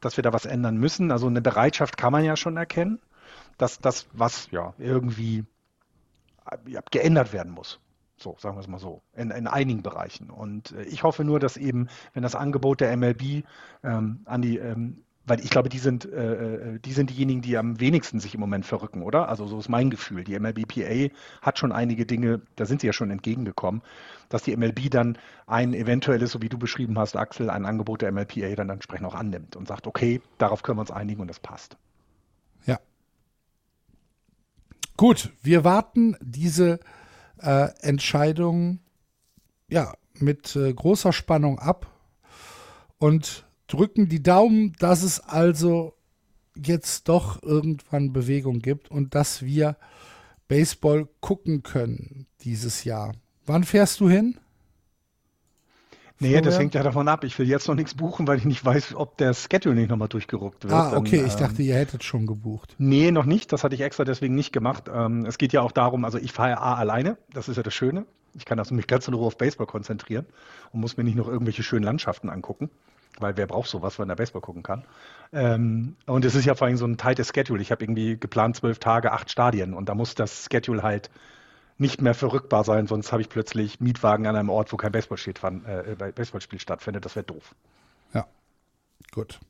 dass 0.00 0.16
wir 0.16 0.22
da 0.22 0.32
was 0.32 0.46
ändern 0.46 0.76
müssen. 0.76 1.10
Also 1.10 1.26
eine 1.26 1.42
Bereitschaft 1.42 1.96
kann 1.96 2.12
man 2.12 2.24
ja 2.24 2.36
schon 2.36 2.56
erkennen, 2.56 3.00
dass 3.58 3.78
das, 3.78 4.06
was 4.12 4.50
ja 4.50 4.74
irgendwie 4.78 5.44
ja, 6.66 6.80
geändert 6.90 7.32
werden 7.32 7.52
muss. 7.52 7.80
So, 8.16 8.36
sagen 8.38 8.56
wir 8.56 8.60
es 8.60 8.68
mal 8.68 8.78
so, 8.78 9.02
in, 9.14 9.30
in 9.30 9.46
einigen 9.46 9.82
Bereichen. 9.82 10.30
Und 10.30 10.72
äh, 10.72 10.84
ich 10.84 11.02
hoffe 11.02 11.24
nur, 11.24 11.40
dass 11.40 11.56
eben, 11.56 11.88
wenn 12.12 12.22
das 12.22 12.34
Angebot 12.34 12.80
der 12.80 12.96
MLB 12.96 13.44
ähm, 13.82 14.20
an 14.24 14.40
die 14.40 14.58
ähm, 14.58 15.03
weil 15.26 15.40
ich 15.40 15.50
glaube, 15.50 15.68
die 15.68 15.78
sind, 15.78 16.04
äh, 16.04 16.74
äh, 16.74 16.78
die 16.78 16.92
sind 16.92 17.10
diejenigen, 17.10 17.40
die 17.40 17.56
am 17.56 17.80
wenigsten 17.80 18.20
sich 18.20 18.34
im 18.34 18.40
Moment 18.40 18.66
verrücken, 18.66 19.02
oder? 19.02 19.28
Also 19.28 19.46
so 19.46 19.58
ist 19.58 19.68
mein 19.68 19.90
Gefühl. 19.90 20.24
Die 20.24 20.38
MLBPA 20.38 21.14
hat 21.40 21.58
schon 21.58 21.72
einige 21.72 22.04
Dinge, 22.04 22.42
da 22.56 22.66
sind 22.66 22.80
sie 22.80 22.86
ja 22.86 22.92
schon 22.92 23.10
entgegengekommen, 23.10 23.82
dass 24.28 24.42
die 24.42 24.54
MLB 24.56 24.90
dann 24.90 25.18
ein 25.46 25.72
eventuelles, 25.72 26.32
so 26.32 26.42
wie 26.42 26.48
du 26.48 26.58
beschrieben 26.58 26.98
hast, 26.98 27.16
Axel, 27.16 27.48
ein 27.48 27.64
Angebot 27.64 28.02
der 28.02 28.12
MLPA 28.12 28.54
dann 28.54 28.68
entsprechend 28.68 29.06
auch 29.06 29.14
annimmt 29.14 29.56
und 29.56 29.66
sagt, 29.66 29.86
okay, 29.86 30.20
darauf 30.38 30.62
können 30.62 30.78
wir 30.78 30.82
uns 30.82 30.90
einigen 30.90 31.22
und 31.22 31.28
das 31.28 31.40
passt. 31.40 31.76
Ja. 32.66 32.78
Gut, 34.96 35.32
wir 35.42 35.64
warten 35.64 36.16
diese 36.20 36.80
äh, 37.40 37.68
Entscheidung 37.80 38.80
ja 39.68 39.94
mit 40.18 40.54
äh, 40.54 40.72
großer 40.72 41.12
Spannung 41.12 41.58
ab 41.58 41.90
und 42.98 43.46
drücken 43.74 44.08
die 44.08 44.22
Daumen, 44.22 44.72
dass 44.78 45.02
es 45.02 45.20
also 45.20 45.94
jetzt 46.56 47.08
doch 47.08 47.42
irgendwann 47.42 48.12
Bewegung 48.12 48.60
gibt 48.60 48.90
und 48.90 49.14
dass 49.14 49.42
wir 49.42 49.76
Baseball 50.46 51.08
gucken 51.20 51.62
können 51.62 52.26
dieses 52.42 52.84
Jahr. 52.84 53.12
Wann 53.46 53.64
fährst 53.64 54.00
du 54.00 54.08
hin? 54.08 54.38
Nee, 56.20 56.40
das 56.40 56.58
hängt 56.58 56.74
ja 56.74 56.82
davon 56.82 57.08
ab. 57.08 57.24
Ich 57.24 57.38
will 57.38 57.48
jetzt 57.48 57.66
noch 57.66 57.74
nichts 57.74 57.94
buchen, 57.94 58.26
weil 58.28 58.38
ich 58.38 58.44
nicht 58.44 58.64
weiß, 58.64 58.94
ob 58.94 59.18
der 59.18 59.34
Schedule 59.34 59.74
nicht 59.74 59.90
nochmal 59.90 60.08
durchgerückt 60.08 60.64
wird. 60.64 60.72
Ah, 60.72 60.96
okay. 60.96 61.18
Dann, 61.18 61.26
ich 61.26 61.34
dachte, 61.34 61.62
ihr 61.62 61.74
hättet 61.74 62.04
schon 62.04 62.26
gebucht. 62.26 62.76
Nee, 62.78 63.10
noch 63.10 63.24
nicht. 63.24 63.52
Das 63.52 63.64
hatte 63.64 63.74
ich 63.74 63.80
extra 63.80 64.04
deswegen 64.04 64.34
nicht 64.34 64.52
gemacht. 64.52 64.84
Ähm, 64.92 65.26
es 65.26 65.38
geht 65.38 65.52
ja 65.52 65.60
auch 65.60 65.72
darum, 65.72 66.04
also 66.04 66.18
ich 66.18 66.32
fahre 66.32 66.50
ja 66.50 66.58
A 66.58 66.74
alleine. 66.74 67.18
Das 67.32 67.48
ist 67.48 67.56
ja 67.56 67.64
das 67.64 67.74
Schöne. 67.74 68.06
Ich 68.34 68.44
kann 68.44 68.58
also 68.58 68.74
mich 68.74 68.86
ganz 68.86 69.08
in 69.08 69.14
Ruhe 69.14 69.26
auf 69.26 69.36
Baseball 69.36 69.66
konzentrieren 69.66 70.24
und 70.72 70.80
muss 70.80 70.96
mir 70.96 71.04
nicht 71.04 71.16
noch 71.16 71.28
irgendwelche 71.28 71.62
schönen 71.62 71.84
Landschaften 71.84 72.30
angucken 72.30 72.70
weil 73.18 73.36
wer 73.36 73.46
braucht 73.46 73.68
sowas, 73.68 73.98
wenn 73.98 74.08
er 74.10 74.16
Baseball 74.16 74.40
gucken 74.40 74.62
kann. 74.62 74.84
Ähm, 75.32 75.96
und 76.06 76.24
es 76.24 76.34
ist 76.34 76.44
ja 76.44 76.54
vor 76.54 76.66
allem 76.66 76.76
so 76.76 76.86
ein 76.86 76.96
tightes 76.96 77.32
Schedule. 77.34 77.62
Ich 77.62 77.70
habe 77.70 77.84
irgendwie 77.84 78.16
geplant 78.18 78.56
zwölf 78.56 78.78
Tage, 78.78 79.12
acht 79.12 79.30
Stadien 79.30 79.74
und 79.74 79.88
da 79.88 79.94
muss 79.94 80.14
das 80.14 80.48
Schedule 80.50 80.82
halt 80.82 81.10
nicht 81.78 82.00
mehr 82.00 82.14
verrückbar 82.14 82.64
sein, 82.64 82.86
sonst 82.86 83.10
habe 83.10 83.22
ich 83.22 83.28
plötzlich 83.28 83.80
Mietwagen 83.80 84.26
an 84.26 84.36
einem 84.36 84.48
Ort, 84.48 84.72
wo 84.72 84.76
kein 84.76 84.92
Baseballspiel, 84.92 85.34
äh, 85.66 86.12
Baseballspiel 86.12 86.60
stattfindet. 86.60 87.04
Das 87.04 87.16
wäre 87.16 87.24
doof. 87.24 87.54
Ja, 88.12 88.26
gut. 89.12 89.40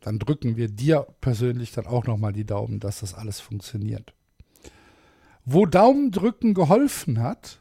Dann 0.00 0.18
drücken 0.18 0.56
wir 0.56 0.68
dir 0.68 1.06
persönlich 1.20 1.72
dann 1.72 1.86
auch 1.86 2.06
nochmal 2.06 2.32
die 2.32 2.44
Daumen, 2.44 2.80
dass 2.80 3.00
das 3.00 3.14
alles 3.14 3.40
funktioniert. 3.40 4.12
Wo 5.44 5.66
Daumendrücken 5.66 6.54
geholfen 6.54 7.22
hat, 7.22 7.58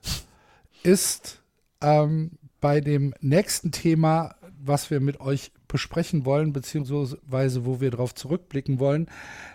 ist 0.84 1.42
ähm, 1.82 2.32
bei 2.62 2.82
dem 2.82 3.14
nächsten 3.22 3.72
Thema 3.72 4.36
was 4.62 4.92
wir 4.92 5.00
mit 5.00 5.22
euch 5.22 5.52
besprechen 5.68 6.26
wollen, 6.26 6.54
beziehungsweise 6.54 7.66
wo 7.66 7.82
wir 7.82 7.90
darauf 7.92 8.16
zurückblicken 8.16 8.80
wollen, 8.80 9.08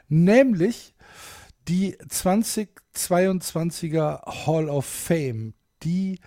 nämlich 0.08 0.94
die 1.68 1.96
2022er 1.96 4.46
Hall 4.46 4.68
of 4.68 4.84
Fame, 4.84 5.54
die 5.82 6.20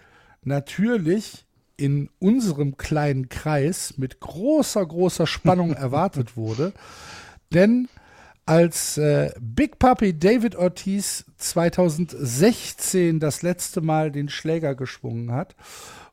natürlich 0.44 1.46
in 1.78 2.10
unserem 2.20 2.76
kleinen 2.78 3.30
Kreis 3.30 3.94
mit 3.98 4.20
großer, 4.20 4.86
großer 4.86 5.28
Spannung 5.28 5.74
erwartet 5.74 6.36
wurde. 6.36 6.74
Denn 7.54 7.88
als 8.46 8.98
äh, 8.98 9.32
Big 9.40 9.78
Puppy 9.78 10.18
David 10.18 10.56
Ortiz 10.56 11.26
2016 11.38 13.20
das 13.20 13.42
letzte 13.42 13.82
Mal 13.82 14.12
den 14.12 14.30
Schläger 14.30 14.74
geschwungen 14.74 15.34
hat, 15.34 15.56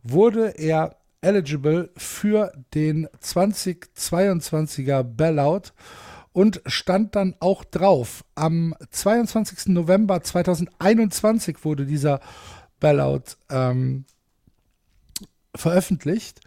wurde 0.02 0.48
er 0.58 0.96
eligible 1.24 1.90
für 1.96 2.52
den 2.74 3.08
2022er 3.22 5.02
Bellout 5.02 5.72
und 6.32 6.60
stand 6.66 7.16
dann 7.16 7.34
auch 7.40 7.64
drauf. 7.64 8.24
Am 8.34 8.74
22. 8.90 9.68
November 9.68 10.22
2021 10.22 11.64
wurde 11.64 11.86
dieser 11.86 12.20
Bellout 12.78 13.36
ähm, 13.50 14.04
veröffentlicht. 15.56 16.40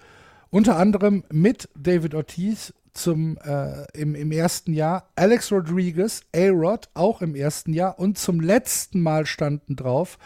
Unter 0.50 0.78
anderem 0.78 1.24
mit 1.32 1.70
David 1.76 2.14
Ortiz 2.14 2.74
zum, 2.94 3.38
äh, 3.44 3.86
im, 3.94 4.16
im 4.16 4.32
ersten 4.32 4.74
Jahr, 4.74 5.10
Alex 5.16 5.52
Rodriguez, 5.52 6.22
A-Rod 6.36 6.90
auch 6.94 7.22
im 7.22 7.36
ersten 7.36 7.74
Jahr 7.74 8.00
und 8.00 8.18
zum 8.18 8.40
letzten 8.40 9.02
Mal 9.02 9.26
standen 9.26 9.76
drauf 9.76 10.18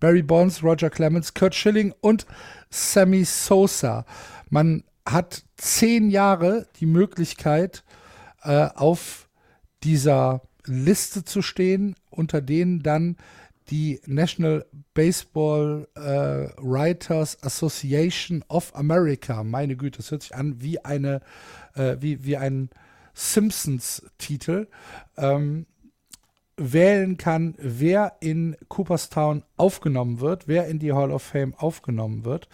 Barry 0.00 0.22
Bonds, 0.22 0.62
Roger 0.62 0.90
Clemens, 0.90 1.34
Kurt 1.34 1.54
Schilling 1.54 1.92
und 2.00 2.26
Sammy 2.70 3.24
Sosa. 3.24 4.04
Man 4.48 4.84
hat 5.06 5.44
zehn 5.56 6.10
Jahre 6.10 6.66
die 6.78 6.86
Möglichkeit, 6.86 7.84
äh, 8.42 8.68
auf 8.74 9.28
dieser 9.82 10.42
Liste 10.64 11.24
zu 11.24 11.42
stehen, 11.42 11.96
unter 12.10 12.40
denen 12.40 12.82
dann 12.82 13.16
die 13.70 14.00
National 14.06 14.66
Baseball 14.94 15.86
äh, 15.94 16.00
Writers 16.60 17.42
Association 17.42 18.44
of 18.48 18.74
America, 18.74 19.44
meine 19.44 19.76
Güte, 19.76 19.98
das 19.98 20.10
hört 20.10 20.22
sich 20.22 20.34
an 20.34 20.60
wie 20.60 20.84
eine, 20.84 21.20
äh, 21.74 21.96
wie, 22.00 22.24
wie 22.24 22.36
ein 22.36 22.70
Simpsons-Titel, 23.14 24.68
ähm, 25.16 25.66
wählen 26.60 27.16
kann, 27.16 27.54
wer 27.58 28.16
in 28.20 28.56
Cooperstown 28.68 29.42
aufgenommen 29.56 30.20
wird, 30.20 30.46
wer 30.46 30.68
in 30.68 30.78
die 30.78 30.92
Hall 30.92 31.10
of 31.10 31.22
Fame 31.22 31.54
aufgenommen 31.56 32.24
wird. 32.24 32.48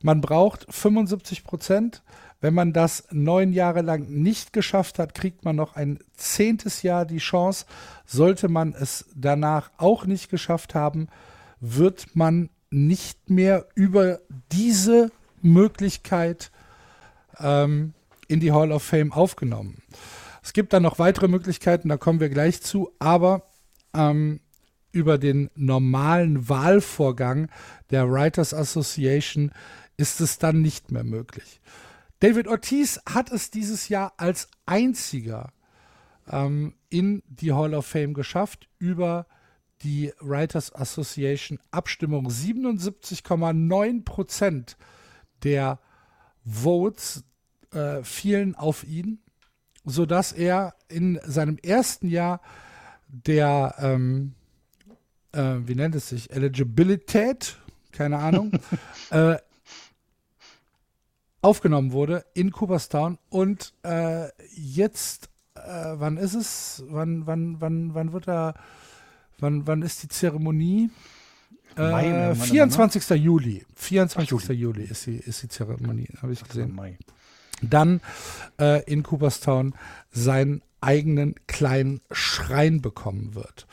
Man 0.00 0.20
braucht 0.20 0.66
75 0.72 1.44
Prozent. 1.44 2.02
Wenn 2.40 2.54
man 2.54 2.72
das 2.72 3.04
neun 3.12 3.52
Jahre 3.52 3.82
lang 3.82 4.08
nicht 4.08 4.52
geschafft 4.52 4.98
hat, 4.98 5.14
kriegt 5.14 5.44
man 5.44 5.54
noch 5.54 5.76
ein 5.76 6.00
zehntes 6.16 6.82
Jahr 6.82 7.04
die 7.04 7.18
Chance. 7.18 7.66
Sollte 8.04 8.48
man 8.48 8.74
es 8.74 9.04
danach 9.14 9.70
auch 9.76 10.06
nicht 10.06 10.28
geschafft 10.28 10.74
haben, 10.74 11.06
wird 11.60 12.16
man 12.16 12.48
nicht 12.70 13.30
mehr 13.30 13.66
über 13.76 14.20
diese 14.50 15.12
Möglichkeit 15.42 16.50
ähm, 17.38 17.92
in 18.26 18.40
die 18.40 18.50
Hall 18.50 18.72
of 18.72 18.82
Fame 18.82 19.12
aufgenommen. 19.12 19.82
Es 20.42 20.52
gibt 20.52 20.72
dann 20.72 20.82
noch 20.82 20.98
weitere 20.98 21.28
Möglichkeiten, 21.28 21.88
da 21.88 21.96
kommen 21.96 22.20
wir 22.20 22.28
gleich 22.28 22.62
zu, 22.62 22.90
aber 22.98 23.48
ähm, 23.94 24.40
über 24.90 25.18
den 25.18 25.50
normalen 25.54 26.48
Wahlvorgang 26.48 27.50
der 27.90 28.10
Writers 28.10 28.52
Association 28.52 29.52
ist 29.96 30.20
es 30.20 30.38
dann 30.38 30.60
nicht 30.60 30.90
mehr 30.90 31.04
möglich. 31.04 31.60
David 32.20 32.46
Ortiz 32.48 33.00
hat 33.08 33.32
es 33.32 33.50
dieses 33.50 33.88
Jahr 33.88 34.12
als 34.16 34.48
einziger 34.66 35.52
ähm, 36.30 36.74
in 36.88 37.22
die 37.26 37.52
Hall 37.52 37.74
of 37.74 37.86
Fame 37.86 38.14
geschafft 38.14 38.68
über 38.78 39.26
die 39.82 40.12
Writers 40.20 40.74
Association 40.74 41.58
Abstimmung. 41.70 42.28
77,9 42.28 44.04
Prozent 44.04 44.76
der 45.42 45.80
Votes 46.44 47.24
äh, 47.72 48.02
fielen 48.02 48.54
auf 48.54 48.84
ihn, 48.84 49.20
sodass 49.84 50.32
er 50.32 50.74
in 50.88 51.20
seinem 51.24 51.58
ersten 51.58 52.08
Jahr 52.08 52.40
der, 53.08 53.74
ähm, 53.78 54.34
äh, 55.32 55.56
wie 55.64 55.74
nennt 55.74 55.94
es 55.94 56.08
sich, 56.08 56.30
Eligibilität, 56.30 57.58
keine 57.92 58.18
Ahnung, 58.18 58.52
äh, 59.10 59.36
aufgenommen 61.42 61.92
wurde 61.92 62.24
in 62.34 62.52
Cooperstown 62.52 63.18
und 63.28 63.74
äh, 63.82 64.28
jetzt, 64.54 65.28
äh, 65.54 65.60
wann 65.94 66.16
ist 66.16 66.34
es? 66.34 66.84
Wann, 66.88 67.26
wann, 67.26 67.60
wann, 67.60 67.94
wann 67.94 68.12
wird 68.12 68.28
er, 68.28 68.54
wann, 69.38 69.66
wann 69.66 69.82
ist 69.82 70.02
die 70.02 70.08
Zeremonie? 70.08 70.90
Mai, 71.76 72.30
äh, 72.30 72.34
24. 72.34 73.10
Ne? 73.10 73.16
Juli. 73.16 73.66
24. 73.76 74.32
Ach, 74.32 74.50
Juli 74.54 74.84
ist 74.84 75.06
die, 75.06 75.16
ist 75.16 75.42
die 75.42 75.48
Zeremonie, 75.48 76.08
habe 76.20 76.32
ich 76.32 76.44
gesehen. 76.44 76.74
Mai. 76.74 76.98
Dann 77.70 78.00
äh, 78.60 78.82
in 78.84 79.02
Cooperstown 79.02 79.74
seinen 80.10 80.62
eigenen 80.80 81.34
kleinen 81.46 82.00
Schrein 82.10 82.80
bekommen 82.80 83.34
wird. 83.34 83.66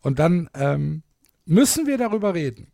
Und 0.00 0.18
dann 0.18 0.48
ähm, 0.54 1.02
müssen 1.44 1.86
wir 1.86 1.98
darüber 1.98 2.34
reden. 2.34 2.68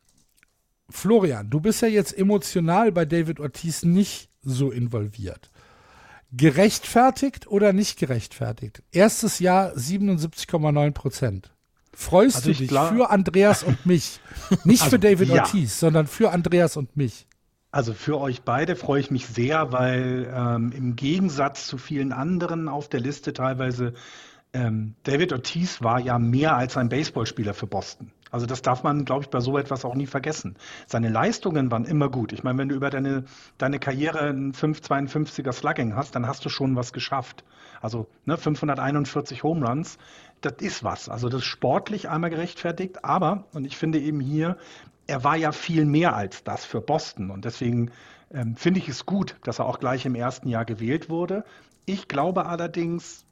Florian, 0.91 1.49
du 1.51 1.61
bist 1.61 1.83
ja 1.83 1.89
jetzt 1.89 2.17
emotional 2.17 2.93
bei 2.93 3.05
David 3.05 3.41
Ortiz 3.41 3.85
nicht 3.85 4.29
so 4.43 4.71
involviert. 4.71 5.51
Gerechtfertigt 6.33 7.47
oder 7.49 7.73
nicht 7.73 7.99
gerechtfertigt? 7.99 8.83
Erstes 8.93 9.39
Jahr 9.39 9.73
77,9 9.75 10.93
Prozent. 10.93 11.53
Freust 11.93 12.37
also 12.37 12.53
du 12.53 12.57
dich 12.57 12.71
für 12.71 13.11
Andreas 13.11 13.63
und 13.63 13.85
mich? 13.85 14.21
Nicht 14.65 14.83
also, 14.83 14.91
für 14.91 14.99
David 15.01 15.29
ja. 15.29 15.43
Ortiz, 15.43 15.79
sondern 15.81 16.07
für 16.07 16.31
Andreas 16.31 16.77
und 16.77 16.97
mich. 16.97 17.27
Also 17.73 17.95
für 17.95 18.21
euch 18.21 18.43
beide 18.43 18.75
freue 18.75 19.01
ich 19.01 19.11
mich 19.11 19.27
sehr, 19.27 19.73
weil 19.73 20.33
ähm, 20.35 20.73
im 20.73 20.97
Gegensatz 20.97 21.67
zu 21.67 21.79
vielen 21.79 22.13
anderen 22.13 22.69
auf 22.69 22.89
der 22.89 23.01
Liste 23.01 23.33
teilweise 23.33 23.95
ähm, 24.53 24.97
David 25.05 25.33
Ortiz 25.33 25.81
war 25.81 26.01
ja 26.01 26.19
mehr 26.19 26.57
als 26.57 26.77
ein 26.77 26.89
Baseballspieler 26.89 27.55
für 27.55 27.69
Boston. 27.69 28.11
Also 28.33 28.47
das 28.47 28.63
darf 28.63 28.83
man, 28.83 29.05
glaube 29.05 29.25
ich, 29.25 29.31
bei 29.31 29.41
so 29.41 29.59
etwas 29.59 29.85
auch 29.85 29.95
nie 29.95 30.07
vergessen. 30.07 30.57
Seine 30.87 31.09
Leistungen 31.09 31.71
waren 31.71 31.85
immer 31.85 32.09
gut. 32.09 32.33
Ich 32.33 32.43
meine, 32.43 32.59
wenn 32.59 32.69
du 32.69 32.75
über 32.75 32.91
deine, 32.91 33.25
deine 33.59 33.79
Karriere 33.79 34.21
einen 34.21 34.53
5,52er 34.53 35.53
Slugging 35.53 35.95
hast, 35.95 36.15
dann 36.15 36.27
hast 36.27 36.45
du 36.45 36.49
schon 36.49 36.77
was 36.77 36.93
geschafft. 36.93 37.45
Also 37.81 38.09
ne, 38.27 38.37
541 38.37 39.43
Home 39.43 39.67
Runs, 39.67 39.99
das 40.41 40.55
ist 40.61 40.85
was. 40.85 41.09
Also 41.09 41.29
das 41.29 41.43
ist 41.43 41.47
sportlich 41.47 42.09
einmal 42.09 42.31
gerechtfertigt, 42.31 43.05
aber, 43.05 43.45
und 43.53 43.65
ich 43.65 43.77
finde 43.77 43.99
eben 43.99 44.21
hier, 44.21 44.57
er 45.11 45.25
war 45.25 45.37
ja 45.37 45.53
viel 45.53 45.85
mehr 45.85 46.15
als 46.15 46.45
das 46.45 46.65
für 46.65 46.81
Boston. 46.81 47.31
Und 47.31 47.45
deswegen 47.45 47.91
ähm, 48.33 48.57
finde 48.57 48.81
ich 48.81 48.89
es 48.89 49.07
gut, 49.07 49.37
dass 49.43 49.59
er 49.59 49.67
auch 49.67 49.81
gleich 49.81 50.07
im 50.07 50.15
ersten 50.15 50.49
Jahr 50.49 50.65
gewählt 50.65 51.11
wurde. 51.11 51.45
Ich 51.85 52.07
glaube 52.09 52.47
allerdings, 52.47 53.25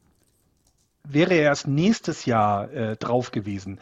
wäre 1.05 1.35
er 1.35 1.43
erst 1.43 1.69
nächstes 1.69 2.25
Jahr 2.25 2.71
äh, 2.73 2.97
drauf 2.97 3.31
gewesen, 3.31 3.79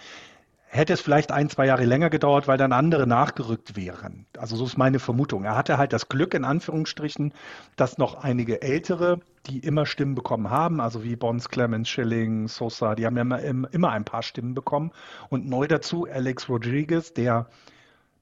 hätte 0.67 0.93
es 0.93 1.01
vielleicht 1.01 1.33
ein, 1.33 1.49
zwei 1.49 1.67
Jahre 1.67 1.87
länger 1.87 2.11
gedauert, 2.11 2.49
weil 2.49 2.59
dann 2.59 2.73
andere 2.73 3.07
nachgerückt 3.07 3.77
wären. 3.77 4.27
Also 4.37 4.57
so 4.57 4.67
ist 4.67 4.77
meine 4.77 4.99
Vermutung. 4.99 5.45
Er 5.45 5.57
hatte 5.57 5.79
halt 5.79 5.95
das 5.95 6.09
Glück, 6.09 6.35
in 6.35 6.45
Anführungsstrichen, 6.45 7.33
dass 7.77 7.97
noch 7.97 8.23
einige 8.23 8.61
Ältere, 8.61 9.21
die 9.47 9.61
immer 9.61 9.87
Stimmen 9.87 10.15
bekommen 10.15 10.51
haben, 10.51 10.81
also 10.81 11.03
wie 11.03 11.17
Bonds, 11.17 11.49
Clemens, 11.49 11.89
Schilling, 11.89 12.49
Sosa, 12.49 12.95
die 12.95 13.07
haben 13.07 13.17
ja 13.17 13.23
immer, 13.23 13.73
immer 13.73 13.91
ein 13.93 14.05
paar 14.05 14.23
Stimmen 14.23 14.55
bekommen. 14.55 14.93
Und 15.31 15.49
neu 15.49 15.67
dazu 15.67 16.07
Alex 16.11 16.49
Rodriguez, 16.51 17.15
der 17.15 17.47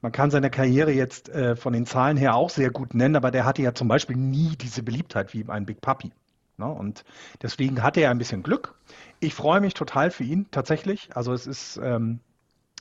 man 0.05 0.13
kann 0.13 0.31
seine 0.31 0.51
Karriere 0.51 0.93
jetzt 0.93 1.31
äh, 1.31 1.57
von 1.57 1.73
den 1.73 1.87
Zahlen 1.87 2.19
her 2.19 2.35
auch 2.35 2.51
sehr 2.51 2.71
gut 2.71 2.93
nennen, 2.93 3.17
aber 3.17 3.31
der 3.31 3.47
hatte 3.47 3.63
ja 3.63 3.73
zum 3.73 3.89
Beispiel 3.89 4.17
nie 4.17 4.55
diese 4.55 4.83
Beliebtheit 4.83 5.33
wie 5.33 5.47
ein 5.49 5.65
Big 5.65 5.81
Puppy. 5.81 6.13
Ne? 6.59 6.67
Und 6.67 7.05
deswegen 7.41 7.83
hatte 7.83 8.03
er 8.03 8.11
ein 8.11 8.19
bisschen 8.19 8.43
Glück. 8.43 8.75
Ich 9.21 9.33
freue 9.33 9.63
mich 9.63 9.73
total 9.73 10.11
für 10.11 10.25
ihn 10.25 10.47
tatsächlich. 10.51 11.09
Also 11.15 11.33
es 11.33 11.47
ist 11.47 11.81
ähm, 11.83 12.21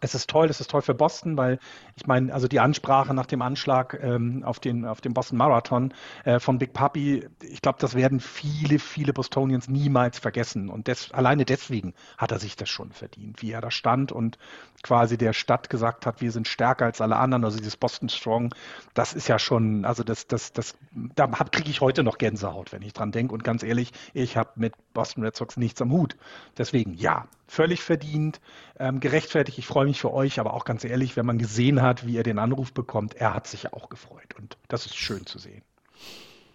es 0.04 0.14
ist 0.14 0.30
toll, 0.30 0.50
es 0.50 0.60
ist 0.60 0.70
toll 0.70 0.82
für 0.82 0.94
Boston, 0.94 1.38
weil 1.38 1.60
ich 1.96 2.06
meine, 2.06 2.34
also 2.34 2.50
die 2.50 2.60
Ansprache 2.60 3.14
nach 3.14 3.26
dem 3.26 3.42
Anschlag 3.42 3.98
ähm, 4.04 4.44
auf, 4.44 4.60
den, 4.60 4.86
auf 4.86 5.00
den 5.00 5.14
Boston 5.14 5.38
Marathon 5.38 5.94
äh, 6.26 6.40
von 6.40 6.58
Big 6.58 6.74
Papi, 6.74 7.26
ich 7.42 7.62
glaube, 7.62 7.78
das 7.80 7.96
werden 7.96 8.20
viele, 8.20 8.80
viele 8.80 9.14
Bostonians 9.14 9.70
niemals 9.70 10.20
vergessen. 10.20 10.70
Und 10.70 10.90
des, 10.90 11.12
alleine 11.14 11.46
deswegen 11.46 11.94
hat 12.18 12.34
er 12.34 12.40
sich 12.40 12.58
das 12.58 12.70
schon 12.70 12.92
verdient, 12.92 13.42
wie 13.42 13.52
er 13.52 13.62
da 13.62 13.72
stand 13.72 14.12
und 14.12 14.38
quasi 14.84 15.18
der 15.18 15.32
Stadt 15.32 15.70
gesagt 15.70 16.06
hat, 16.06 16.20
wir 16.20 16.34
sind 16.34 16.50
stärker 16.50 16.84
als 16.84 17.00
alle 17.00 17.16
anderen, 17.16 17.46
also 17.46 17.58
dieses 17.58 17.78
Boston 17.78 18.10
Strong, 18.10 18.54
das 18.94 19.14
ist 19.14 19.30
ja 19.30 19.40
schon, 19.40 19.86
also 19.86 20.04
das, 20.04 20.28
das, 20.28 20.52
das, 20.52 20.76
da 21.16 21.28
kriege 21.28 21.70
ich 21.70 21.80
heute 21.80 22.04
noch 22.04 22.18
Gänsehaut, 22.18 22.74
wenn 22.74 22.82
ich 22.82 22.92
dran 22.92 23.14
denke. 23.14 23.34
Und 23.34 23.46
ganz 23.46 23.64
ehrlich, 23.64 23.94
ich 24.14 24.36
habe 24.36 24.50
mit 24.56 24.74
Boston 24.94 25.24
Red 25.24 25.38
Sox 25.38 25.56
nichts 25.56 25.82
am 25.82 25.94
Hut. 25.94 26.18
Deswegen 26.58 26.94
ja, 26.96 27.28
völlig 27.54 27.82
verdient, 27.82 28.42
ähm, 28.80 29.00
gerechtfertigt. 29.00 29.60
Ich 29.60 29.68
freue 29.68 29.86
mich 29.86 30.02
für 30.02 30.12
euch, 30.12 30.40
aber 30.40 30.54
auch 30.54 30.66
ganz 30.66 30.84
ehrlich, 30.84 31.16
wenn 31.16 31.26
man 31.26 31.38
gesehen 31.38 31.82
hat, 31.82 32.06
wie 32.06 32.18
er 32.18 32.24
den 32.24 32.40
Anruf 32.40 32.74
bekommt, 32.74 33.14
er 33.14 33.34
hat 33.34 33.48
sich 33.48 33.72
auch 33.74 33.90
gefreut 33.90 34.34
und 34.38 34.58
das 34.68 34.86
ist 34.86 34.96
schön 34.96 35.26
zu 35.26 35.38
sehen. 35.38 35.62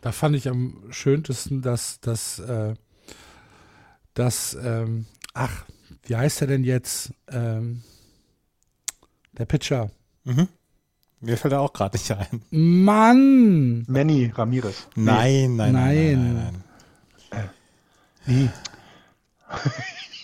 Da 0.01 0.12
fand 0.12 0.36
ich 0.36 0.49
am 0.49 0.84
schönsten, 0.90 1.62
dass, 1.62 2.01
dass, 2.01 2.40
äh, 2.40 2.74
dass 4.14 4.55
ähm, 4.61 5.07
ach, 5.34 5.64
wie 6.03 6.16
heißt 6.16 6.40
er 6.40 6.46
denn 6.49 6.64
jetzt? 6.64 7.12
Ähm, 7.28 7.82
der 9.32 9.46
Pitcher. 9.46 9.90
Mhm. 10.24 10.49
Mir 11.20 11.36
fällt 11.36 11.53
er 11.53 11.61
auch 11.61 11.72
gerade 11.72 11.96
nicht 11.96 12.11
ein. 12.11 12.42
Mann! 12.51 13.84
Manny 13.88 14.32
Ramirez. 14.34 14.88
Nein, 14.94 15.57
nein, 15.57 15.72
nein. 15.72 15.72
nein, 15.72 16.34
nein, 16.34 16.64
nein. 17.30 17.51
Wie? 18.24 18.51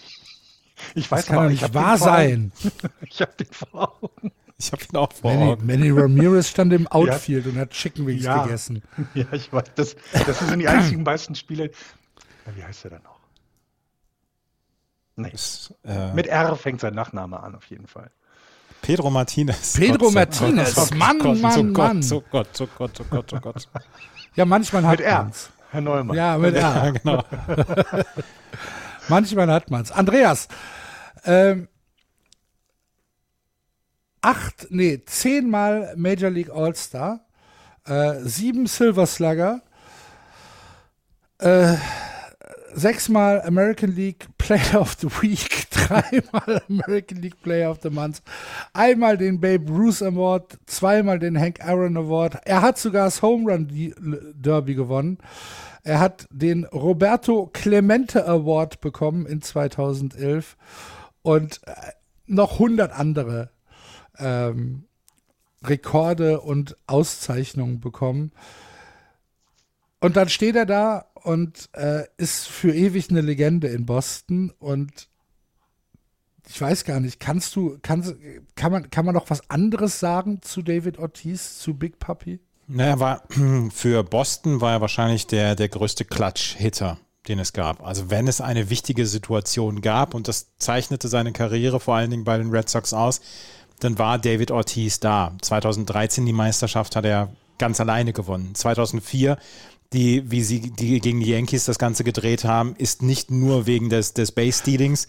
ich 0.94 1.10
weiß 1.10 1.20
das 1.20 1.26
kann 1.26 1.44
doch 1.44 1.50
nicht 1.50 1.74
wahr 1.74 1.98
sein. 1.98 2.52
ich 3.08 3.20
habe 3.20 3.32
den 3.38 3.48
vor 3.52 3.98
Augen. 4.02 4.32
Ich 4.56 4.72
habe 4.72 4.82
ihn 4.84 4.96
auch 4.96 5.12
vor 5.12 5.34
Manny, 5.34 5.52
Augen. 5.52 5.66
Manny 5.66 5.90
Ramirez 5.90 6.48
stand 6.48 6.72
im 6.72 6.86
Outfield 6.86 7.44
ja. 7.46 7.52
und 7.52 7.58
hat 7.58 7.70
Chicken 7.70 8.06
Wings 8.06 8.24
ja. 8.24 8.44
gegessen. 8.44 8.82
Ja, 9.14 9.26
ich 9.32 9.52
weiß. 9.52 9.64
Das, 9.74 9.96
das 10.12 10.38
sind 10.38 10.58
die 10.58 10.68
einzigen 10.68 11.02
meisten 11.02 11.34
Spiele. 11.34 11.70
Wie 12.54 12.62
heißt 12.62 12.84
er 12.84 12.92
dann 12.92 13.02
noch? 13.02 13.18
Nee. 15.16 15.30
Das, 15.30 15.74
äh, 15.84 16.12
Mit 16.12 16.26
R 16.26 16.56
fängt 16.56 16.80
sein 16.80 16.94
Nachname 16.94 17.40
an, 17.40 17.54
auf 17.54 17.66
jeden 17.66 17.86
Fall. 17.86 18.10
Pedro 18.82 19.10
Martinez. 19.10 19.74
Pedro 19.74 20.06
Gott, 20.06 20.14
Martinez. 20.14 20.74
Gott, 20.74 20.94
Mann, 20.94 21.18
Gott, 21.18 21.40
Mann, 21.40 21.72
Mann. 21.72 22.04
Oh 22.12 22.22
Gott, 22.30 22.48
oh 22.60 22.68
Gott, 22.76 23.00
oh 23.00 23.04
Gott, 23.08 23.32
oh 23.32 23.40
Gott. 23.40 23.68
Ja, 24.36 24.44
manchmal 24.44 24.84
hat 24.84 24.98
Mit 24.98 25.06
R. 25.06 25.30
Herr 25.70 25.80
Neumann. 25.80 26.16
Ja, 26.16 26.36
mit 26.36 26.56
R. 26.56 26.60
Ja, 26.60 26.90
genau. 26.90 27.24
manchmal 29.08 29.48
hat 29.48 29.70
man 29.70 29.82
es. 29.82 29.92
Andreas, 29.92 30.48
ähm, 31.24 31.68
acht, 34.20 34.66
nee, 34.70 35.02
zehnmal 35.04 35.94
Major 35.96 36.30
League 36.30 36.50
All-Star, 36.50 37.20
äh, 37.86 38.20
sieben 38.22 38.66
Silver 38.66 39.06
Slugger, 39.06 39.62
äh, 41.38 41.74
sechsmal 42.74 43.42
American 43.42 43.94
League 43.94 44.26
Player 44.38 44.80
of 44.80 44.96
the 44.98 45.08
Week, 45.22 45.66
dreimal 45.70 46.62
American 46.68 47.18
League 47.18 47.40
Player 47.42 47.70
of 47.70 47.78
the 47.82 47.90
Month, 47.90 48.22
einmal 48.72 49.16
den 49.16 49.40
Babe 49.40 49.70
Ruth 49.70 50.02
Award, 50.02 50.58
zweimal 50.66 51.18
den 51.18 51.38
Hank 51.38 51.60
Aaron 51.60 51.96
Award. 51.96 52.38
Er 52.44 52.62
hat 52.62 52.78
sogar 52.78 53.04
das 53.06 53.22
Home 53.22 53.50
Run 53.50 53.68
Derby 54.34 54.74
gewonnen. 54.74 55.18
Er 55.82 56.00
hat 56.00 56.26
den 56.30 56.64
Roberto 56.64 57.50
Clemente 57.52 58.26
Award 58.26 58.80
bekommen 58.80 59.26
in 59.26 59.42
2011 59.42 60.56
und 61.24 61.60
äh, 61.66 61.72
noch 62.26 62.52
100 62.52 62.92
andere 62.92 63.50
ähm, 64.18 64.84
Rekorde 65.64 66.40
und 66.40 66.76
Auszeichnungen 66.86 67.80
bekommen. 67.80 68.30
Und 70.00 70.16
dann 70.16 70.28
steht 70.28 70.54
er 70.54 70.66
da 70.66 71.06
und 71.14 71.70
äh, 71.72 72.04
ist 72.18 72.46
für 72.46 72.74
ewig 72.74 73.08
eine 73.08 73.22
Legende 73.22 73.68
in 73.68 73.86
Boston 73.86 74.52
und 74.58 75.08
ich 76.46 76.60
weiß 76.60 76.84
gar 76.84 77.00
nicht, 77.00 77.20
kannst 77.20 77.56
du, 77.56 77.78
kannst, 77.80 78.14
kann 78.54 78.70
man, 78.70 78.90
kann 78.90 79.06
man 79.06 79.14
noch 79.14 79.30
was 79.30 79.48
anderes 79.48 79.98
sagen 79.98 80.42
zu 80.42 80.60
David 80.60 80.98
Ortiz, 80.98 81.58
zu 81.58 81.72
Big 81.72 81.98
Puppy? 81.98 82.40
Naja, 82.66 83.00
war, 83.00 83.22
für 83.70 84.04
Boston 84.04 84.60
war 84.60 84.72
er 84.72 84.80
wahrscheinlich 84.82 85.26
der, 85.26 85.54
der 85.54 85.70
größte 85.70 86.04
Klatsch-Hitter, 86.04 86.98
den 87.28 87.38
es 87.38 87.52
gab. 87.52 87.84
Also 87.84 88.10
wenn 88.10 88.28
es 88.28 88.40
eine 88.40 88.70
wichtige 88.70 89.06
Situation 89.06 89.80
gab, 89.80 90.14
und 90.14 90.28
das 90.28 90.48
zeichnete 90.58 91.08
seine 91.08 91.32
Karriere 91.32 91.80
vor 91.80 91.94
allen 91.94 92.10
Dingen 92.10 92.24
bei 92.24 92.36
den 92.38 92.50
Red 92.50 92.68
Sox 92.68 92.92
aus, 92.92 93.20
dann 93.80 93.98
war 93.98 94.18
David 94.18 94.50
Ortiz 94.50 95.00
da. 95.00 95.32
2013 95.40 96.26
die 96.26 96.32
Meisterschaft 96.32 96.96
hat 96.96 97.04
er 97.04 97.30
ganz 97.58 97.80
alleine 97.80 98.12
gewonnen. 98.12 98.54
2004 98.54 99.38
die, 99.92 100.30
wie 100.30 100.42
sie 100.42 100.60
die 100.60 101.00
gegen 101.00 101.20
die 101.20 101.30
Yankees 101.30 101.64
das 101.64 101.78
Ganze 101.78 102.02
gedreht 102.02 102.44
haben, 102.44 102.74
ist 102.76 103.02
nicht 103.02 103.30
nur 103.30 103.66
wegen 103.66 103.90
des, 103.90 104.12
des 104.12 104.32
Base-Stealings 104.32 105.06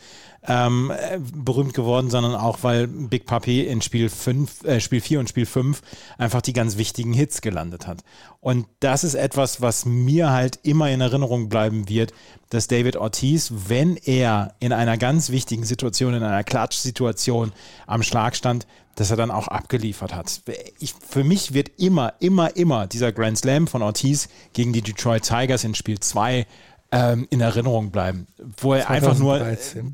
ähm, 0.48 0.92
berühmt 1.34 1.74
geworden, 1.74 2.10
sondern 2.10 2.36
auch, 2.36 2.60
weil 2.62 2.88
Big 2.88 3.26
Puppy 3.26 3.62
in 3.62 3.82
Spiel 3.82 4.10
5, 4.10 4.64
äh, 4.64 4.80
Spiel 4.80 5.02
4 5.02 5.20
und 5.20 5.30
Spiel 5.30 5.46
5 5.46 5.82
einfach 6.18 6.42
die 6.42 6.54
ganz 6.54 6.78
wichtigen 6.78 7.14
Hits 7.14 7.42
gelandet 7.42 7.88
hat. 7.88 8.04
Und 8.42 8.68
das 8.80 9.04
ist 9.04 9.16
etwas, 9.16 9.62
was 9.62 9.86
mir 9.86 10.30
halt 10.30 10.60
immer 10.64 10.92
in 10.92 11.02
Erinnerung 11.02 11.50
bleiben 11.50 11.90
wird, 11.90 12.14
dass 12.50 12.68
David 12.68 12.96
Ortiz, 12.96 13.52
wenn 13.68 13.98
er 13.98 14.54
in 14.60 14.72
einer 14.72 14.98
ganz 14.98 15.32
wichtigen 15.32 15.64
Situation, 15.64 16.14
in 16.14 16.24
einer 16.24 16.44
Klatschsituation 16.44 17.52
am 17.88 18.04
Schlag 18.04 18.36
stand, 18.36 18.68
dass 18.96 19.12
er 19.12 19.18
dann 19.18 19.32
auch 19.32 19.48
abgeliefert 19.48 20.16
hat. 20.16 20.42
Ich, 20.80 20.94
für 20.94 21.24
mich 21.24 21.54
wird 21.54 21.72
immer, 21.78 22.14
immer, 22.20 22.56
immer 22.56 22.88
dieser 22.88 23.12
Grand 23.12 23.38
Slam 23.38 23.68
von 23.68 23.82
Ortiz 23.82 24.30
gegen 24.54 24.74
die 24.74 24.82
Detroit 24.82 25.24
Tigers 25.24 25.64
in 25.64 25.76
Spiel 25.76 26.00
2 26.00 26.48
ähm, 26.92 27.28
in 27.30 27.42
Erinnerung 27.42 27.92
bleiben, 27.92 28.28
wo 28.58 28.74
er 28.74 28.88
2013. 28.88 28.96
einfach 28.96 29.20
nur 29.20 29.94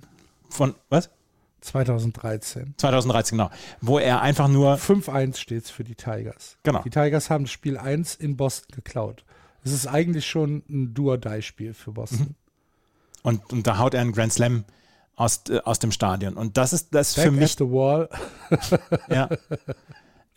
von 0.49 0.75
was? 0.89 1.09
2013. 1.61 2.73
2013, 2.77 3.37
genau. 3.37 3.51
Wo 3.81 3.99
er 3.99 4.21
einfach 4.21 4.47
nur. 4.47 4.75
5-1 4.75 5.37
steht 5.37 5.67
für 5.67 5.83
die 5.83 5.95
Tigers. 5.95 6.57
Genau. 6.63 6.81
Die 6.81 6.89
Tigers 6.89 7.29
haben 7.29 7.47
Spiel 7.47 7.77
1 7.77 8.15
in 8.15 8.35
Boston 8.35 8.75
geklaut. 8.75 9.23
Es 9.63 9.71
ist 9.71 9.85
eigentlich 9.85 10.25
schon 10.25 10.63
ein 10.69 10.93
Do-or-Die-Spiel 10.93 11.73
für 11.75 11.91
Boston. 11.91 12.19
Mhm. 12.19 12.35
Und, 13.23 13.53
und 13.53 13.67
da 13.67 13.77
haut 13.77 13.93
er 13.93 14.01
einen 14.01 14.11
Grand 14.11 14.33
Slam 14.33 14.65
aus, 15.21 15.43
äh, 15.49 15.59
aus 15.63 15.79
dem 15.79 15.91
Stadion. 15.91 16.33
Und 16.33 16.57
das 16.57 16.73
ist 16.73 16.93
das 16.93 17.15
Back 17.15 17.25
für 17.25 17.31
mich. 17.31 17.51
At 17.53 17.57
the 17.59 17.65
wall. 17.65 18.09
ja. 19.09 19.29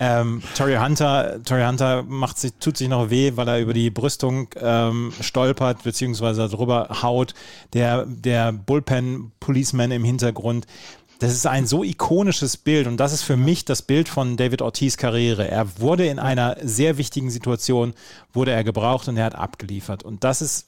Ähm, 0.00 0.42
Torrey 0.56 0.76
Hunter, 0.76 1.42
Torrey 1.44 1.64
Hunter 1.64 2.02
macht 2.02 2.38
sich, 2.38 2.52
tut 2.60 2.76
sich 2.76 2.88
noch 2.88 3.10
weh, 3.10 3.32
weil 3.36 3.48
er 3.48 3.60
über 3.60 3.72
die 3.72 3.90
Brüstung 3.90 4.48
ähm, 4.60 5.12
stolpert, 5.20 5.84
beziehungsweise 5.84 6.48
drüber 6.48 6.88
haut. 7.02 7.34
Der, 7.72 8.04
der 8.04 8.52
Bullpen-Policeman 8.52 9.92
im 9.92 10.04
Hintergrund. 10.04 10.66
Das 11.20 11.32
ist 11.32 11.46
ein 11.46 11.66
so 11.66 11.84
ikonisches 11.84 12.56
Bild 12.56 12.88
und 12.88 12.98
das 12.98 13.12
ist 13.12 13.22
für 13.22 13.36
mich 13.36 13.64
das 13.64 13.82
Bild 13.82 14.08
von 14.08 14.36
David 14.36 14.62
Ortiz 14.62 14.96
Karriere. 14.96 15.48
Er 15.48 15.78
wurde 15.80 16.06
in 16.06 16.18
einer 16.18 16.56
sehr 16.60 16.98
wichtigen 16.98 17.30
Situation, 17.30 17.94
wurde 18.32 18.50
er 18.50 18.64
gebraucht 18.64 19.06
und 19.08 19.16
er 19.16 19.24
hat 19.24 19.36
abgeliefert. 19.36 20.02
Und 20.02 20.24
das 20.24 20.42
ist, 20.42 20.66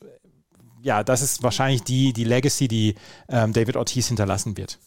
ja, 0.87 1.03
das 1.03 1.21
ist 1.21 1.43
wahrscheinlich 1.43 1.83
die, 1.83 2.13
die 2.13 2.23
Legacy, 2.23 2.69
die 2.69 2.95
ähm, 3.29 3.53
David 3.53 3.75
Ortiz 3.75 4.07
hinterlassen 4.07 4.57
wird. 4.57 4.79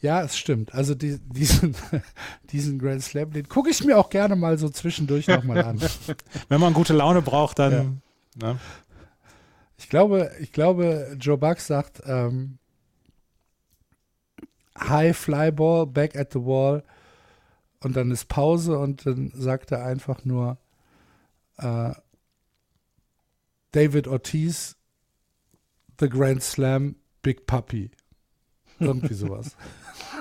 Ja, 0.00 0.20
es 0.22 0.36
stimmt. 0.36 0.74
Also 0.74 0.96
die, 0.96 1.20
diesen, 1.20 1.76
diesen 2.50 2.80
Grand 2.80 3.04
Slam, 3.04 3.30
den 3.30 3.48
gucke 3.48 3.70
ich 3.70 3.84
mir 3.84 3.96
auch 3.96 4.10
gerne 4.10 4.34
mal 4.34 4.58
so 4.58 4.68
zwischendurch 4.68 5.28
nochmal 5.28 5.62
an. 5.62 5.80
Wenn 6.48 6.60
man 6.60 6.74
gute 6.74 6.92
Laune 6.92 7.22
braucht, 7.22 7.60
dann. 7.60 8.02
Ja. 8.40 8.54
Ne? 8.54 8.58
Ich 9.76 9.88
glaube, 9.88 10.32
ich 10.40 10.50
glaube, 10.50 11.16
Joe 11.20 11.38
Buck 11.38 11.60
sagt 11.60 12.02
ähm, 12.04 12.58
High 14.76 15.16
Fly 15.16 15.52
Ball, 15.52 15.86
back 15.86 16.16
at 16.16 16.32
the 16.32 16.40
wall 16.40 16.82
und 17.78 17.94
dann 17.94 18.10
ist 18.10 18.26
Pause 18.26 18.76
und 18.76 19.06
dann 19.06 19.30
sagt 19.36 19.70
er 19.70 19.84
einfach 19.84 20.24
nur 20.24 20.58
äh, 21.58 21.92
David 23.72 24.06
Ortiz, 24.06 24.76
The 25.98 26.08
Grand 26.08 26.42
Slam, 26.42 26.96
Big 27.22 27.46
Puppy. 27.46 27.90
Irgendwie 28.78 29.14
sowas. 29.14 29.56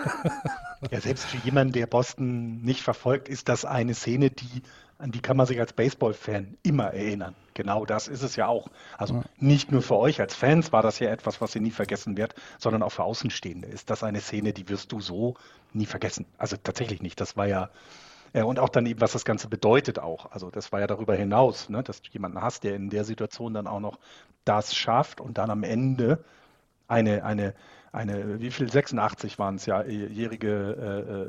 Ja, 0.89 0.99
selbst 0.99 1.25
für 1.25 1.37
jemanden, 1.45 1.73
der 1.73 1.85
Boston 1.85 2.63
nicht 2.63 2.81
verfolgt, 2.81 3.29
ist 3.29 3.49
das 3.49 3.65
eine 3.65 3.93
Szene, 3.93 4.31
die, 4.31 4.63
an 4.97 5.11
die 5.11 5.21
kann 5.21 5.37
man 5.37 5.45
sich 5.45 5.59
als 5.59 5.73
Baseball-Fan 5.73 6.57
immer 6.63 6.85
erinnern. 6.85 7.35
Genau 7.53 7.85
das 7.85 8.07
ist 8.07 8.23
es 8.23 8.35
ja 8.35 8.47
auch. 8.47 8.67
Also 8.97 9.15
ja. 9.15 9.23
nicht 9.37 9.71
nur 9.71 9.83
für 9.83 9.97
euch 9.97 10.19
als 10.19 10.33
Fans 10.33 10.71
war 10.71 10.81
das 10.81 10.97
ja 10.97 11.11
etwas, 11.11 11.39
was 11.39 11.53
ihr 11.53 11.61
nie 11.61 11.69
vergessen 11.69 12.17
wird, 12.17 12.33
sondern 12.57 12.81
auch 12.81 12.91
für 12.91 13.03
Außenstehende 13.03 13.67
ist 13.67 13.91
das 13.91 14.03
eine 14.03 14.21
Szene, 14.21 14.53
die 14.53 14.69
wirst 14.69 14.91
du 14.91 15.01
so 15.01 15.35
nie 15.71 15.85
vergessen. 15.85 16.25
Also 16.39 16.57
tatsächlich 16.57 17.03
nicht. 17.03 17.21
Das 17.21 17.37
war 17.37 17.47
ja, 17.47 17.69
und 18.33 18.59
auch 18.59 18.69
dann 18.69 18.85
eben, 18.85 19.01
was 19.01 19.11
das 19.11 19.25
Ganze 19.25 19.47
bedeutet 19.49 19.99
auch. 19.99 20.31
Also 20.31 20.49
das 20.49 20.71
war 20.71 20.79
ja 20.79 20.87
darüber 20.87 21.15
hinaus, 21.15 21.69
ne, 21.69 21.83
dass 21.83 22.01
du 22.01 22.09
jemanden 22.11 22.41
hast, 22.41 22.63
der 22.63 22.75
in 22.75 22.89
der 22.89 23.03
Situation 23.03 23.53
dann 23.53 23.67
auch 23.67 23.79
noch 23.79 23.99
das 24.45 24.75
schafft 24.75 25.19
und 25.21 25.37
dann 25.37 25.49
am 25.49 25.63
Ende 25.63 26.23
eine, 26.87 27.23
eine, 27.23 27.53
eine, 27.91 28.39
wie 28.39 28.51
viel, 28.51 28.71
86 28.71 29.37
waren 29.37 29.55
es 29.55 29.65
ja, 29.65 29.83
jährige 29.83 30.47
äh, 30.49 31.11
äh, 31.11 31.27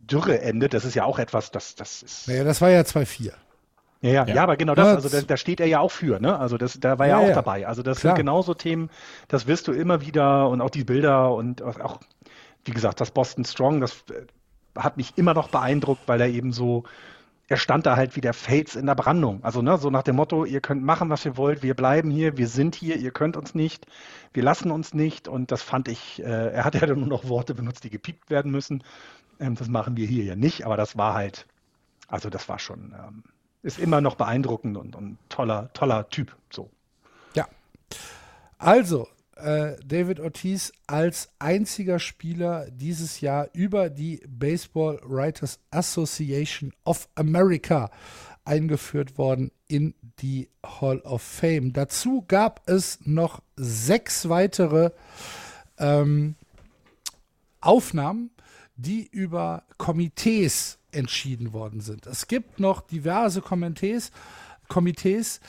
Dürreende, 0.00 0.68
das 0.68 0.84
ist 0.84 0.94
ja 0.94 1.04
auch 1.04 1.18
etwas, 1.18 1.50
das, 1.50 1.74
das 1.74 2.02
ist. 2.02 2.28
Naja, 2.28 2.44
das 2.44 2.60
war 2.60 2.70
ja 2.70 2.80
2-4. 2.80 3.32
Ja, 4.00 4.12
ja, 4.12 4.24
ja, 4.26 4.34
ja, 4.34 4.42
aber 4.44 4.56
genau 4.56 4.74
das, 4.74 5.04
also 5.04 5.08
da, 5.08 5.22
da, 5.22 5.36
steht 5.36 5.58
er 5.58 5.66
ja 5.66 5.80
auch 5.80 5.90
für, 5.90 6.20
ne? 6.20 6.38
Also 6.38 6.56
das, 6.56 6.78
da 6.78 7.00
war 7.00 7.08
ja, 7.08 7.18
er 7.18 7.24
auch 7.24 7.28
ja. 7.28 7.34
dabei. 7.34 7.66
Also 7.66 7.82
das 7.82 8.00
Klar. 8.00 8.12
sind 8.12 8.24
genauso 8.24 8.54
Themen, 8.54 8.90
das 9.26 9.48
wirst 9.48 9.66
du 9.66 9.72
immer 9.72 10.00
wieder 10.00 10.48
und 10.48 10.60
auch 10.60 10.70
die 10.70 10.84
Bilder 10.84 11.34
und 11.34 11.62
auch, 11.62 11.98
wie 12.64 12.70
gesagt, 12.70 13.00
das 13.00 13.10
Boston 13.10 13.44
Strong, 13.44 13.80
das 13.80 14.04
äh, 14.10 14.24
hat 14.78 14.96
mich 14.96 15.12
immer 15.16 15.34
noch 15.34 15.48
beeindruckt, 15.48 16.02
weil 16.06 16.20
er 16.20 16.28
eben 16.28 16.52
so, 16.52 16.84
er 17.48 17.56
stand 17.56 17.86
da 17.86 17.96
halt 17.96 18.14
wie 18.14 18.20
der 18.20 18.34
Fates 18.34 18.76
in 18.76 18.86
der 18.86 18.94
Brandung. 18.94 19.42
Also 19.42 19.62
ne, 19.62 19.78
so 19.78 19.90
nach 19.90 20.02
dem 20.02 20.16
Motto, 20.16 20.44
ihr 20.44 20.60
könnt 20.60 20.84
machen, 20.84 21.08
was 21.08 21.24
ihr 21.24 21.36
wollt, 21.36 21.62
wir 21.62 21.74
bleiben 21.74 22.10
hier, 22.10 22.36
wir 22.36 22.46
sind 22.46 22.74
hier, 22.74 22.96
ihr 22.96 23.10
könnt 23.10 23.36
uns 23.36 23.54
nicht, 23.54 23.86
wir 24.34 24.42
lassen 24.42 24.70
uns 24.70 24.92
nicht. 24.92 25.28
Und 25.28 25.50
das 25.50 25.62
fand 25.62 25.88
ich, 25.88 26.22
äh, 26.22 26.52
er 26.52 26.64
hat 26.64 26.74
ja 26.74 26.86
nur 26.86 27.06
noch 27.06 27.28
Worte 27.28 27.54
benutzt, 27.54 27.84
die 27.84 27.90
gepiept 27.90 28.28
werden 28.28 28.52
müssen. 28.52 28.84
Ähm, 29.40 29.54
das 29.54 29.68
machen 29.68 29.96
wir 29.96 30.06
hier 30.06 30.24
ja 30.24 30.36
nicht, 30.36 30.66
aber 30.66 30.76
das 30.76 30.98
war 30.98 31.14
halt, 31.14 31.46
also 32.06 32.28
das 32.28 32.48
war 32.48 32.58
schon, 32.58 32.94
ähm, 32.98 33.24
ist 33.62 33.78
immer 33.78 34.00
noch 34.00 34.16
beeindruckend 34.16 34.76
und, 34.76 34.94
und 34.94 35.18
toller, 35.30 35.72
toller 35.72 36.08
Typ. 36.10 36.36
So. 36.50 36.70
Ja. 37.34 37.48
Also, 38.58 39.08
äh, 39.38 39.76
David 39.84 40.20
Ortiz 40.20 40.72
als 40.86 41.30
einziger 41.38 41.98
Spieler 41.98 42.70
dieses 42.70 43.20
Jahr 43.20 43.48
über 43.52 43.90
die 43.90 44.20
Baseball 44.28 45.00
Writers 45.04 45.60
Association 45.70 46.72
of 46.84 47.08
America 47.14 47.90
eingeführt 48.44 49.18
worden 49.18 49.52
in 49.68 49.94
die 50.20 50.48
Hall 50.64 51.00
of 51.00 51.22
Fame. 51.22 51.72
Dazu 51.72 52.24
gab 52.26 52.68
es 52.68 52.98
noch 53.04 53.42
sechs 53.56 54.28
weitere 54.28 54.90
ähm, 55.78 56.34
Aufnahmen, 57.60 58.30
die 58.76 59.06
über 59.06 59.64
Komitees 59.76 60.78
entschieden 60.92 61.52
worden 61.52 61.80
sind. 61.80 62.06
Es 62.06 62.26
gibt 62.26 62.60
noch 62.60 62.80
diverse 62.80 63.42
Komitees. 63.42 64.10
Komitees. 64.68 65.40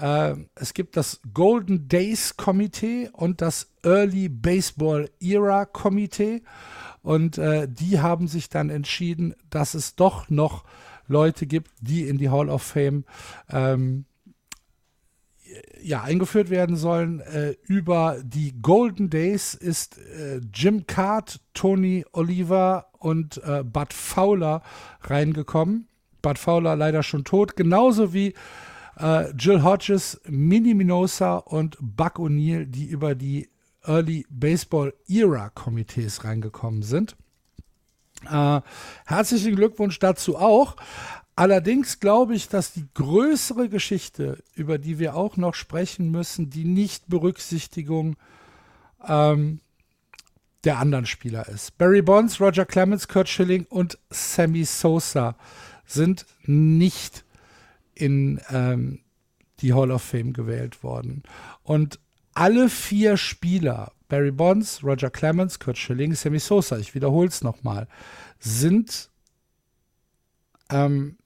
Äh, 0.00 0.34
es 0.54 0.74
gibt 0.74 0.96
das 0.96 1.20
Golden 1.34 1.88
Days 1.88 2.36
Komitee 2.36 3.10
und 3.12 3.40
das 3.40 3.68
Early 3.82 4.28
Baseball 4.28 5.10
Era 5.20 5.64
Komitee. 5.64 6.42
Und 7.02 7.38
äh, 7.38 7.68
die 7.68 8.00
haben 8.00 8.28
sich 8.28 8.48
dann 8.48 8.70
entschieden, 8.70 9.34
dass 9.50 9.74
es 9.74 9.96
doch 9.96 10.28
noch 10.30 10.64
Leute 11.06 11.46
gibt, 11.46 11.70
die 11.80 12.06
in 12.06 12.18
die 12.18 12.28
Hall 12.28 12.50
of 12.50 12.62
Fame 12.62 13.04
ähm, 13.50 14.04
ja, 15.82 16.02
eingeführt 16.02 16.50
werden 16.50 16.76
sollen. 16.76 17.20
Äh, 17.20 17.54
über 17.66 18.18
die 18.22 18.60
Golden 18.60 19.10
Days 19.10 19.54
ist 19.54 19.98
äh, 19.98 20.40
Jim 20.52 20.86
Card, 20.86 21.40
Tony 21.54 22.04
Oliver 22.12 22.86
und 22.98 23.42
äh, 23.44 23.64
Bud 23.64 23.92
Fowler 23.92 24.62
reingekommen. 25.02 25.88
Bud 26.20 26.38
Fowler 26.38 26.76
leider 26.76 27.02
schon 27.02 27.24
tot, 27.24 27.56
genauso 27.56 28.12
wie 28.12 28.34
äh, 28.98 29.30
Jill 29.32 29.62
Hodges, 29.62 30.20
Minnie 30.26 30.74
Minosa 30.74 31.36
und 31.36 31.76
Buck 31.80 32.18
O'Neill, 32.18 32.66
die 32.66 32.86
über 32.86 33.14
die 33.14 33.48
Early 33.84 34.26
Baseball 34.28 34.92
Era 35.06 35.50
Komitees 35.50 36.24
reingekommen 36.24 36.82
sind. 36.82 37.16
Äh, 38.30 38.60
herzlichen 39.06 39.56
Glückwunsch 39.56 39.98
dazu 39.98 40.36
auch. 40.36 40.76
Allerdings 41.36 42.00
glaube 42.00 42.34
ich, 42.34 42.48
dass 42.48 42.72
die 42.72 42.86
größere 42.94 43.68
Geschichte, 43.68 44.42
über 44.54 44.78
die 44.78 44.98
wir 44.98 45.14
auch 45.14 45.36
noch 45.36 45.54
sprechen 45.54 46.10
müssen, 46.10 46.50
die 46.50 46.64
Nichtberücksichtigung 46.64 48.16
ähm, 49.06 49.60
der 50.64 50.78
anderen 50.78 51.06
Spieler 51.06 51.48
ist. 51.48 51.78
Barry 51.78 52.02
Bonds, 52.02 52.40
Roger 52.40 52.66
Clemens, 52.66 53.06
Kurt 53.06 53.28
Schilling 53.28 53.66
und 53.68 53.98
Sammy 54.10 54.64
Sosa 54.64 55.36
sind 55.86 56.26
nicht 56.42 57.24
in 57.98 58.40
ähm, 58.50 59.00
die 59.60 59.74
Hall 59.74 59.90
of 59.90 60.02
Fame 60.02 60.32
gewählt 60.32 60.82
worden. 60.82 61.22
Und 61.62 61.98
alle 62.34 62.68
vier 62.68 63.16
Spieler, 63.16 63.92
Barry 64.08 64.30
Bonds, 64.30 64.84
Roger 64.84 65.10
Clemens, 65.10 65.58
Kurt 65.58 65.76
Schilling, 65.76 66.14
Sammy 66.14 66.38
Sosa, 66.38 66.78
ich 66.78 66.94
wiederhole 66.94 67.28
es 67.28 67.42
nochmal, 67.42 67.88
sind 68.38 69.10
ähm, 70.70 71.18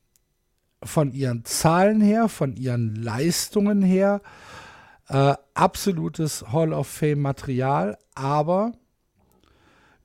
von 0.82 1.12
ihren 1.12 1.44
Zahlen 1.44 2.00
her, 2.00 2.28
von 2.28 2.54
ihren 2.54 2.96
Leistungen 2.96 3.82
her, 3.82 4.22
äh, 5.08 5.34
absolutes 5.54 6.52
Hall 6.52 6.72
of 6.72 6.88
Fame 6.88 7.20
Material. 7.20 7.98
Aber 8.14 8.72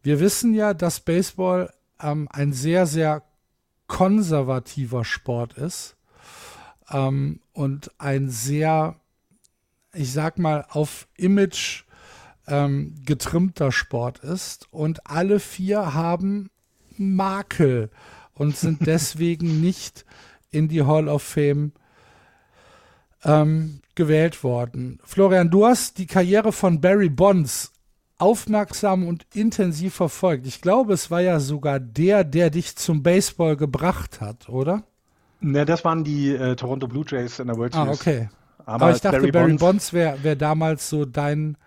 wir 0.03 0.19
wissen 0.19 0.53
ja, 0.53 0.73
dass 0.73 0.99
Baseball 0.99 1.73
ähm, 2.01 2.27
ein 2.31 2.51
sehr, 2.51 2.85
sehr 2.85 3.23
konservativer 3.87 5.05
Sport 5.05 5.53
ist 5.53 5.96
ähm, 6.91 7.39
und 7.53 7.91
ein 7.97 8.29
sehr, 8.29 8.95
ich 9.93 10.11
sag 10.11 10.37
mal, 10.37 10.65
auf 10.69 11.07
Image 11.17 11.83
ähm, 12.47 12.95
getrimmter 13.05 13.71
Sport 13.71 14.19
ist. 14.19 14.67
Und 14.71 15.07
alle 15.07 15.39
vier 15.39 15.93
haben 15.93 16.49
Makel 16.97 17.89
und 18.33 18.55
sind 18.55 18.79
deswegen 18.85 19.61
nicht 19.61 20.05
in 20.49 20.67
die 20.67 20.83
Hall 20.83 21.07
of 21.07 21.23
Fame 21.23 21.73
ähm, 23.23 23.81
gewählt 23.95 24.43
worden. 24.43 24.99
Florian, 25.03 25.49
du 25.49 25.65
hast 25.65 25.97
die 25.97 26.07
Karriere 26.07 26.51
von 26.51 26.79
Barry 26.79 27.09
Bonds 27.09 27.73
aufmerksam 28.19 29.07
und 29.07 29.25
intensiv 29.33 29.95
verfolgt. 29.95 30.47
Ich 30.47 30.61
glaube, 30.61 30.93
es 30.93 31.11
war 31.11 31.21
ja 31.21 31.39
sogar 31.39 31.79
der, 31.79 32.23
der 32.23 32.49
dich 32.49 32.75
zum 32.75 33.03
Baseball 33.03 33.57
gebracht 33.57 34.21
hat, 34.21 34.49
oder? 34.49 34.83
Ne, 35.39 35.65
das 35.65 35.85
waren 35.85 36.03
die 36.03 36.33
äh, 36.33 36.55
Toronto 36.55 36.87
Blue 36.87 37.05
Jays 37.07 37.39
in 37.39 37.47
der 37.47 37.57
World 37.57 37.73
Series. 37.73 37.89
Ah, 37.89 37.93
okay. 37.93 38.29
Aber, 38.65 38.85
Aber 38.85 38.95
ich 38.95 39.01
dachte, 39.01 39.19
Barry, 39.19 39.31
Barry 39.31 39.47
Bonds, 39.51 39.61
Bonds 39.61 39.93
wäre 39.93 40.23
wär 40.23 40.35
damals 40.35 40.89
so 40.89 41.05
dein 41.05 41.57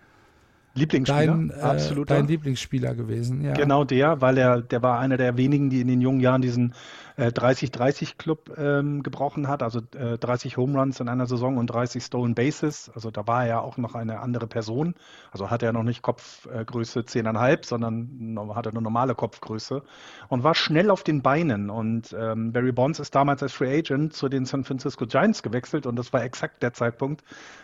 Lieblingsspieler, 0.73 1.25
dein, 1.25 1.49
äh, 1.49 1.61
absoluter. 1.61 2.15
dein 2.15 2.27
Lieblingsspieler 2.27 2.95
gewesen. 2.95 3.41
Ja. 3.41 3.53
Genau 3.53 3.83
der, 3.83 4.21
weil 4.21 4.37
er, 4.37 4.61
der 4.61 4.81
war 4.81 4.99
einer 4.99 5.17
der 5.17 5.35
wenigen, 5.35 5.69
die 5.69 5.81
in 5.81 5.87
den 5.87 5.99
jungen 5.99 6.21
Jahren 6.21 6.41
diesen 6.41 6.73
äh, 7.17 7.27
30-30-Club 7.27 8.57
ähm, 8.57 9.03
gebrochen 9.03 9.47
hat, 9.47 9.63
also 9.63 9.79
äh, 9.95 10.17
30 10.17 10.57
Home 10.57 10.79
Runs 10.79 10.99
in 10.99 11.09
einer 11.09 11.27
Saison 11.27 11.57
und 11.57 11.67
30 11.67 12.03
Stolen 12.03 12.35
Bases. 12.35 12.89
Also 12.95 13.11
da 13.11 13.27
war 13.27 13.43
er 13.43 13.49
ja 13.49 13.59
auch 13.59 13.77
noch 13.77 13.95
eine 13.95 14.21
andere 14.21 14.47
Person. 14.47 14.95
Also 15.31 15.49
hatte 15.49 15.65
er 15.65 15.73
noch 15.73 15.83
nicht 15.83 16.01
Kopfgröße 16.01 17.01
10,5, 17.01 17.65
sondern 17.65 18.39
hatte 18.55 18.69
eine 18.69 18.81
normale 18.81 19.13
Kopfgröße 19.13 19.83
und 20.29 20.43
war 20.43 20.55
schnell 20.55 20.89
auf 20.89 21.03
den 21.03 21.21
Beinen. 21.21 21.69
Und 21.69 22.15
ähm, 22.17 22.53
Barry 22.53 22.71
Bonds 22.71 22.99
ist 22.99 23.13
damals 23.13 23.43
als 23.43 23.53
Free 23.53 23.79
Agent 23.79 24.13
zu 24.13 24.29
den 24.29 24.45
San 24.45 24.63
Francisco 24.63 25.05
Giants 25.05 25.43
gewechselt 25.43 25.85
und 25.85 25.97
das 25.97 26.13
war 26.13 26.23
exakt 26.23 26.63
der 26.63 26.73
Zeitpunkt, 26.73 27.23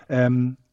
ähm, 0.10 0.58
äh, 0.58 0.67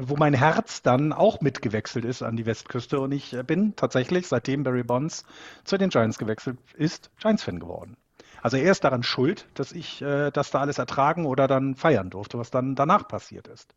wo 0.00 0.16
mein 0.16 0.34
Herz 0.34 0.82
dann 0.82 1.12
auch 1.12 1.40
mitgewechselt 1.40 2.04
ist 2.04 2.22
an 2.22 2.36
die 2.36 2.46
Westküste 2.46 3.00
und 3.00 3.12
ich 3.12 3.36
bin 3.46 3.74
tatsächlich, 3.76 4.28
seitdem 4.28 4.62
Barry 4.62 4.84
Bonds 4.84 5.24
zu 5.64 5.76
den 5.76 5.90
Giants 5.90 6.18
gewechselt 6.18 6.58
ist, 6.74 7.10
Giants-Fan 7.20 7.58
geworden. 7.58 7.96
Also 8.42 8.58
er 8.58 8.70
ist 8.70 8.84
daran 8.84 9.02
schuld, 9.02 9.46
dass 9.54 9.72
ich 9.72 10.02
äh, 10.02 10.30
das 10.30 10.50
da 10.50 10.60
alles 10.60 10.78
ertragen 10.78 11.24
oder 11.24 11.48
dann 11.48 11.74
feiern 11.74 12.10
durfte, 12.10 12.38
was 12.38 12.50
dann 12.50 12.74
danach 12.74 13.08
passiert 13.08 13.48
ist. 13.48 13.74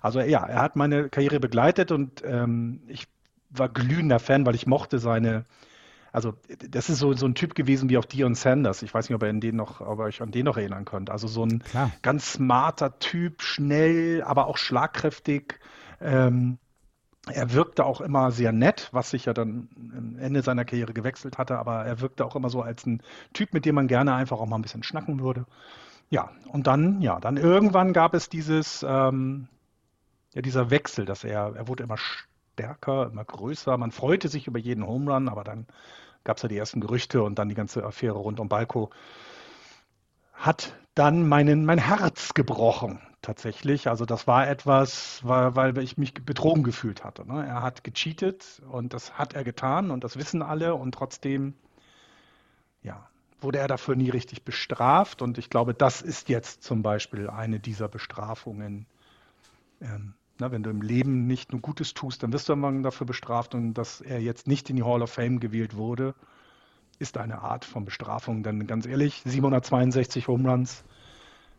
Also 0.00 0.20
ja, 0.20 0.44
er 0.44 0.62
hat 0.62 0.74
meine 0.74 1.08
Karriere 1.10 1.38
begleitet 1.38 1.92
und 1.92 2.22
ähm, 2.24 2.82
ich 2.88 3.08
war 3.50 3.68
glühender 3.68 4.18
Fan, 4.18 4.46
weil 4.46 4.54
ich 4.54 4.66
mochte 4.66 4.98
seine 4.98 5.44
also 6.16 6.32
das 6.70 6.88
ist 6.88 6.98
so, 6.98 7.12
so 7.12 7.26
ein 7.26 7.34
Typ 7.34 7.54
gewesen 7.54 7.90
wie 7.90 7.98
auch 7.98 8.06
Dion 8.06 8.34
Sanders. 8.34 8.80
Ich 8.80 8.94
weiß 8.94 9.06
nicht, 9.06 9.14
ob 9.14 9.22
ihr, 9.22 9.28
in 9.28 9.42
den 9.42 9.54
noch, 9.54 9.82
ob 9.82 9.98
ihr 9.98 10.04
euch 10.04 10.22
an 10.22 10.30
den 10.30 10.46
noch 10.46 10.56
erinnern 10.56 10.86
könnt. 10.86 11.10
Also 11.10 11.28
so 11.28 11.44
ein 11.44 11.58
Klar. 11.58 11.90
ganz 12.00 12.32
smarter 12.32 12.98
Typ, 13.00 13.42
schnell, 13.42 14.22
aber 14.22 14.46
auch 14.46 14.56
schlagkräftig. 14.56 15.60
Ähm, 16.00 16.56
er 17.30 17.52
wirkte 17.52 17.84
auch 17.84 18.00
immer 18.00 18.30
sehr 18.30 18.52
nett, 18.52 18.88
was 18.92 19.10
sich 19.10 19.26
ja 19.26 19.34
dann 19.34 19.68
am 19.94 20.18
Ende 20.18 20.40
seiner 20.40 20.64
Karriere 20.64 20.94
gewechselt 20.94 21.36
hatte, 21.36 21.58
aber 21.58 21.84
er 21.84 22.00
wirkte 22.00 22.24
auch 22.24 22.34
immer 22.34 22.48
so 22.48 22.62
als 22.62 22.86
ein 22.86 23.02
Typ, 23.34 23.52
mit 23.52 23.66
dem 23.66 23.74
man 23.74 23.86
gerne 23.86 24.14
einfach 24.14 24.38
auch 24.38 24.46
mal 24.46 24.56
ein 24.56 24.62
bisschen 24.62 24.84
schnacken 24.84 25.20
würde. 25.20 25.44
Ja, 26.08 26.30
und 26.48 26.66
dann, 26.66 27.02
ja, 27.02 27.20
dann 27.20 27.36
irgendwann 27.36 27.92
gab 27.92 28.14
es 28.14 28.30
dieses, 28.30 28.82
ähm, 28.88 29.48
ja, 30.32 30.40
dieser 30.40 30.70
Wechsel, 30.70 31.04
dass 31.04 31.24
er, 31.24 31.52
er 31.56 31.68
wurde 31.68 31.82
immer 31.82 31.98
stärker, 31.98 33.10
immer 33.12 33.24
größer. 33.24 33.76
Man 33.76 33.90
freute 33.90 34.28
sich 34.28 34.46
über 34.46 34.58
jeden 34.58 34.86
Home 34.86 35.12
Run, 35.12 35.28
aber 35.28 35.44
dann 35.44 35.66
gab 36.26 36.36
es 36.36 36.42
ja 36.42 36.48
die 36.50 36.58
ersten 36.58 36.80
Gerüchte 36.80 37.22
und 37.22 37.38
dann 37.38 37.48
die 37.48 37.54
ganze 37.54 37.84
Affäre 37.84 38.18
rund 38.18 38.40
um 38.40 38.48
Balko, 38.48 38.90
hat 40.34 40.76
dann 40.94 41.26
meinen, 41.26 41.64
mein 41.64 41.78
Herz 41.78 42.34
gebrochen 42.34 43.00
tatsächlich. 43.22 43.88
Also 43.88 44.04
das 44.04 44.26
war 44.26 44.48
etwas, 44.48 45.20
weil, 45.22 45.56
weil 45.56 45.78
ich 45.78 45.96
mich 45.96 46.14
betrogen 46.14 46.62
gefühlt 46.62 47.04
hatte. 47.04 47.26
Ne? 47.26 47.46
Er 47.46 47.62
hat 47.62 47.84
gecheatet 47.84 48.60
und 48.70 48.92
das 48.92 49.18
hat 49.18 49.34
er 49.34 49.44
getan 49.44 49.90
und 49.90 50.04
das 50.04 50.16
wissen 50.16 50.42
alle 50.42 50.74
und 50.74 50.92
trotzdem, 50.92 51.54
ja, 52.82 53.08
wurde 53.40 53.58
er 53.58 53.68
dafür 53.68 53.94
nie 53.96 54.10
richtig 54.10 54.44
bestraft 54.44 55.22
und 55.22 55.38
ich 55.38 55.50
glaube, 55.50 55.74
das 55.74 56.02
ist 56.02 56.28
jetzt 56.28 56.62
zum 56.62 56.82
Beispiel 56.82 57.30
eine 57.30 57.60
dieser 57.60 57.88
Bestrafungen. 57.88 58.86
Ähm, 59.80 60.14
na, 60.38 60.52
wenn 60.52 60.62
du 60.62 60.70
im 60.70 60.82
Leben 60.82 61.26
nicht 61.26 61.52
nur 61.52 61.60
Gutes 61.60 61.94
tust, 61.94 62.22
dann 62.22 62.32
wirst 62.32 62.48
du 62.48 62.52
irgendwann 62.52 62.82
dafür 62.82 63.06
bestraft 63.06 63.54
und 63.54 63.74
dass 63.74 64.00
er 64.00 64.20
jetzt 64.20 64.46
nicht 64.46 64.68
in 64.70 64.76
die 64.76 64.82
Hall 64.82 65.02
of 65.02 65.10
Fame 65.10 65.40
gewählt 65.40 65.76
wurde, 65.76 66.14
ist 66.98 67.18
eine 67.18 67.40
Art 67.42 67.64
von 67.64 67.84
Bestrafung. 67.84 68.42
Denn 68.42 68.66
ganz 68.66 68.86
ehrlich, 68.86 69.22
762 69.24 70.28
Home 70.28 70.48
Runs 70.50 70.84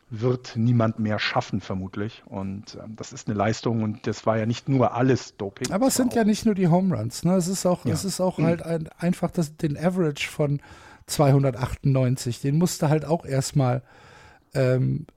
wird 0.09 0.55
niemand 0.55 0.99
mehr 0.99 1.19
schaffen, 1.19 1.59
vermutlich. 1.59 2.23
Und 2.25 2.75
äh, 2.75 2.83
das 2.95 3.13
ist 3.13 3.27
eine 3.27 3.37
Leistung 3.37 3.83
und 3.83 4.07
das 4.07 4.25
war 4.25 4.37
ja 4.37 4.45
nicht 4.45 4.69
nur 4.69 4.93
alles 4.93 5.35
Doping. 5.37 5.71
Aber 5.71 5.87
es 5.87 5.95
sind 5.95 6.13
ja 6.13 6.23
nicht 6.23 6.45
nur 6.45 6.55
die 6.55 6.67
Home 6.67 6.95
Runs. 6.95 7.23
Ne? 7.23 7.35
Es 7.35 7.47
ist 7.47 7.65
auch, 7.65 7.85
ja. 7.85 7.93
es 7.93 8.05
ist 8.05 8.21
auch 8.21 8.37
mhm. 8.37 8.45
halt 8.45 8.63
ein, 8.63 8.89
einfach 8.97 9.31
das, 9.31 9.57
den 9.57 9.77
Average 9.77 10.29
von 10.29 10.61
298. 11.07 12.41
Den 12.41 12.57
musste 12.57 12.89
halt 12.89 13.05
auch 13.05 13.25
erstmal 13.25 13.81
ähm, 14.53 15.07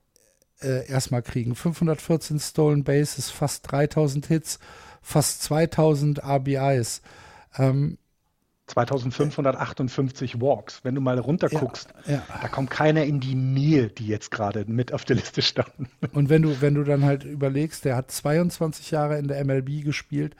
äh, 0.63 0.87
erstmal 0.89 1.23
kriegen. 1.23 1.55
514 1.55 2.39
Stolen 2.41 2.85
Bases, 2.85 3.31
fast 3.31 3.71
3000 3.71 4.27
Hits, 4.27 4.59
fast 5.03 5.43
2000 5.43 6.23
RBIs. 6.25 7.03
Ähm, 7.59 7.99
2558 8.71 10.41
Walks. 10.41 10.85
Wenn 10.85 10.95
du 10.95 11.01
mal 11.01 11.19
runterguckst, 11.19 11.93
Ja, 12.07 12.15
ja. 12.15 12.23
da 12.41 12.49
kommt 12.49 12.71
keiner 12.71 13.05
in 13.05 13.19
die 13.19 13.35
Nähe, 13.35 13.89
die 13.89 14.07
jetzt 14.07 14.31
gerade 14.31 14.65
mit 14.67 14.93
auf 14.93 15.05
der 15.05 15.17
Liste 15.17 15.43
standen. 15.43 15.89
Und 16.13 16.29
wenn 16.29 16.43
du, 16.43 16.61
wenn 16.61 16.75
du 16.75 16.85
dann 16.85 17.05
halt 17.05 17.25
überlegst, 17.25 17.85
der 17.85 17.97
hat 17.97 18.11
22 18.11 18.93
Jahre 18.93 19.19
in 19.19 19.27
der 19.29 19.45
MLB 19.45 19.83
gespielt. 19.85 20.37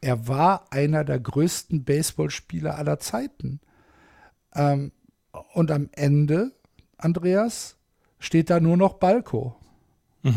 Er 0.00 0.28
war 0.28 0.66
einer 0.70 1.02
der 1.04 1.18
größten 1.18 1.84
Baseballspieler 1.84 2.76
aller 2.76 2.98
Zeiten. 3.00 3.60
Ähm, 4.54 4.92
und 5.54 5.70
am 5.70 5.88
Ende, 5.92 6.52
Andreas, 6.98 7.75
steht 8.18 8.50
da 8.50 8.60
nur 8.60 8.76
noch 8.76 8.94
Balko. 8.94 9.54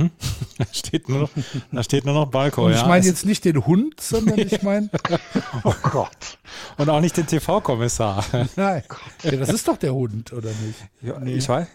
Da 0.60 0.66
steht 0.72 1.10
nur 1.10 1.20
noch, 1.22 1.30
da 1.72 1.82
steht 1.84 2.06
nur 2.06 2.14
noch 2.14 2.28
Balko. 2.28 2.66
Und 2.66 2.74
ich 2.74 2.78
ja. 2.82 2.88
meine 2.88 3.06
jetzt 3.06 3.26
nicht 3.26 3.44
den 3.46 3.66
Hund, 3.66 4.00
sondern 4.00 4.38
ich 4.38 4.62
meine, 4.62 4.90
Oh 5.64 5.74
Gott. 5.82 6.38
und 6.78 6.90
auch 6.90 7.00
nicht 7.02 7.18
den 7.18 7.26
TV-Kommissar. 7.26 8.24
nein, 8.56 8.84
ja, 9.24 9.32
das 9.32 9.50
ist 9.50 9.68
doch 9.68 9.78
der 9.78 9.94
Hund, 9.96 10.32
oder 10.34 10.50
nicht? 10.50 10.80
Ja, 11.02 11.20
Ich 11.24 11.48
weiß, 11.50 11.68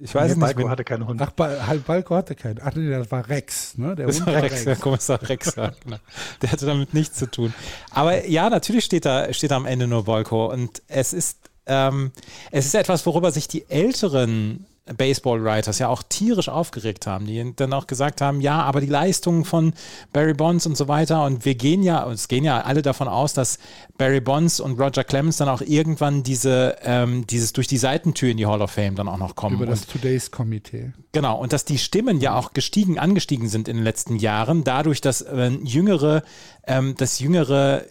ich 0.00 0.12
weiß 0.14 0.32
es 0.32 0.36
Nee, 0.36 0.44
nicht. 0.46 0.54
Balko 0.56 0.68
hatte 0.70 0.82
keinen 0.84 1.06
Hund. 1.06 1.20
Ach, 1.22 1.30
Bal 1.30 1.64
halt 1.66 1.86
Balko 1.86 2.16
hatte 2.16 2.34
keinen. 2.34 2.60
Ach 2.64 2.74
nee, 2.74 2.90
das 2.90 3.10
war 3.12 3.28
Rex, 3.28 3.78
ne? 3.78 3.94
Der 3.94 4.06
Das 4.08 4.16
Hund 4.16 4.26
war 4.26 4.34
Rex, 4.42 4.54
Rex. 4.54 4.64
der 4.64 4.76
Kommissar 4.76 5.22
Rex, 5.28 5.54
ja, 5.54 5.70
genau. 5.84 5.98
Der 6.42 6.50
hatte 6.50 6.66
damit 6.66 6.92
nichts 6.94 7.18
zu 7.18 7.30
tun. 7.30 7.54
Aber 7.90 8.26
ja, 8.26 8.50
natürlich 8.50 8.84
steht 8.86 9.04
da, 9.04 9.32
steht 9.32 9.52
da 9.52 9.56
am 9.56 9.66
Ende 9.66 9.86
nur 9.86 10.04
Bolko. 10.04 10.50
Und 10.50 10.82
es 10.88 11.12
ist, 11.12 11.38
ähm, 11.66 12.10
es 12.50 12.66
ist 12.66 12.74
etwas, 12.74 13.06
worüber 13.06 13.30
sich 13.30 13.46
die 13.46 13.70
älteren 13.70 14.66
Baseball-Writers 14.86 15.78
ja 15.78 15.88
auch 15.88 16.02
tierisch 16.02 16.50
aufgeregt 16.50 17.06
haben, 17.06 17.26
die 17.26 17.54
dann 17.56 17.72
auch 17.72 17.86
gesagt 17.86 18.20
haben, 18.20 18.42
ja, 18.42 18.60
aber 18.60 18.82
die 18.82 18.86
Leistungen 18.86 19.46
von 19.46 19.72
Barry 20.12 20.34
Bonds 20.34 20.66
und 20.66 20.76
so 20.76 20.88
weiter 20.88 21.24
und 21.24 21.46
wir 21.46 21.54
gehen 21.54 21.82
ja, 21.82 22.10
es 22.10 22.28
gehen 22.28 22.44
ja 22.44 22.60
alle 22.60 22.82
davon 22.82 23.08
aus, 23.08 23.32
dass 23.32 23.58
Barry 23.96 24.20
Bonds 24.20 24.60
und 24.60 24.78
Roger 24.78 25.02
Clemens 25.02 25.38
dann 25.38 25.48
auch 25.48 25.62
irgendwann 25.62 26.22
diese, 26.22 26.76
ähm, 26.82 27.26
dieses 27.26 27.54
durch 27.54 27.66
die 27.66 27.78
Seitentür 27.78 28.30
in 28.30 28.36
die 28.36 28.46
Hall 28.46 28.60
of 28.60 28.72
Fame 28.72 28.94
dann 28.94 29.08
auch 29.08 29.16
noch 29.16 29.36
kommen. 29.36 29.56
Über 29.56 29.66
das 29.66 29.86
Today's 29.86 30.30
Komitee. 30.30 30.92
Genau, 31.12 31.40
und 31.40 31.54
dass 31.54 31.64
die 31.64 31.78
Stimmen 31.78 32.20
ja 32.20 32.34
auch 32.34 32.52
gestiegen, 32.52 32.98
angestiegen 32.98 33.48
sind 33.48 33.68
in 33.68 33.76
den 33.76 33.84
letzten 33.84 34.16
Jahren, 34.16 34.64
dadurch, 34.64 35.00
dass 35.00 35.22
äh, 35.22 35.48
jüngere, 35.62 36.22
ähm, 36.66 36.94
dass 36.96 37.20
jüngere 37.20 37.84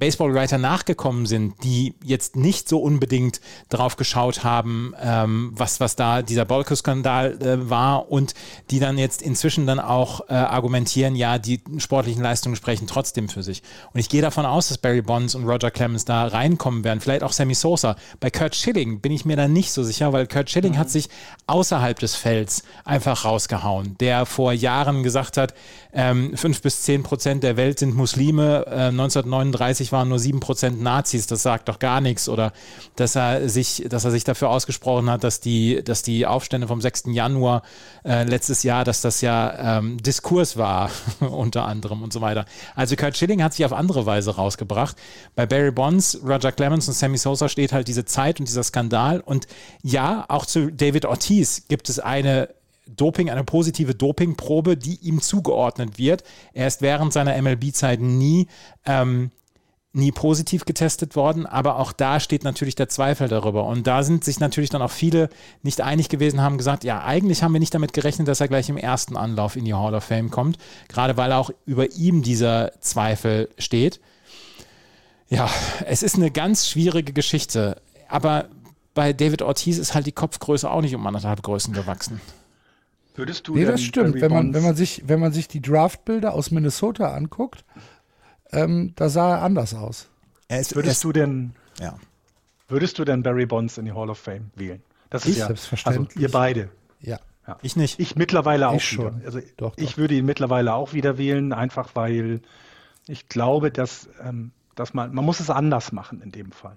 Baseballwriter 0.00 0.58
nachgekommen 0.58 1.26
sind, 1.26 1.62
die 1.62 1.94
jetzt 2.02 2.34
nicht 2.34 2.68
so 2.68 2.80
unbedingt 2.80 3.40
drauf 3.68 3.96
geschaut 3.96 4.42
haben, 4.42 4.94
ähm, 5.00 5.52
was, 5.54 5.78
was 5.78 5.94
da 5.94 6.22
dieser 6.22 6.46
Bolko-Skandal 6.46 7.40
äh, 7.40 7.70
war 7.70 8.10
und 8.10 8.34
die 8.70 8.80
dann 8.80 8.98
jetzt 8.98 9.20
inzwischen 9.20 9.66
dann 9.66 9.78
auch 9.78 10.28
äh, 10.28 10.32
argumentieren, 10.32 11.14
ja, 11.14 11.38
die 11.38 11.60
sportlichen 11.76 12.22
Leistungen 12.22 12.56
sprechen 12.56 12.86
trotzdem 12.86 13.28
für 13.28 13.42
sich. 13.42 13.62
Und 13.92 14.00
ich 14.00 14.08
gehe 14.08 14.22
davon 14.22 14.46
aus, 14.46 14.68
dass 14.68 14.78
Barry 14.78 15.02
Bonds 15.02 15.34
und 15.34 15.44
Roger 15.44 15.70
Clemens 15.70 16.06
da 16.06 16.26
reinkommen 16.26 16.82
werden, 16.82 17.00
vielleicht 17.00 17.22
auch 17.22 17.32
Sammy 17.32 17.54
Sosa. 17.54 17.94
Bei 18.20 18.30
Kurt 18.30 18.56
Schilling 18.56 19.00
bin 19.00 19.12
ich 19.12 19.26
mir 19.26 19.36
da 19.36 19.48
nicht 19.48 19.70
so 19.70 19.84
sicher, 19.84 20.14
weil 20.14 20.26
Kurt 20.26 20.48
Schilling 20.48 20.78
hat 20.78 20.90
sich 20.90 21.10
außerhalb 21.46 21.98
des 21.98 22.16
Felds 22.16 22.62
einfach 22.86 23.26
rausgehauen, 23.26 23.96
der 24.00 24.24
vor 24.24 24.54
Jahren 24.54 25.02
gesagt 25.02 25.36
hat, 25.36 25.52
ähm, 25.92 26.34
5 26.34 26.62
bis 26.62 26.82
10 26.82 27.02
Prozent 27.02 27.42
der 27.42 27.58
Welt 27.58 27.78
sind 27.78 27.94
Muslime, 27.94 28.64
äh, 28.66 28.90
1939 28.90 29.89
waren 29.92 30.08
nur 30.08 30.18
7 30.18 30.40
Prozent 30.40 30.80
Nazis, 30.82 31.26
das 31.26 31.42
sagt 31.42 31.68
doch 31.68 31.78
gar 31.78 32.00
nichts. 32.00 32.28
Oder 32.28 32.52
dass 32.96 33.16
er 33.16 33.48
sich, 33.48 33.84
dass 33.88 34.04
er 34.04 34.10
sich 34.10 34.24
dafür 34.24 34.50
ausgesprochen 34.50 35.10
hat, 35.10 35.24
dass 35.24 35.40
die, 35.40 35.82
dass 35.82 36.02
die 36.02 36.26
Aufstände 36.26 36.66
vom 36.66 36.80
6. 36.80 37.04
Januar 37.08 37.62
äh, 38.04 38.24
letztes 38.24 38.62
Jahr, 38.62 38.84
dass 38.84 39.00
das 39.00 39.20
ja 39.20 39.78
ähm, 39.78 39.98
Diskurs 40.02 40.56
war, 40.56 40.90
unter 41.20 41.66
anderem 41.66 42.02
und 42.02 42.12
so 42.12 42.20
weiter. 42.20 42.44
Also 42.74 42.96
Kurt 42.96 43.16
Schilling 43.16 43.42
hat 43.42 43.54
sich 43.54 43.64
auf 43.64 43.72
andere 43.72 44.06
Weise 44.06 44.34
rausgebracht. 44.36 44.96
Bei 45.34 45.46
Barry 45.46 45.70
Bonds, 45.70 46.20
Roger 46.24 46.52
Clemens 46.52 46.88
und 46.88 46.94
Sammy 46.94 47.18
Sosa 47.18 47.48
steht 47.48 47.72
halt 47.72 47.88
diese 47.88 48.04
Zeit 48.04 48.40
und 48.40 48.48
dieser 48.48 48.62
Skandal. 48.62 49.20
Und 49.20 49.46
ja, 49.82 50.24
auch 50.28 50.46
zu 50.46 50.70
David 50.70 51.04
Ortiz 51.04 51.64
gibt 51.68 51.88
es 51.88 51.98
eine 51.98 52.48
Doping, 52.96 53.30
eine 53.30 53.44
positive 53.44 53.94
Dopingprobe, 53.94 54.76
die 54.76 54.96
ihm 54.96 55.20
zugeordnet 55.20 55.98
wird. 55.98 56.24
Er 56.52 56.66
ist 56.66 56.82
während 56.82 57.12
seiner 57.12 57.40
MLB-Zeit 57.40 58.00
nie, 58.00 58.48
ähm, 58.84 59.30
nie 59.92 60.12
positiv 60.12 60.64
getestet 60.64 61.16
worden, 61.16 61.46
aber 61.46 61.76
auch 61.76 61.92
da 61.92 62.20
steht 62.20 62.44
natürlich 62.44 62.76
der 62.76 62.88
Zweifel 62.88 63.26
darüber. 63.26 63.64
Und 63.64 63.86
da 63.88 64.04
sind 64.04 64.24
sich 64.24 64.38
natürlich 64.38 64.70
dann 64.70 64.82
auch 64.82 64.90
viele 64.90 65.30
nicht 65.62 65.80
einig 65.80 66.08
gewesen, 66.08 66.40
haben 66.40 66.58
gesagt, 66.58 66.84
ja, 66.84 67.02
eigentlich 67.02 67.42
haben 67.42 67.52
wir 67.52 67.60
nicht 67.60 67.74
damit 67.74 67.92
gerechnet, 67.92 68.28
dass 68.28 68.40
er 68.40 68.46
gleich 68.46 68.68
im 68.68 68.76
ersten 68.76 69.16
Anlauf 69.16 69.56
in 69.56 69.64
die 69.64 69.74
Hall 69.74 69.94
of 69.94 70.04
Fame 70.04 70.30
kommt, 70.30 70.58
gerade 70.88 71.16
weil 71.16 71.32
auch 71.32 71.50
über 71.66 71.90
ihm 71.92 72.22
dieser 72.22 72.72
Zweifel 72.80 73.48
steht. 73.58 74.00
Ja, 75.28 75.50
es 75.84 76.02
ist 76.02 76.16
eine 76.16 76.30
ganz 76.30 76.68
schwierige 76.68 77.12
Geschichte, 77.12 77.80
aber 78.08 78.48
bei 78.94 79.12
David 79.12 79.42
Ortiz 79.42 79.78
ist 79.78 79.94
halt 79.94 80.06
die 80.06 80.12
Kopfgröße 80.12 80.70
auch 80.70 80.82
nicht 80.82 80.94
um 80.94 81.06
anderthalb 81.06 81.42
Größen 81.42 81.74
gewachsen. 81.74 82.20
Würdest 83.14 83.46
du 83.48 83.54
Nee, 83.54 83.64
das 83.64 83.82
stimmt. 83.82 84.20
Wenn 84.20 84.32
man, 84.32 84.54
wenn, 84.54 84.62
man 84.62 84.76
sich, 84.76 85.02
wenn 85.06 85.20
man 85.20 85.32
sich 85.32 85.48
die 85.48 85.60
Draftbilder 85.60 86.32
aus 86.32 86.50
Minnesota 86.50 87.12
anguckt, 87.12 87.64
ähm, 88.52 88.92
da 88.96 89.08
sah 89.08 89.36
er 89.36 89.42
anders 89.42 89.74
aus. 89.74 90.08
Er 90.48 90.60
ist, 90.60 90.74
würdest 90.74 91.02
du 91.04 91.12
denn 91.12 91.54
ja. 91.78 91.94
würdest 92.68 92.98
du 92.98 93.04
denn 93.04 93.22
Barry 93.22 93.46
Bonds 93.46 93.78
in 93.78 93.84
die 93.84 93.92
Hall 93.92 94.10
of 94.10 94.18
Fame 94.18 94.50
wählen? 94.54 94.82
Das 95.10 95.24
Ich? 95.24 95.32
ist 95.32 95.38
ja 95.38 95.46
Selbstverständlich. 95.46 96.08
Also 96.16 96.20
ihr 96.20 96.30
beide. 96.30 96.70
Ja. 97.46 97.56
Ich 97.62 97.74
nicht. 97.74 97.98
Ich 97.98 98.14
mittlerweile 98.14 98.68
auch 98.68 98.74
Ich 98.74 98.92
wieder. 98.92 99.10
schon. 99.10 99.22
Also 99.24 99.40
Doch, 99.56 99.72
ich 99.76 99.92
doch. 99.92 99.96
würde 99.98 100.14
ihn 100.14 100.24
mittlerweile 100.24 100.74
auch 100.74 100.92
wieder 100.92 101.18
wählen, 101.18 101.52
einfach 101.52 101.90
weil 101.94 102.42
ich 103.08 103.28
glaube, 103.28 103.72
dass, 103.72 104.08
ähm, 104.22 104.52
dass 104.76 104.94
man, 104.94 105.12
man 105.12 105.24
muss 105.24 105.40
es 105.40 105.50
anders 105.50 105.90
machen 105.90 106.22
in 106.22 106.30
dem 106.30 106.52
Fall. 106.52 106.76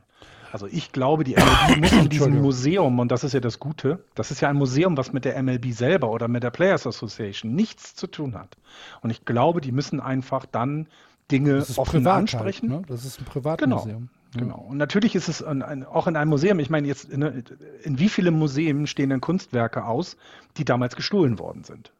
Also 0.51 0.67
ich 0.67 0.91
glaube, 0.91 1.23
die 1.23 1.35
MLB 1.35 1.77
muss 1.79 1.91
in 1.91 2.09
diesem. 2.09 2.41
Museum, 2.41 2.99
und 2.99 3.11
das 3.11 3.23
ist 3.23 3.33
ja 3.33 3.39
das 3.39 3.59
Gute, 3.59 4.03
das 4.15 4.31
ist 4.31 4.41
ja 4.41 4.49
ein 4.49 4.55
Museum, 4.55 4.97
was 4.97 5.13
mit 5.13 5.25
der 5.25 5.41
MLB 5.43 5.73
selber 5.73 6.09
oder 6.11 6.27
mit 6.27 6.43
der 6.43 6.51
Players 6.51 6.87
Association 6.87 7.53
nichts 7.53 7.95
zu 7.95 8.07
tun 8.07 8.35
hat. 8.35 8.57
Und 9.01 9.09
ich 9.09 9.25
glaube, 9.25 9.61
die 9.61 9.71
müssen 9.71 9.99
einfach 9.99 10.45
dann 10.45 10.87
Dinge 11.33 11.55
Das 11.55 11.71
ist 11.71 11.79
offen 11.79 12.05
ansprechen. 12.07 12.69
Ne? 12.69 12.81
Das 12.87 13.05
ist 13.05 13.19
ein 13.19 13.25
Genau. 13.25 13.31
Privatmuseum. 13.31 14.09
Genau. 14.35 14.65
Und 14.69 14.77
natürlich 14.77 15.15
ist 15.15 15.27
es 15.27 15.43
ein, 15.43 15.61
ein, 15.61 15.85
auch 15.85 16.07
in 16.07 16.15
einem 16.15 16.29
Museum, 16.29 16.59
ich 16.59 16.69
meine 16.69 16.87
jetzt, 16.87 17.09
in, 17.09 17.43
in 17.83 17.99
wie 17.99 18.09
viele 18.09 18.31
Museen 18.31 18.87
stehen 18.87 19.09
denn 19.09 19.21
Kunstwerke 19.21 19.85
aus, 19.85 20.17
die 20.57 20.65
damals 20.65 20.95
gestohlen 20.95 21.37
worden 21.39 21.63
sind? 21.63 21.91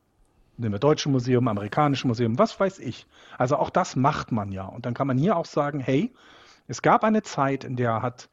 Nehmen 0.57 0.73
wir 0.73 0.79
Deutsche 0.79 1.09
Museum, 1.09 1.47
Amerikanische 1.47 2.07
Museum, 2.07 2.37
was 2.37 2.59
weiß 2.59 2.79
ich. 2.79 3.07
Also 3.37 3.57
auch 3.57 3.69
das 3.69 3.95
macht 3.95 4.31
man 4.31 4.51
ja. 4.51 4.65
Und 4.65 4.85
dann 4.85 4.93
kann 4.93 5.07
man 5.07 5.17
hier 5.17 5.35
auch 5.35 5.45
sagen, 5.45 5.79
hey, 5.79 6.11
es 6.67 6.81
gab 6.81 7.03
eine 7.03 7.23
Zeit, 7.23 7.63
in 7.63 7.75
der 7.75 8.01
hat, 8.01 8.29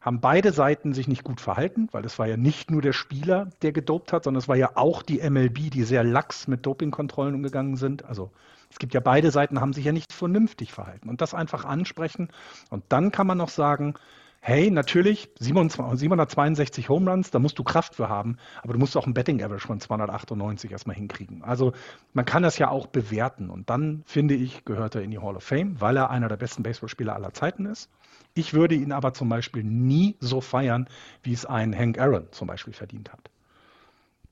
haben 0.00 0.20
beide 0.20 0.52
Seiten 0.52 0.92
sich 0.92 1.08
nicht 1.08 1.24
gut 1.24 1.40
verhalten, 1.40 1.88
weil 1.92 2.04
es 2.04 2.18
war 2.18 2.26
ja 2.26 2.36
nicht 2.36 2.70
nur 2.70 2.82
der 2.82 2.92
Spieler, 2.92 3.50
der 3.62 3.72
gedopt 3.72 4.12
hat, 4.12 4.24
sondern 4.24 4.40
es 4.40 4.48
war 4.48 4.56
ja 4.56 4.70
auch 4.76 5.02
die 5.02 5.18
MLB, 5.28 5.70
die 5.70 5.82
sehr 5.84 6.04
lax 6.04 6.48
mit 6.48 6.64
Dopingkontrollen 6.66 7.34
umgegangen 7.34 7.76
sind. 7.76 8.04
Also 8.04 8.30
es 8.74 8.80
gibt 8.80 8.92
ja 8.92 8.98
beide 8.98 9.30
Seiten, 9.30 9.60
haben 9.60 9.72
sich 9.72 9.84
ja 9.84 9.92
nicht 9.92 10.12
vernünftig 10.12 10.72
verhalten. 10.72 11.08
Und 11.08 11.20
das 11.20 11.32
einfach 11.32 11.64
ansprechen. 11.64 12.30
Und 12.70 12.82
dann 12.88 13.12
kann 13.12 13.24
man 13.24 13.38
noch 13.38 13.48
sagen, 13.48 13.94
hey, 14.40 14.68
natürlich, 14.68 15.30
27, 15.38 16.00
762 16.00 16.88
Home 16.88 17.08
Runs, 17.08 17.30
da 17.30 17.38
musst 17.38 17.56
du 17.56 17.62
Kraft 17.62 17.94
für 17.94 18.08
haben, 18.08 18.36
aber 18.62 18.72
du 18.72 18.80
musst 18.80 18.96
auch 18.96 19.06
ein 19.06 19.14
Betting 19.14 19.40
Average 19.44 19.68
von 19.68 19.78
298 19.78 20.72
erstmal 20.72 20.96
hinkriegen. 20.96 21.44
Also 21.44 21.72
man 22.14 22.24
kann 22.24 22.42
das 22.42 22.58
ja 22.58 22.68
auch 22.68 22.88
bewerten. 22.88 23.48
Und 23.48 23.70
dann, 23.70 24.02
finde 24.06 24.34
ich, 24.34 24.64
gehört 24.64 24.96
er 24.96 25.02
in 25.02 25.12
die 25.12 25.20
Hall 25.20 25.36
of 25.36 25.44
Fame, 25.44 25.80
weil 25.80 25.96
er 25.96 26.10
einer 26.10 26.26
der 26.26 26.36
besten 26.36 26.64
Baseballspieler 26.64 27.14
aller 27.14 27.32
Zeiten 27.32 27.66
ist. 27.66 27.88
Ich 28.34 28.54
würde 28.54 28.74
ihn 28.74 28.90
aber 28.90 29.14
zum 29.14 29.28
Beispiel 29.28 29.62
nie 29.62 30.16
so 30.18 30.40
feiern, 30.40 30.88
wie 31.22 31.32
es 31.32 31.46
ein 31.46 31.78
Hank 31.78 32.00
Aaron 32.00 32.26
zum 32.32 32.48
Beispiel 32.48 32.72
verdient 32.72 33.12
hat. 33.12 33.30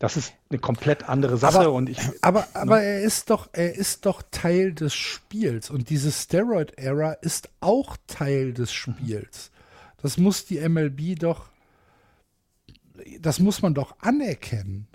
Das 0.03 0.17
ist 0.17 0.33
eine 0.51 0.59
komplett 0.59 1.09
andere 1.09 1.37
Sache 1.37 1.61
Aber- 1.61 1.73
und 1.75 1.89
ich, 1.89 2.01
Aber, 2.23 2.49
aber 2.55 2.83
er 2.83 3.03
ist 3.03 3.31
doch, 3.31 3.49
er 3.53 3.77
ist 3.77 4.05
doch 4.05 4.21
Teil 4.33 4.75
des 4.75 4.93
Spiels 4.93 5.71
und 5.71 5.91
diese 5.91 6.11
Steroid-Ära 6.11 7.13
ist 7.13 7.51
auch 7.61 7.97
Teil 8.09 8.53
des 8.53 8.73
Spiels. 8.73 9.53
Das 9.99 10.19
muss 10.19 10.45
die 10.45 10.59
MLB 10.59 11.17
doch, 11.21 11.51
das 13.21 13.39
muss 13.39 13.63
man 13.63 13.75
doch 13.75 13.95
anerkennen. 14.01 14.89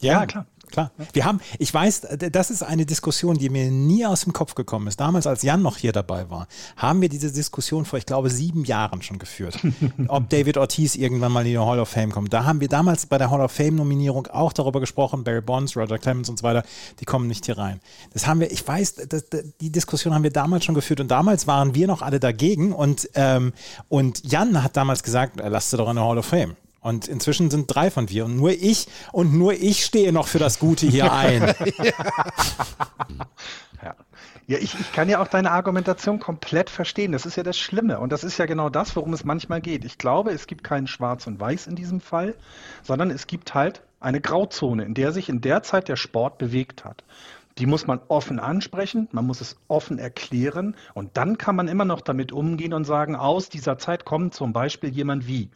Ja, 0.00 0.24
klar. 0.24 0.46
Klar. 0.72 0.90
Wir 1.12 1.24
haben, 1.24 1.40
ich 1.58 1.72
weiß, 1.72 2.08
das 2.32 2.50
ist 2.50 2.62
eine 2.62 2.86
Diskussion, 2.86 3.36
die 3.36 3.50
mir 3.50 3.70
nie 3.70 4.06
aus 4.06 4.22
dem 4.22 4.32
Kopf 4.32 4.54
gekommen 4.54 4.86
ist. 4.86 4.98
Damals, 4.98 5.26
als 5.26 5.42
Jan 5.42 5.62
noch 5.62 5.76
hier 5.76 5.92
dabei 5.92 6.30
war, 6.30 6.48
haben 6.76 7.00
wir 7.02 7.08
diese 7.08 7.30
Diskussion 7.30 7.84
vor, 7.84 7.98
ich 7.98 8.06
glaube, 8.06 8.30
sieben 8.30 8.64
Jahren 8.64 9.02
schon 9.02 9.18
geführt. 9.18 9.58
ob 10.08 10.28
David 10.30 10.56
Ortiz 10.56 10.94
irgendwann 10.96 11.32
mal 11.32 11.44
in 11.46 11.52
die 11.52 11.58
Hall 11.58 11.78
of 11.78 11.88
Fame 11.88 12.10
kommt. 12.10 12.32
Da 12.32 12.44
haben 12.44 12.60
wir 12.60 12.68
damals 12.68 13.06
bei 13.06 13.18
der 13.18 13.30
Hall 13.30 13.40
of 13.40 13.52
Fame-Nominierung 13.52 14.26
auch 14.28 14.52
darüber 14.52 14.80
gesprochen, 14.80 15.24
Barry 15.24 15.40
Bonds, 15.40 15.76
Roger 15.76 15.98
Clemens 15.98 16.28
und 16.28 16.38
so 16.38 16.42
weiter, 16.42 16.62
die 17.00 17.04
kommen 17.04 17.26
nicht 17.26 17.46
hier 17.46 17.58
rein. 17.58 17.80
Das 18.12 18.26
haben 18.26 18.40
wir, 18.40 18.50
ich 18.50 18.66
weiß, 18.66 18.94
das, 19.08 19.24
die 19.60 19.70
Diskussion 19.70 20.14
haben 20.14 20.22
wir 20.22 20.32
damals 20.32 20.64
schon 20.64 20.74
geführt 20.74 21.00
und 21.00 21.10
damals 21.10 21.46
waren 21.46 21.74
wir 21.74 21.86
noch 21.86 22.02
alle 22.02 22.20
dagegen 22.20 22.72
und, 22.72 23.08
ähm, 23.14 23.52
und 23.88 24.30
Jan 24.30 24.62
hat 24.62 24.76
damals 24.76 25.02
gesagt, 25.02 25.36
lasst 25.36 25.70
sie 25.70 25.76
doch 25.76 25.88
in 25.88 25.96
der 25.96 26.04
Hall 26.04 26.18
of 26.18 26.26
Fame. 26.26 26.56
Und 26.82 27.08
inzwischen 27.08 27.50
sind 27.50 27.74
drei 27.74 27.90
von 27.90 28.10
wir 28.10 28.24
und 28.24 28.36
nur 28.36 28.50
ich 28.50 28.88
und 29.12 29.32
nur 29.32 29.54
ich 29.54 29.84
stehe 29.84 30.12
noch 30.12 30.26
für 30.26 30.40
das 30.40 30.58
Gute 30.58 30.86
hier 30.86 31.12
ein. 31.12 31.54
Ja. 31.82 31.92
Ja, 34.48 34.58
ich, 34.58 34.78
ich 34.78 34.92
kann 34.92 35.08
ja 35.08 35.22
auch 35.22 35.28
deine 35.28 35.52
Argumentation 35.52 36.18
komplett 36.18 36.68
verstehen. 36.68 37.12
Das 37.12 37.26
ist 37.26 37.36
ja 37.36 37.42
das 37.42 37.56
Schlimme. 37.56 38.00
Und 38.00 38.10
das 38.10 38.24
ist 38.24 38.38
ja 38.38 38.46
genau 38.46 38.68
das, 38.68 38.96
worum 38.96 39.12
es 39.12 39.24
manchmal 39.24 39.60
geht. 39.60 39.84
Ich 39.84 39.98
glaube, 39.98 40.32
es 40.32 40.46
gibt 40.46 40.64
kein 40.64 40.86
Schwarz 40.88 41.26
und 41.26 41.38
Weiß 41.40 41.68
in 41.68 41.76
diesem 41.76 42.00
Fall, 42.00 42.34
sondern 42.82 43.10
es 43.10 43.26
gibt 43.26 43.54
halt 43.54 43.82
eine 44.00 44.20
Grauzone, 44.20 44.84
in 44.84 44.94
der 44.94 45.12
sich 45.12 45.28
in 45.28 45.40
der 45.40 45.62
Zeit 45.62 45.88
der 45.88 45.96
Sport 45.96 46.38
bewegt 46.38 46.84
hat. 46.84 47.04
Die 47.58 47.66
muss 47.66 47.86
man 47.86 48.00
offen 48.08 48.40
ansprechen, 48.40 49.08
man 49.12 49.26
muss 49.26 49.40
es 49.40 49.56
offen 49.68 49.98
erklären 49.98 50.74
und 50.94 51.16
dann 51.16 51.38
kann 51.38 51.54
man 51.54 51.68
immer 51.68 51.84
noch 51.84 52.00
damit 52.00 52.32
umgehen 52.32 52.72
und 52.72 52.84
sagen, 52.84 53.14
aus 53.14 53.48
dieser 53.50 53.78
Zeit 53.78 54.04
kommt 54.04 54.34
zum 54.34 54.52
Beispiel 54.52 54.90
jemand 54.90 55.26
wie 55.26 55.50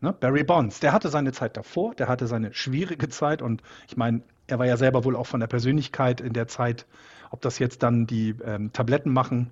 ne, 0.00 0.12
Barry 0.12 0.44
Bonds. 0.44 0.80
Der 0.80 0.92
hatte 0.92 1.08
seine 1.08 1.32
Zeit 1.32 1.56
davor, 1.56 1.94
der 1.94 2.08
hatte 2.08 2.26
seine 2.26 2.52
schwierige 2.54 3.08
Zeit 3.08 3.42
und 3.42 3.62
ich 3.88 3.96
meine, 3.96 4.22
er 4.46 4.58
war 4.58 4.66
ja 4.66 4.76
selber 4.76 5.04
wohl 5.04 5.16
auch 5.16 5.26
von 5.26 5.40
der 5.40 5.46
Persönlichkeit 5.46 6.20
in 6.20 6.32
der 6.32 6.48
Zeit, 6.48 6.86
ob 7.30 7.40
das 7.40 7.58
jetzt 7.58 7.82
dann 7.82 8.06
die 8.06 8.34
ähm, 8.44 8.72
Tabletten 8.72 9.12
machen 9.12 9.50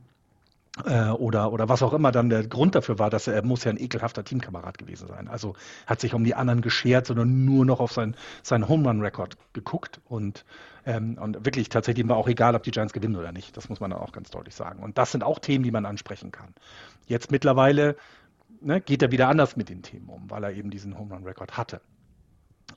äh, 0.84 1.08
oder, 1.10 1.52
oder 1.52 1.68
was 1.68 1.82
auch 1.82 1.92
immer 1.92 2.12
dann 2.12 2.30
der 2.30 2.46
Grund 2.46 2.74
dafür 2.74 2.98
war, 2.98 3.10
dass 3.10 3.26
er, 3.26 3.34
er 3.34 3.44
muss 3.44 3.64
ja 3.64 3.70
ein 3.70 3.78
ekelhafter 3.78 4.24
Teamkamerad 4.24 4.78
gewesen 4.78 5.08
sein. 5.08 5.28
Also 5.28 5.54
hat 5.86 6.00
sich 6.00 6.14
um 6.14 6.24
die 6.24 6.34
anderen 6.34 6.60
geschert, 6.60 7.06
sondern 7.06 7.44
nur 7.44 7.64
noch 7.64 7.80
auf 7.80 7.92
sein, 7.92 8.16
seinen 8.42 8.68
Home 8.68 8.88
Run 8.88 9.00
Rekord 9.00 9.36
geguckt 9.52 10.00
und, 10.06 10.44
ähm, 10.86 11.18
und 11.20 11.44
wirklich 11.44 11.68
tatsächlich 11.68 12.08
war 12.08 12.16
auch 12.16 12.28
egal, 12.28 12.54
ob 12.54 12.62
die 12.62 12.70
Giants 12.70 12.92
gewinnen 12.92 13.16
oder 13.16 13.32
nicht. 13.32 13.56
Das 13.56 13.68
muss 13.68 13.80
man 13.80 13.92
auch 13.92 14.12
ganz 14.12 14.30
deutlich 14.30 14.54
sagen. 14.54 14.82
Und 14.82 14.98
das 14.98 15.12
sind 15.12 15.22
auch 15.22 15.38
Themen, 15.38 15.64
die 15.64 15.70
man 15.70 15.86
ansprechen 15.86 16.32
kann. 16.32 16.54
Jetzt 17.06 17.30
mittlerweile 17.30 17.96
ne, 18.60 18.80
geht 18.80 19.02
er 19.02 19.10
wieder 19.10 19.28
anders 19.28 19.56
mit 19.56 19.68
den 19.68 19.82
Themen 19.82 20.08
um, 20.08 20.30
weil 20.30 20.44
er 20.44 20.52
eben 20.52 20.70
diesen 20.70 20.98
Home 20.98 21.14
Run 21.14 21.24
Rekord 21.24 21.56
hatte. 21.56 21.80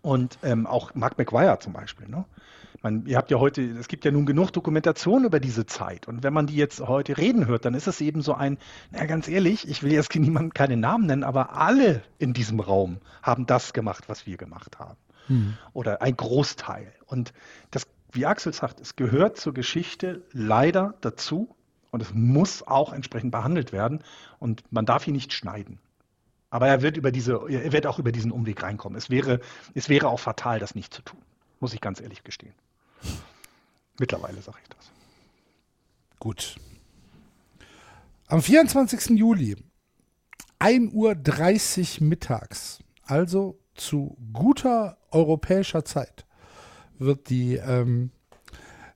Und 0.01 0.39
ähm, 0.41 0.65
auch 0.65 0.95
Mark 0.95 1.17
McGuire 1.17 1.59
zum 1.59 1.73
Beispiel. 1.73 2.07
Ne? 2.07 2.25
Man, 2.81 3.05
ihr 3.05 3.17
habt 3.17 3.29
ja 3.29 3.39
heute, 3.39 3.61
es 3.61 3.87
gibt 3.87 4.05
ja 4.05 4.11
nun 4.11 4.25
genug 4.25 4.51
Dokumentation 4.51 5.25
über 5.25 5.39
diese 5.39 5.65
Zeit. 5.65 6.07
Und 6.07 6.23
wenn 6.23 6.33
man 6.33 6.47
die 6.47 6.55
jetzt 6.55 6.79
heute 6.79 7.17
reden 7.17 7.45
hört, 7.45 7.65
dann 7.65 7.75
ist 7.75 7.87
es 7.87 8.01
eben 8.01 8.21
so 8.21 8.33
ein, 8.33 8.57
na 8.91 9.05
ganz 9.05 9.27
ehrlich, 9.27 9.67
ich 9.67 9.83
will 9.83 9.91
jetzt 9.91 10.15
niemanden 10.15 10.53
keine 10.53 10.77
Namen 10.77 11.05
nennen, 11.05 11.23
aber 11.23 11.55
alle 11.55 12.01
in 12.17 12.33
diesem 12.33 12.59
Raum 12.59 12.97
haben 13.21 13.45
das 13.45 13.73
gemacht, 13.73 14.05
was 14.07 14.25
wir 14.25 14.37
gemacht 14.37 14.79
haben. 14.79 14.97
Hm. 15.27 15.53
Oder 15.73 16.01
ein 16.01 16.17
Großteil. 16.17 16.91
Und 17.05 17.33
das, 17.69 17.85
wie 18.11 18.25
Axel 18.25 18.53
sagt, 18.53 18.79
es 18.79 18.95
gehört 18.95 19.37
zur 19.37 19.53
Geschichte 19.53 20.23
leider 20.31 20.95
dazu. 21.01 21.55
Und 21.91 22.01
es 22.01 22.13
muss 22.13 22.65
auch 22.65 22.93
entsprechend 22.93 23.31
behandelt 23.31 23.71
werden. 23.71 23.99
Und 24.39 24.63
man 24.71 24.85
darf 24.85 25.07
ihn 25.07 25.13
nicht 25.13 25.33
schneiden. 25.33 25.79
Aber 26.49 26.67
er 26.67 26.81
wird 26.81 26.97
über 26.97 27.11
diese, 27.11 27.41
er 27.49 27.71
wird 27.71 27.87
auch 27.87 27.99
über 27.99 28.11
diesen 28.11 28.31
Umweg 28.31 28.63
reinkommen. 28.63 28.97
Es 28.97 29.09
wäre, 29.09 29.39
es 29.73 29.87
wäre 29.87 30.09
auch 30.09 30.19
fatal, 30.19 30.59
das 30.59 30.75
nicht 30.75 30.93
zu 30.93 31.01
tun. 31.01 31.21
Muss 31.59 31.73
ich 31.73 31.81
ganz 31.81 32.01
ehrlich 32.01 32.23
gestehen. 32.23 32.53
Mittlerweile 33.99 34.41
sage 34.41 34.57
ich 34.61 34.69
das. 34.69 34.91
Gut. 36.19 36.55
Am 38.27 38.41
24. 38.41 39.17
Juli, 39.17 39.57
1.30 40.59 42.01
Uhr 42.01 42.07
mittags, 42.07 42.79
also 43.03 43.59
zu 43.75 44.17
guter 44.31 44.97
europäischer 45.09 45.83
Zeit, 45.83 46.25
wird 46.99 47.29
die, 47.29 47.55
ähm, 47.55 48.11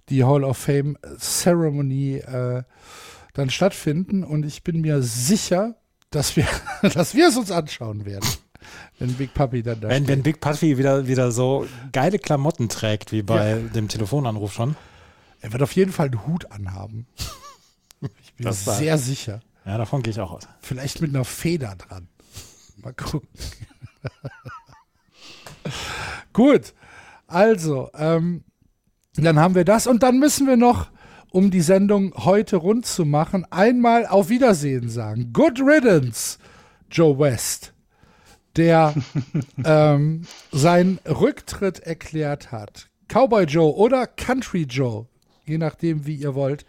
die 0.09 0.23
Hall 0.23 0.43
of 0.43 0.57
Fame 0.57 0.97
Ceremony 1.17 2.17
äh, 2.17 2.63
dann 3.33 3.49
stattfinden. 3.49 4.23
Und 4.23 4.45
ich 4.45 4.63
bin 4.63 4.81
mir 4.81 5.01
sicher, 5.01 5.75
dass 6.09 6.35
wir, 6.35 6.47
dass 6.93 7.13
wir 7.13 7.27
es 7.27 7.37
uns 7.37 7.51
anschauen 7.51 8.05
werden. 8.05 8.27
Wenn 8.97 9.13
Big 9.13 9.33
Puppy 9.33 9.61
dann 9.61 9.79
da 9.79 9.89
wenn, 9.89 10.07
wenn 10.07 10.23
Big 10.23 10.39
Puppy 10.39 10.79
wieder, 10.79 11.05
wieder 11.07 11.31
so 11.31 11.67
geile 11.91 12.17
Klamotten 12.17 12.67
trägt, 12.67 13.11
wie 13.11 13.21
bei 13.21 13.49
ja. 13.49 13.57
dem 13.57 13.89
Telefonanruf 13.89 14.53
schon. 14.53 14.75
Er 15.41 15.51
wird 15.51 15.61
auf 15.61 15.73
jeden 15.73 15.91
Fall 15.91 16.07
einen 16.07 16.25
Hut 16.25 16.51
anhaben. 16.51 17.07
Ich 18.21 18.33
bin 18.33 18.45
das 18.45 18.65
sehr 18.65 18.91
war. 18.91 18.97
sicher. 18.99 19.39
Ja, 19.65 19.77
davon 19.79 20.03
gehe 20.03 20.11
ich 20.11 20.19
auch 20.19 20.31
aus. 20.31 20.43
Vielleicht 20.59 21.01
mit 21.01 21.09
einer 21.09 21.25
Feder 21.25 21.75
dran. 21.75 22.07
Mal 22.77 22.93
gucken. 22.93 23.27
Gut. 26.33 26.73
Also, 27.25 27.89
ähm, 27.95 28.43
dann 29.23 29.39
haben 29.39 29.55
wir 29.55 29.65
das 29.65 29.87
und 29.87 30.03
dann 30.03 30.19
müssen 30.19 30.47
wir 30.47 30.57
noch, 30.57 30.89
um 31.31 31.51
die 31.51 31.61
Sendung 31.61 32.13
heute 32.17 32.57
rund 32.57 32.85
zu 32.85 33.05
machen, 33.05 33.45
einmal 33.49 34.05
auf 34.07 34.29
Wiedersehen 34.29 34.89
sagen. 34.89 35.31
Good 35.33 35.59
riddance, 35.59 36.37
Joe 36.89 37.17
West 37.19 37.73
der 38.55 38.93
ähm, 39.63 40.23
seinen 40.51 40.99
Rücktritt 41.05 41.79
erklärt 41.79 42.51
hat. 42.51 42.89
Cowboy 43.07 43.45
Joe 43.45 43.75
oder 43.75 44.07
Country 44.07 44.63
Joe, 44.63 45.07
je 45.45 45.57
nachdem, 45.57 46.05
wie 46.05 46.15
ihr 46.15 46.35
wollt, 46.35 46.65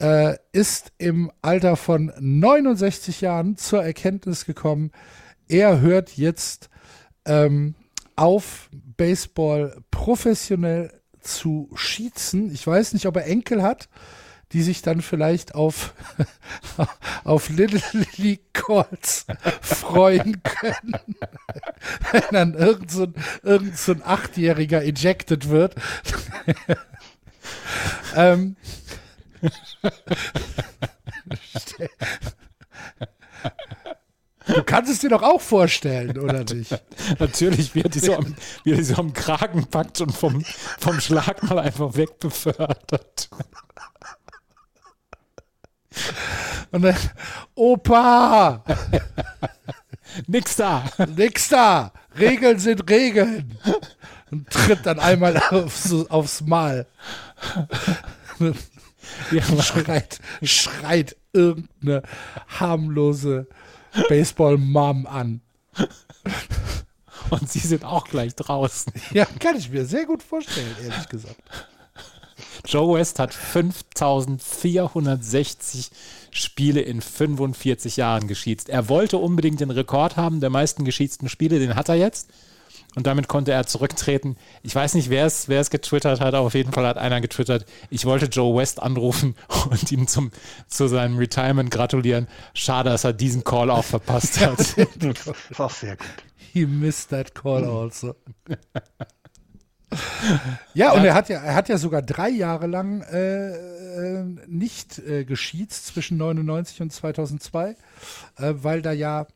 äh, 0.00 0.36
ist 0.52 0.92
im 0.98 1.30
Alter 1.42 1.76
von 1.76 2.12
69 2.18 3.20
Jahren 3.20 3.56
zur 3.56 3.84
Erkenntnis 3.84 4.46
gekommen, 4.46 4.90
er 5.48 5.80
hört 5.80 6.16
jetzt 6.16 6.70
ähm, 7.26 7.74
auf, 8.16 8.68
Baseball 8.96 9.76
professionell 9.90 10.92
zu 11.24 11.70
schießen. 11.74 12.52
Ich 12.52 12.66
weiß 12.66 12.92
nicht, 12.92 13.06
ob 13.06 13.16
er 13.16 13.26
Enkel 13.26 13.62
hat 13.62 13.88
die 14.54 14.62
sich 14.62 14.82
dann 14.82 15.02
vielleicht 15.02 15.54
auf, 15.56 15.94
auf 17.24 17.48
Little 17.48 18.38
Calls 18.52 19.26
freuen 19.60 20.42
können. 20.44 20.94
Wenn 22.12 22.22
dann 22.30 22.54
irgend 22.54 22.90
so 22.90 23.02
ein, 23.04 23.14
irgend 23.42 23.76
so 23.76 23.92
ein 23.92 24.02
Achtjähriger 24.02 24.82
ejected 24.84 25.48
wird. 25.48 25.74
ähm, 28.14 28.56
Du 34.46 34.62
kannst 34.62 34.92
es 34.92 34.98
dir 34.98 35.08
doch 35.08 35.22
auch 35.22 35.40
vorstellen, 35.40 36.18
oder 36.18 36.44
nicht? 36.44 36.70
Natürlich, 37.18 37.74
wie 37.74 37.80
er 37.80 37.88
die 37.88 37.98
so 37.98 38.14
am, 38.14 38.34
wie 38.62 38.72
er 38.72 38.76
die 38.76 38.84
so 38.84 38.96
am 38.96 39.12
Kragen 39.12 39.66
packt 39.66 40.00
und 40.00 40.14
vom, 40.14 40.44
vom 40.78 41.00
Schlag 41.00 41.42
mal 41.44 41.58
einfach 41.58 41.94
wegbefördert. 41.94 43.30
Und 46.72 46.82
dann, 46.82 46.96
Opa! 47.54 48.64
Nix 50.26 50.56
da! 50.56 50.84
Nix 51.16 51.48
da! 51.48 51.92
Regeln 52.18 52.58
sind 52.58 52.88
Regeln! 52.90 53.58
Und 54.30 54.50
tritt 54.50 54.84
dann 54.84 54.98
einmal 54.98 55.36
aufs, 55.36 55.92
aufs 56.08 56.40
Mal. 56.42 56.86
Ja, 59.30 59.62
schreit, 59.62 60.18
schreit 60.42 61.16
irgendeine 61.32 62.02
harmlose 62.58 63.46
Baseball-Mom 64.08 65.06
an. 65.06 65.40
Und 67.30 67.50
sie 67.50 67.60
sind 67.60 67.84
auch 67.84 68.06
gleich 68.06 68.34
draußen. 68.34 68.92
Ja, 69.12 69.24
kann 69.24 69.56
ich 69.56 69.70
mir 69.70 69.86
sehr 69.86 70.04
gut 70.06 70.22
vorstellen, 70.22 70.76
ehrlich 70.82 71.08
gesagt. 71.08 71.40
Joe 72.66 72.98
West 72.98 73.18
hat 73.18 73.32
5460 73.34 75.90
Spiele 76.30 76.80
in 76.80 77.00
45 77.00 77.96
Jahren 77.96 78.28
geschiedst. 78.28 78.68
Er 78.68 78.88
wollte 78.88 79.16
unbedingt 79.18 79.58
den 79.60 79.70
Rekord 79.70 80.16
haben 80.16 80.38
der 80.40 80.50
meisten 80.50 80.84
geschiedsten 80.84 81.28
Spiele, 81.28 81.58
den 81.58 81.74
hat 81.74 81.88
er 81.88 81.96
jetzt. 81.96 82.30
Und 82.94 83.06
damit 83.06 83.28
konnte 83.28 83.52
er 83.52 83.66
zurücktreten. 83.66 84.36
Ich 84.62 84.74
weiß 84.74 84.94
nicht, 84.94 85.10
wer 85.10 85.26
es, 85.26 85.48
wer 85.48 85.60
es 85.60 85.70
getwittert 85.70 86.20
hat, 86.20 86.34
aber 86.34 86.46
auf 86.46 86.54
jeden 86.54 86.72
Fall 86.72 86.86
hat 86.86 86.96
einer 86.96 87.20
getwittert, 87.20 87.66
ich 87.90 88.04
wollte 88.04 88.26
Joe 88.26 88.56
West 88.56 88.80
anrufen 88.80 89.34
und 89.70 89.90
ihm 89.90 90.06
zum, 90.06 90.30
zu 90.68 90.86
seinem 90.86 91.18
Retirement 91.18 91.70
gratulieren. 91.70 92.28
Schade, 92.54 92.90
dass 92.90 93.04
er 93.04 93.12
diesen 93.12 93.42
Call 93.44 93.70
auch 93.70 93.84
verpasst 93.84 94.40
hat. 94.40 94.58
das 94.98 95.26
ist 95.50 95.60
auch 95.60 95.70
sehr 95.70 95.96
gut. 95.96 96.06
He 96.52 96.66
missed 96.66 97.10
that 97.10 97.34
call 97.34 97.64
also. 97.64 98.14
ja, 100.74 100.92
und 100.92 101.04
er 101.04 101.14
hat 101.14 101.28
ja, 101.28 101.40
er 101.40 101.54
hat 101.54 101.68
ja 101.68 101.78
sogar 101.78 102.02
drei 102.02 102.28
Jahre 102.28 102.66
lang 102.66 103.02
äh, 103.02 104.20
äh 104.20 104.24
nicht 104.46 104.98
äh, 105.00 105.24
geschiezt 105.24 105.86
zwischen 105.86 106.16
99 106.16 106.82
und 106.82 106.92
2002, 106.92 107.70
äh, 107.70 107.74
weil 108.36 108.82
da 108.82 108.92
ja 108.92 109.26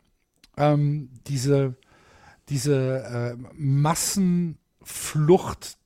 ähm, 0.56 1.10
diese, 1.26 1.74
diese 2.48 3.36
äh, 3.36 3.36
Massenflucht 3.54 4.58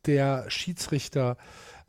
der 0.06 0.44
Schiedsrichter 0.48 1.36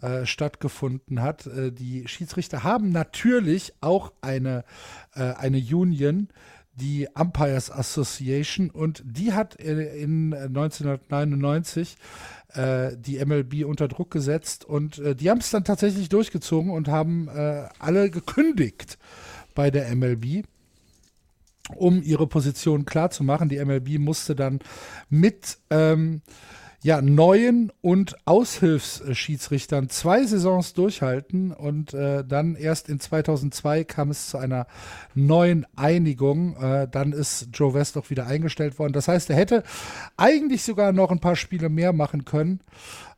äh, 0.01 0.25
stattgefunden 0.25 1.21
hat. 1.21 1.47
Äh, 1.47 1.71
die 1.71 2.07
Schiedsrichter 2.07 2.63
haben 2.63 2.89
natürlich 2.89 3.73
auch 3.81 4.13
eine, 4.21 4.63
eine 5.13 5.57
Union, 5.59 6.29
die 6.75 7.07
Umpires 7.13 7.69
Association 7.71 8.69
und 8.69 9.03
die 9.05 9.33
hat 9.33 9.55
in 9.55 10.33
1999 10.33 11.97
äh, 12.53 12.97
die 12.97 13.23
MLB 13.23 13.65
unter 13.65 13.87
Druck 13.87 14.11
gesetzt 14.11 14.65
und 14.65 14.97
äh, 14.99 15.15
die 15.15 15.29
haben 15.29 15.39
es 15.39 15.51
dann 15.51 15.63
tatsächlich 15.63 16.09
durchgezogen 16.09 16.71
und 16.71 16.87
haben 16.87 17.27
äh, 17.27 17.67
alle 17.79 18.09
gekündigt 18.09 18.97
bei 19.53 19.69
der 19.69 19.95
MLB 19.95 20.45
um 21.75 22.01
ihre 22.03 22.27
Position 22.27 22.85
klar 22.85 23.09
zu 23.09 23.23
machen. 23.23 23.49
Die 23.49 23.63
MLB 23.63 23.99
musste 23.99 24.35
dann 24.35 24.59
mit 25.09 25.57
ähm, 25.69 26.21
ja, 26.83 27.01
neuen 27.01 27.71
und 27.81 28.17
Aushilfsschiedsrichtern 28.25 29.87
zwei 29.87 30.25
Saisons 30.25 30.73
durchhalten 30.73 31.53
und 31.53 31.93
äh, 31.93 32.25
dann 32.25 32.55
erst 32.55 32.89
in 32.89 32.99
2002 32.99 33.85
kam 33.85 34.11
es 34.11 34.27
zu 34.27 34.37
einer 34.37 34.67
neuen 35.15 35.65
Einigung. 35.77 36.57
Äh, 36.57 36.89
dann 36.91 37.13
ist 37.13 37.47
Joe 37.53 37.73
West 37.73 37.97
auch 37.97 38.09
wieder 38.09 38.27
eingestellt 38.27 38.79
worden. 38.79 38.91
Das 38.91 39.07
heißt, 39.07 39.29
er 39.29 39.37
hätte 39.37 39.63
eigentlich 40.17 40.63
sogar 40.63 40.91
noch 40.91 41.09
ein 41.09 41.21
paar 41.21 41.37
Spiele 41.37 41.69
mehr 41.69 41.93
machen 41.93 42.25
können. 42.25 42.59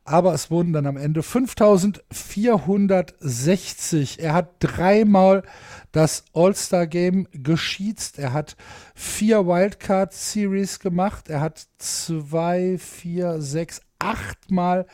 Aber 0.06 0.32
es 0.34 0.50
wurden 0.52 0.72
dann 0.72 0.86
am 0.86 0.96
Ende 0.96 1.24
5460. 1.24 4.22
Er 4.22 4.34
hat 4.34 4.50
dreimal 4.60 5.42
das 5.90 6.22
All-Star-Game 6.32 7.26
geschießt. 7.32 8.20
Er 8.20 8.32
hat 8.32 8.56
vier 8.94 9.44
Wildcard-Series 9.46 10.78
gemacht. 10.78 11.28
Er 11.28 11.40
hat 11.40 11.66
zwei, 11.78 12.78
vier, 12.78 13.42
sechs, 13.42 13.80
achtmal 13.98 14.86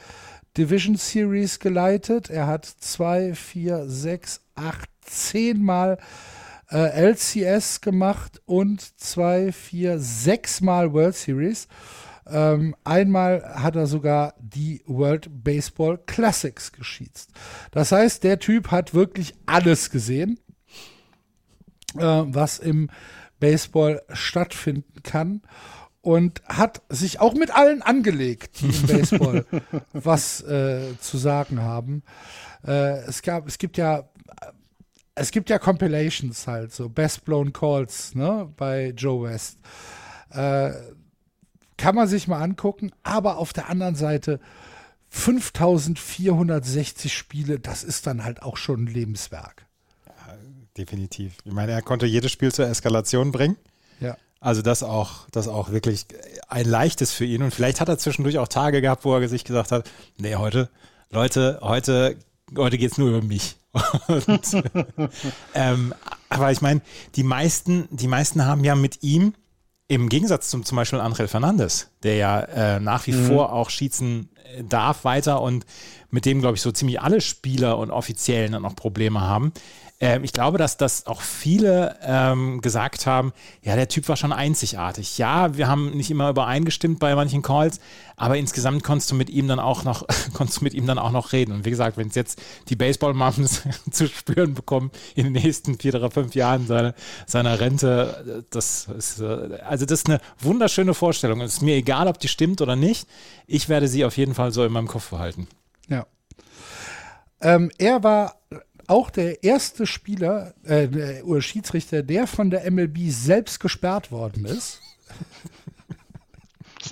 Division 0.56 0.96
Series 0.96 1.58
geleitet. 1.58 2.30
Er 2.30 2.46
hat 2.46 2.64
zwei, 2.64 3.34
vier, 3.34 3.84
sechs, 3.88 4.40
acht, 4.54 4.88
zehnmal 5.02 5.98
äh, 6.70 7.10
LCS 7.10 7.82
gemacht 7.82 8.40
und 8.46 8.98
zwei, 8.98 9.52
vier, 9.52 9.98
sechsmal 9.98 10.94
World 10.94 11.16
Series. 11.16 11.68
Ähm, 12.26 12.76
einmal 12.84 13.42
hat 13.54 13.76
er 13.76 13.86
sogar 13.86 14.34
die 14.38 14.82
World 14.86 15.28
Baseball 15.42 15.98
Classics 16.06 16.72
geschießt. 16.72 17.30
Das 17.72 17.92
heißt, 17.92 18.22
der 18.22 18.38
Typ 18.38 18.70
hat 18.70 18.94
wirklich 18.94 19.34
alles 19.46 19.90
gesehen 19.90 20.38
äh, 21.96 22.00
was 22.00 22.58
im 22.58 22.88
Baseball 23.40 24.02
stattfinden 24.12 25.02
kann 25.02 25.42
und 26.00 26.42
hat 26.46 26.82
sich 26.88 27.20
auch 27.20 27.34
mit 27.34 27.54
allen 27.54 27.82
angelegt, 27.82 28.60
die 28.60 28.68
im 28.68 28.86
Baseball 28.86 29.46
was 29.92 30.42
äh, 30.42 30.98
zu 31.00 31.18
sagen 31.18 31.60
haben. 31.60 32.02
Äh, 32.66 33.00
es 33.04 33.22
gab, 33.22 33.46
es 33.48 33.58
gibt 33.58 33.76
ja, 33.76 34.08
es 35.14 35.30
gibt 35.30 35.50
ja 35.50 35.58
Compilations 35.58 36.46
halt, 36.46 36.72
so 36.72 36.88
Best 36.88 37.24
Blown 37.24 37.52
Calls, 37.52 38.14
ne, 38.14 38.50
bei 38.56 38.92
Joe 38.96 39.28
West. 39.28 39.58
Äh, 40.30 40.72
kann 41.82 41.94
man 41.94 42.08
sich 42.08 42.28
mal 42.28 42.42
angucken, 42.42 42.92
aber 43.02 43.38
auf 43.38 43.52
der 43.52 43.68
anderen 43.68 43.94
Seite 43.94 44.40
5460 45.10 47.12
Spiele, 47.12 47.60
das 47.60 47.84
ist 47.84 48.06
dann 48.06 48.24
halt 48.24 48.42
auch 48.42 48.56
schon 48.56 48.84
ein 48.84 48.86
Lebenswerk 48.86 49.66
definitiv. 50.76 51.34
Ich 51.44 51.52
meine, 51.52 51.72
er 51.72 51.82
konnte 51.82 52.06
jedes 52.06 52.32
Spiel 52.32 52.52
zur 52.52 52.66
Eskalation 52.66 53.32
bringen. 53.32 53.56
Ja. 54.00 54.16
Also 54.40 54.62
das 54.62 54.82
auch, 54.82 55.28
das 55.30 55.48
auch 55.48 55.70
wirklich 55.70 56.06
ein 56.48 56.66
leichtes 56.66 57.12
für 57.12 57.24
ihn. 57.24 57.42
Und 57.42 57.54
vielleicht 57.54 57.80
hat 57.80 57.88
er 57.88 57.98
zwischendurch 57.98 58.38
auch 58.38 58.48
Tage 58.48 58.80
gehabt, 58.80 59.04
wo 59.04 59.14
er 59.14 59.28
sich 59.28 59.44
gesagt 59.44 59.72
hat, 59.72 59.90
nee, 60.18 60.36
heute, 60.36 60.68
Leute, 61.10 61.58
heute, 61.62 62.16
heute 62.56 62.78
geht 62.78 62.92
es 62.92 62.98
nur 62.98 63.10
über 63.10 63.22
mich. 63.22 63.56
Und, 64.08 64.62
ähm, 65.54 65.94
aber 66.28 66.52
ich 66.52 66.60
meine, 66.60 66.82
die 67.16 67.22
meisten, 67.22 67.88
die 67.90 68.08
meisten 68.08 68.44
haben 68.44 68.64
ja 68.64 68.74
mit 68.74 69.02
ihm, 69.02 69.34
im 69.92 70.08
Gegensatz 70.08 70.48
zum 70.48 70.64
zum 70.64 70.76
Beispiel 70.76 71.00
Angel 71.00 71.28
Fernandes, 71.28 71.90
der 72.02 72.16
ja 72.16 72.40
äh, 72.40 72.80
nach 72.80 73.06
wie 73.06 73.12
mhm. 73.12 73.26
vor 73.26 73.52
auch 73.52 73.68
schießen 73.68 74.30
darf 74.68 75.04
weiter 75.04 75.40
und 75.42 75.66
mit 76.10 76.26
dem, 76.26 76.40
glaube 76.40 76.56
ich, 76.56 76.62
so 76.62 76.72
ziemlich 76.72 77.00
alle 77.00 77.20
Spieler 77.20 77.78
und 77.78 77.90
Offiziellen 77.90 78.52
dann 78.52 78.64
auch 78.64 78.76
Probleme 78.76 79.20
haben, 79.20 79.52
ähm, 80.02 80.24
ich 80.24 80.32
glaube, 80.32 80.58
dass 80.58 80.76
das 80.76 81.06
auch 81.06 81.20
viele 81.20 81.96
ähm, 82.02 82.60
gesagt 82.60 83.06
haben, 83.06 83.32
ja, 83.62 83.76
der 83.76 83.86
Typ 83.86 84.08
war 84.08 84.16
schon 84.16 84.32
einzigartig. 84.32 85.16
Ja, 85.16 85.56
wir 85.56 85.68
haben 85.68 85.92
nicht 85.92 86.10
immer 86.10 86.28
übereingestimmt 86.28 86.98
bei 86.98 87.14
manchen 87.14 87.40
Calls, 87.40 87.78
aber 88.16 88.36
insgesamt 88.36 88.82
konntest 88.82 89.12
du 89.12 89.14
mit 89.14 89.30
ihm 89.30 89.46
dann 89.46 89.60
auch 89.60 89.84
noch, 89.84 90.04
konntest 90.34 90.60
du 90.60 90.64
mit 90.64 90.74
ihm 90.74 90.88
dann 90.88 90.98
auch 90.98 91.12
noch 91.12 91.32
reden. 91.32 91.52
Und 91.52 91.64
wie 91.64 91.70
gesagt, 91.70 91.96
wenn 91.96 92.08
es 92.08 92.16
jetzt 92.16 92.42
die 92.68 92.74
Baseball-Mums 92.74 93.62
zu 93.92 94.08
spüren 94.08 94.54
bekommen 94.54 94.90
in 95.14 95.22
den 95.22 95.34
nächsten 95.34 95.78
vier 95.78 95.94
oder 95.94 96.10
fünf 96.10 96.34
Jahren 96.34 96.66
seiner, 96.66 96.94
seiner 97.24 97.60
Rente, 97.60 98.44
das 98.50 98.88
ist, 98.98 99.20
äh, 99.20 99.60
also 99.64 99.86
das 99.86 100.00
ist 100.00 100.08
eine 100.08 100.20
wunderschöne 100.40 100.94
Vorstellung. 100.94 101.40
Es 101.42 101.54
ist 101.54 101.62
mir 101.62 101.76
egal, 101.76 102.08
ob 102.08 102.18
die 102.18 102.26
stimmt 102.26 102.60
oder 102.60 102.74
nicht. 102.74 103.06
Ich 103.46 103.68
werde 103.68 103.86
sie 103.86 104.04
auf 104.04 104.16
jeden 104.16 104.34
Fall 104.34 104.50
so 104.50 104.64
in 104.64 104.72
meinem 104.72 104.88
Kopf 104.88 105.10
behalten. 105.10 105.46
Ja. 105.88 106.06
Ähm, 107.40 107.70
er 107.78 108.02
war 108.02 108.34
auch 108.88 109.10
der 109.10 109.42
erste 109.44 109.86
Spieler 109.86 110.54
äh, 110.64 111.22
oder 111.22 111.40
Schiedsrichter, 111.40 112.02
der 112.02 112.26
von 112.26 112.50
der 112.50 112.70
MLB 112.70 113.10
selbst 113.10 113.60
gesperrt 113.60 114.10
worden 114.10 114.44
ist. 114.44 114.80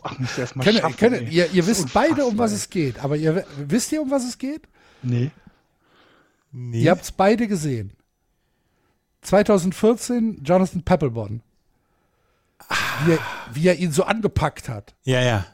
Ach, 0.02 0.18
muss 0.18 0.38
erst 0.38 0.56
mal 0.56 0.64
können, 0.64 0.78
schaffen, 0.78 0.96
können, 0.96 1.30
ihr, 1.30 1.50
ihr 1.50 1.66
wisst 1.66 1.92
beide, 1.92 2.24
um 2.24 2.38
was 2.38 2.52
es 2.52 2.70
geht, 2.70 2.98
aber 3.00 3.16
ihr 3.16 3.44
wisst 3.56 3.90
ihr, 3.92 4.02
um 4.02 4.10
was 4.10 4.24
es 4.24 4.38
geht? 4.38 4.68
Nee. 5.02 5.30
nee. 6.52 6.82
Ihr 6.82 6.90
habt 6.90 7.02
es 7.02 7.12
beide 7.12 7.48
gesehen. 7.48 7.92
2014 9.22 10.42
Jonathan 10.44 10.82
Peppelborn. 10.82 11.42
Wie 13.04 13.12
er, 13.12 13.18
wie 13.52 13.68
er 13.68 13.76
ihn 13.76 13.92
so 13.92 14.04
angepackt 14.04 14.68
hat. 14.68 14.94
Ja, 15.02 15.20
ja. 15.20 15.46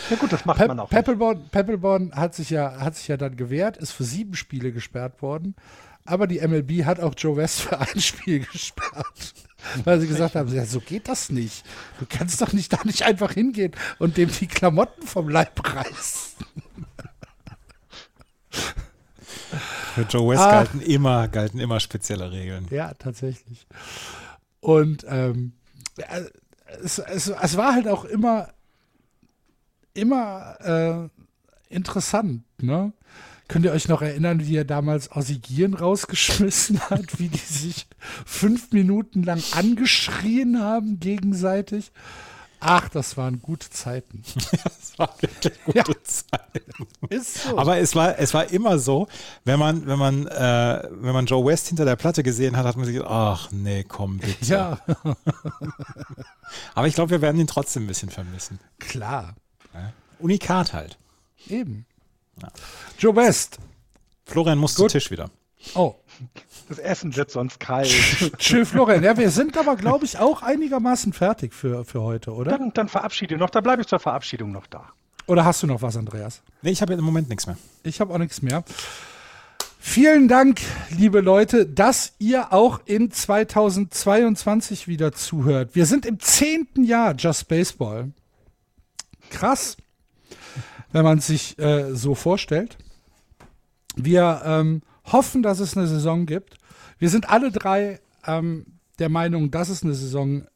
Ja 0.08 0.16
gut, 0.16 0.32
das 0.32 0.44
macht 0.44 0.58
Pe 0.58 0.68
man 0.68 0.80
auch. 0.80 0.88
Peppelborn, 0.88 1.48
Peppelborn 1.50 2.12
hat 2.14 2.34
sich 2.34 2.50
ja 2.50 2.80
hat 2.80 2.96
sich 2.96 3.08
ja 3.08 3.16
dann 3.16 3.36
gewehrt, 3.36 3.76
ist 3.76 3.92
für 3.92 4.04
sieben 4.04 4.34
Spiele 4.34 4.72
gesperrt 4.72 5.22
worden. 5.22 5.56
Aber 6.04 6.26
die 6.26 6.40
MLB 6.40 6.84
hat 6.84 7.00
auch 7.00 7.14
Joe 7.16 7.36
West 7.36 7.60
für 7.60 7.78
ein 7.78 8.00
Spiel 8.00 8.40
gesperrt. 8.40 9.34
Weil 9.84 10.00
sie 10.00 10.08
gesagt 10.08 10.36
haben, 10.36 10.52
ja, 10.54 10.64
so 10.64 10.80
geht 10.80 11.08
das 11.08 11.30
nicht. 11.30 11.64
Du 11.98 12.06
kannst 12.08 12.40
doch 12.40 12.52
nicht 12.52 12.72
da 12.72 12.78
nicht 12.84 13.02
einfach 13.02 13.32
hingehen 13.32 13.72
und 13.98 14.16
dem 14.16 14.30
die 14.30 14.46
Klamotten 14.46 15.06
vom 15.06 15.28
Leib 15.28 15.60
reißen. 15.62 16.46
Für 19.94 20.02
Joe 20.02 20.32
West 20.32 20.42
ah, 20.42 20.50
galten 20.50 20.80
immer, 20.80 21.28
galten 21.28 21.60
immer 21.60 21.78
spezielle 21.80 22.32
Regeln. 22.32 22.66
Ja, 22.70 22.94
tatsächlich. 22.94 23.66
Und 24.60 25.04
ähm, 25.08 25.52
äh, 25.98 26.22
es, 26.82 26.98
es, 26.98 27.28
es 27.28 27.56
war 27.56 27.74
halt 27.74 27.88
auch 27.88 28.04
immer 28.04 28.48
immer 29.94 31.10
äh, 31.70 31.74
interessant, 31.74 32.42
ne? 32.60 32.92
Könnt 33.48 33.64
ihr 33.64 33.72
euch 33.72 33.88
noch 33.88 34.00
erinnern, 34.00 34.46
wie 34.46 34.56
er 34.56 34.64
damals 34.64 35.10
Ossigieren 35.10 35.74
rausgeschmissen 35.74 36.78
hat, 36.90 37.18
wie 37.18 37.28
die 37.28 37.38
sich 37.38 37.88
fünf 38.24 38.70
Minuten 38.70 39.24
lang 39.24 39.42
angeschrien 39.52 40.60
haben 40.60 41.00
gegenseitig? 41.00 41.90
Ach, 42.60 42.88
das 42.90 43.16
waren 43.16 43.40
gute 43.40 43.70
Zeiten. 43.70 44.22
das 44.64 44.96
waren 44.98 45.10
wirklich 45.20 45.64
gute 45.64 45.78
ja. 45.78 45.84
Zeiten. 46.04 46.86
Ist 47.08 47.42
so. 47.42 47.58
Aber 47.58 47.78
es 47.78 47.96
war, 47.96 48.18
es 48.18 48.34
war 48.34 48.50
immer 48.50 48.78
so, 48.78 49.08
wenn 49.44 49.58
man, 49.58 49.86
wenn 49.86 49.98
man, 49.98 50.26
äh, 50.26 50.88
wenn 50.90 51.14
man 51.14 51.26
Joe 51.26 51.44
West 51.44 51.68
hinter 51.68 51.86
der 51.86 51.96
Platte 51.96 52.22
gesehen 52.22 52.56
hat, 52.56 52.66
hat 52.66 52.76
man 52.76 52.84
sich 52.84 52.94
gedacht, 52.94 53.10
ach 53.10 53.50
nee, 53.50 53.82
komm 53.82 54.18
bitte. 54.18 54.44
Ja. 54.44 54.78
Aber 56.74 56.86
ich 56.86 56.94
glaube, 56.94 57.10
wir 57.10 57.22
werden 57.22 57.40
ihn 57.40 57.46
trotzdem 57.46 57.84
ein 57.84 57.88
bisschen 57.88 58.10
vermissen. 58.10 58.60
Klar. 58.78 59.34
Unikat 60.20 60.72
halt. 60.72 60.98
Eben. 61.48 61.86
Ja. 62.40 62.48
Joe 62.98 63.16
West. 63.16 63.58
Florian 64.24 64.58
muss 64.58 64.74
Gut. 64.74 64.90
zum 64.90 65.00
Tisch 65.00 65.10
wieder. 65.10 65.30
Oh. 65.74 65.94
Das 66.68 66.78
Essen 66.78 67.16
wird 67.16 67.30
sonst 67.30 67.58
kalt. 67.60 67.88
Tschö, 68.38 68.64
Florian. 68.64 69.02
Ja, 69.02 69.16
wir 69.16 69.30
sind 69.30 69.56
aber, 69.56 69.76
glaube 69.76 70.04
ich, 70.04 70.18
auch 70.18 70.42
einigermaßen 70.42 71.12
fertig 71.12 71.52
für, 71.52 71.84
für 71.84 72.02
heute, 72.02 72.32
oder? 72.32 72.52
Dann, 72.52 72.72
dann 72.72 72.88
verabschiede 72.88 73.36
noch. 73.36 73.50
Da 73.50 73.60
bleibe 73.60 73.82
ich 73.82 73.88
zur 73.88 73.98
Verabschiedung 73.98 74.52
noch 74.52 74.66
da. 74.66 74.88
Oder 75.26 75.44
hast 75.44 75.62
du 75.62 75.66
noch 75.66 75.82
was, 75.82 75.96
Andreas? 75.96 76.42
Nee, 76.62 76.70
ich 76.70 76.82
habe 76.82 76.94
im 76.94 77.04
Moment 77.04 77.28
nichts 77.28 77.46
mehr. 77.46 77.56
Ich 77.82 78.00
habe 78.00 78.12
auch 78.14 78.18
nichts 78.18 78.42
mehr. 78.42 78.64
Vielen 79.82 80.28
Dank, 80.28 80.60
liebe 80.90 81.20
Leute, 81.20 81.66
dass 81.66 82.12
ihr 82.18 82.52
auch 82.52 82.80
in 82.84 83.10
2022 83.10 84.88
wieder 84.88 85.12
zuhört. 85.12 85.74
Wir 85.74 85.86
sind 85.86 86.04
im 86.04 86.20
zehnten 86.20 86.84
Jahr 86.84 87.14
Just 87.16 87.48
Baseball. 87.48 88.12
Krass 89.30 89.76
wenn 90.92 91.04
man 91.04 91.20
sich 91.20 91.58
äh, 91.58 91.94
so 91.94 92.14
vorstellt. 92.14 92.76
Wir 93.96 94.42
ähm, 94.44 94.82
hoffen, 95.04 95.42
dass 95.42 95.60
es 95.60 95.76
eine 95.76 95.86
Saison 95.86 96.26
gibt. 96.26 96.56
Wir 96.98 97.10
sind 97.10 97.30
alle 97.30 97.50
drei 97.50 98.00
ähm, 98.26 98.66
der 98.98 99.08
Meinung, 99.08 99.50
dass 99.50 99.68
es 99.68 99.82
eine 99.82 99.94
Saison 99.94 100.46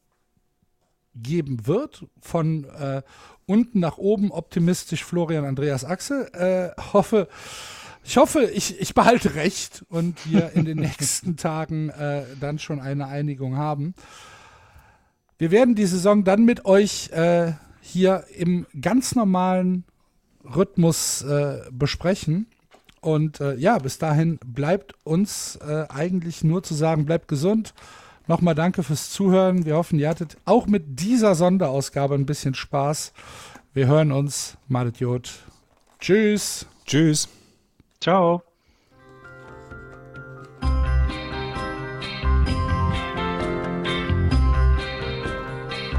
geben 1.15 1.65
wird. 1.67 2.05
Von 2.19 2.65
äh, 2.65 3.01
unten 3.45 3.79
nach 3.79 3.97
oben 3.97 4.31
optimistisch 4.31 5.03
Florian 5.03 5.45
Andreas 5.45 5.85
Axel. 5.85 6.29
Äh, 6.33 6.81
hoffe, 6.93 7.27
ich 8.03 8.17
hoffe, 8.17 8.43
ich, 8.43 8.79
ich 8.79 8.93
behalte 8.93 9.35
recht 9.35 9.85
und 9.89 10.29
wir 10.29 10.51
in 10.53 10.65
den 10.65 10.77
nächsten 10.79 11.37
Tagen 11.37 11.89
äh, 11.89 12.23
dann 12.39 12.59
schon 12.59 12.79
eine 12.79 13.07
Einigung 13.07 13.57
haben. 13.57 13.95
Wir 15.37 15.51
werden 15.51 15.75
die 15.75 15.85
Saison 15.85 16.23
dann 16.23 16.45
mit 16.45 16.65
euch 16.65 17.09
äh, 17.09 17.53
hier 17.85 18.25
im 18.35 18.65
ganz 18.81 19.15
normalen 19.15 19.83
Rhythmus 20.43 21.21
äh, 21.21 21.61
besprechen. 21.71 22.47
Und 23.01 23.39
äh, 23.39 23.55
ja, 23.55 23.77
bis 23.77 23.99
dahin 23.99 24.39
bleibt 24.45 24.95
uns 25.03 25.57
äh, 25.57 25.85
eigentlich 25.89 26.43
nur 26.43 26.63
zu 26.63 26.73
sagen, 26.73 27.05
bleibt 27.05 27.27
gesund, 27.27 27.73
Nochmal 28.27 28.55
danke 28.55 28.83
fürs 28.83 29.11
Zuhören. 29.11 29.65
Wir 29.65 29.75
hoffen, 29.75 29.99
ihr 29.99 30.09
hattet 30.09 30.37
auch 30.45 30.65
mit 30.65 30.99
dieser 30.99 31.35
Sonderausgabe 31.35 32.15
ein 32.15 32.25
bisschen 32.25 32.55
Spaß. 32.55 33.13
Wir 33.73 33.87
hören 33.87 34.11
uns. 34.11 34.57
Malet 34.67 34.97
Jod. 34.97 35.31
Tschüss. 35.99 36.65
Tschüss. 36.85 37.29
Ciao. 38.01 38.54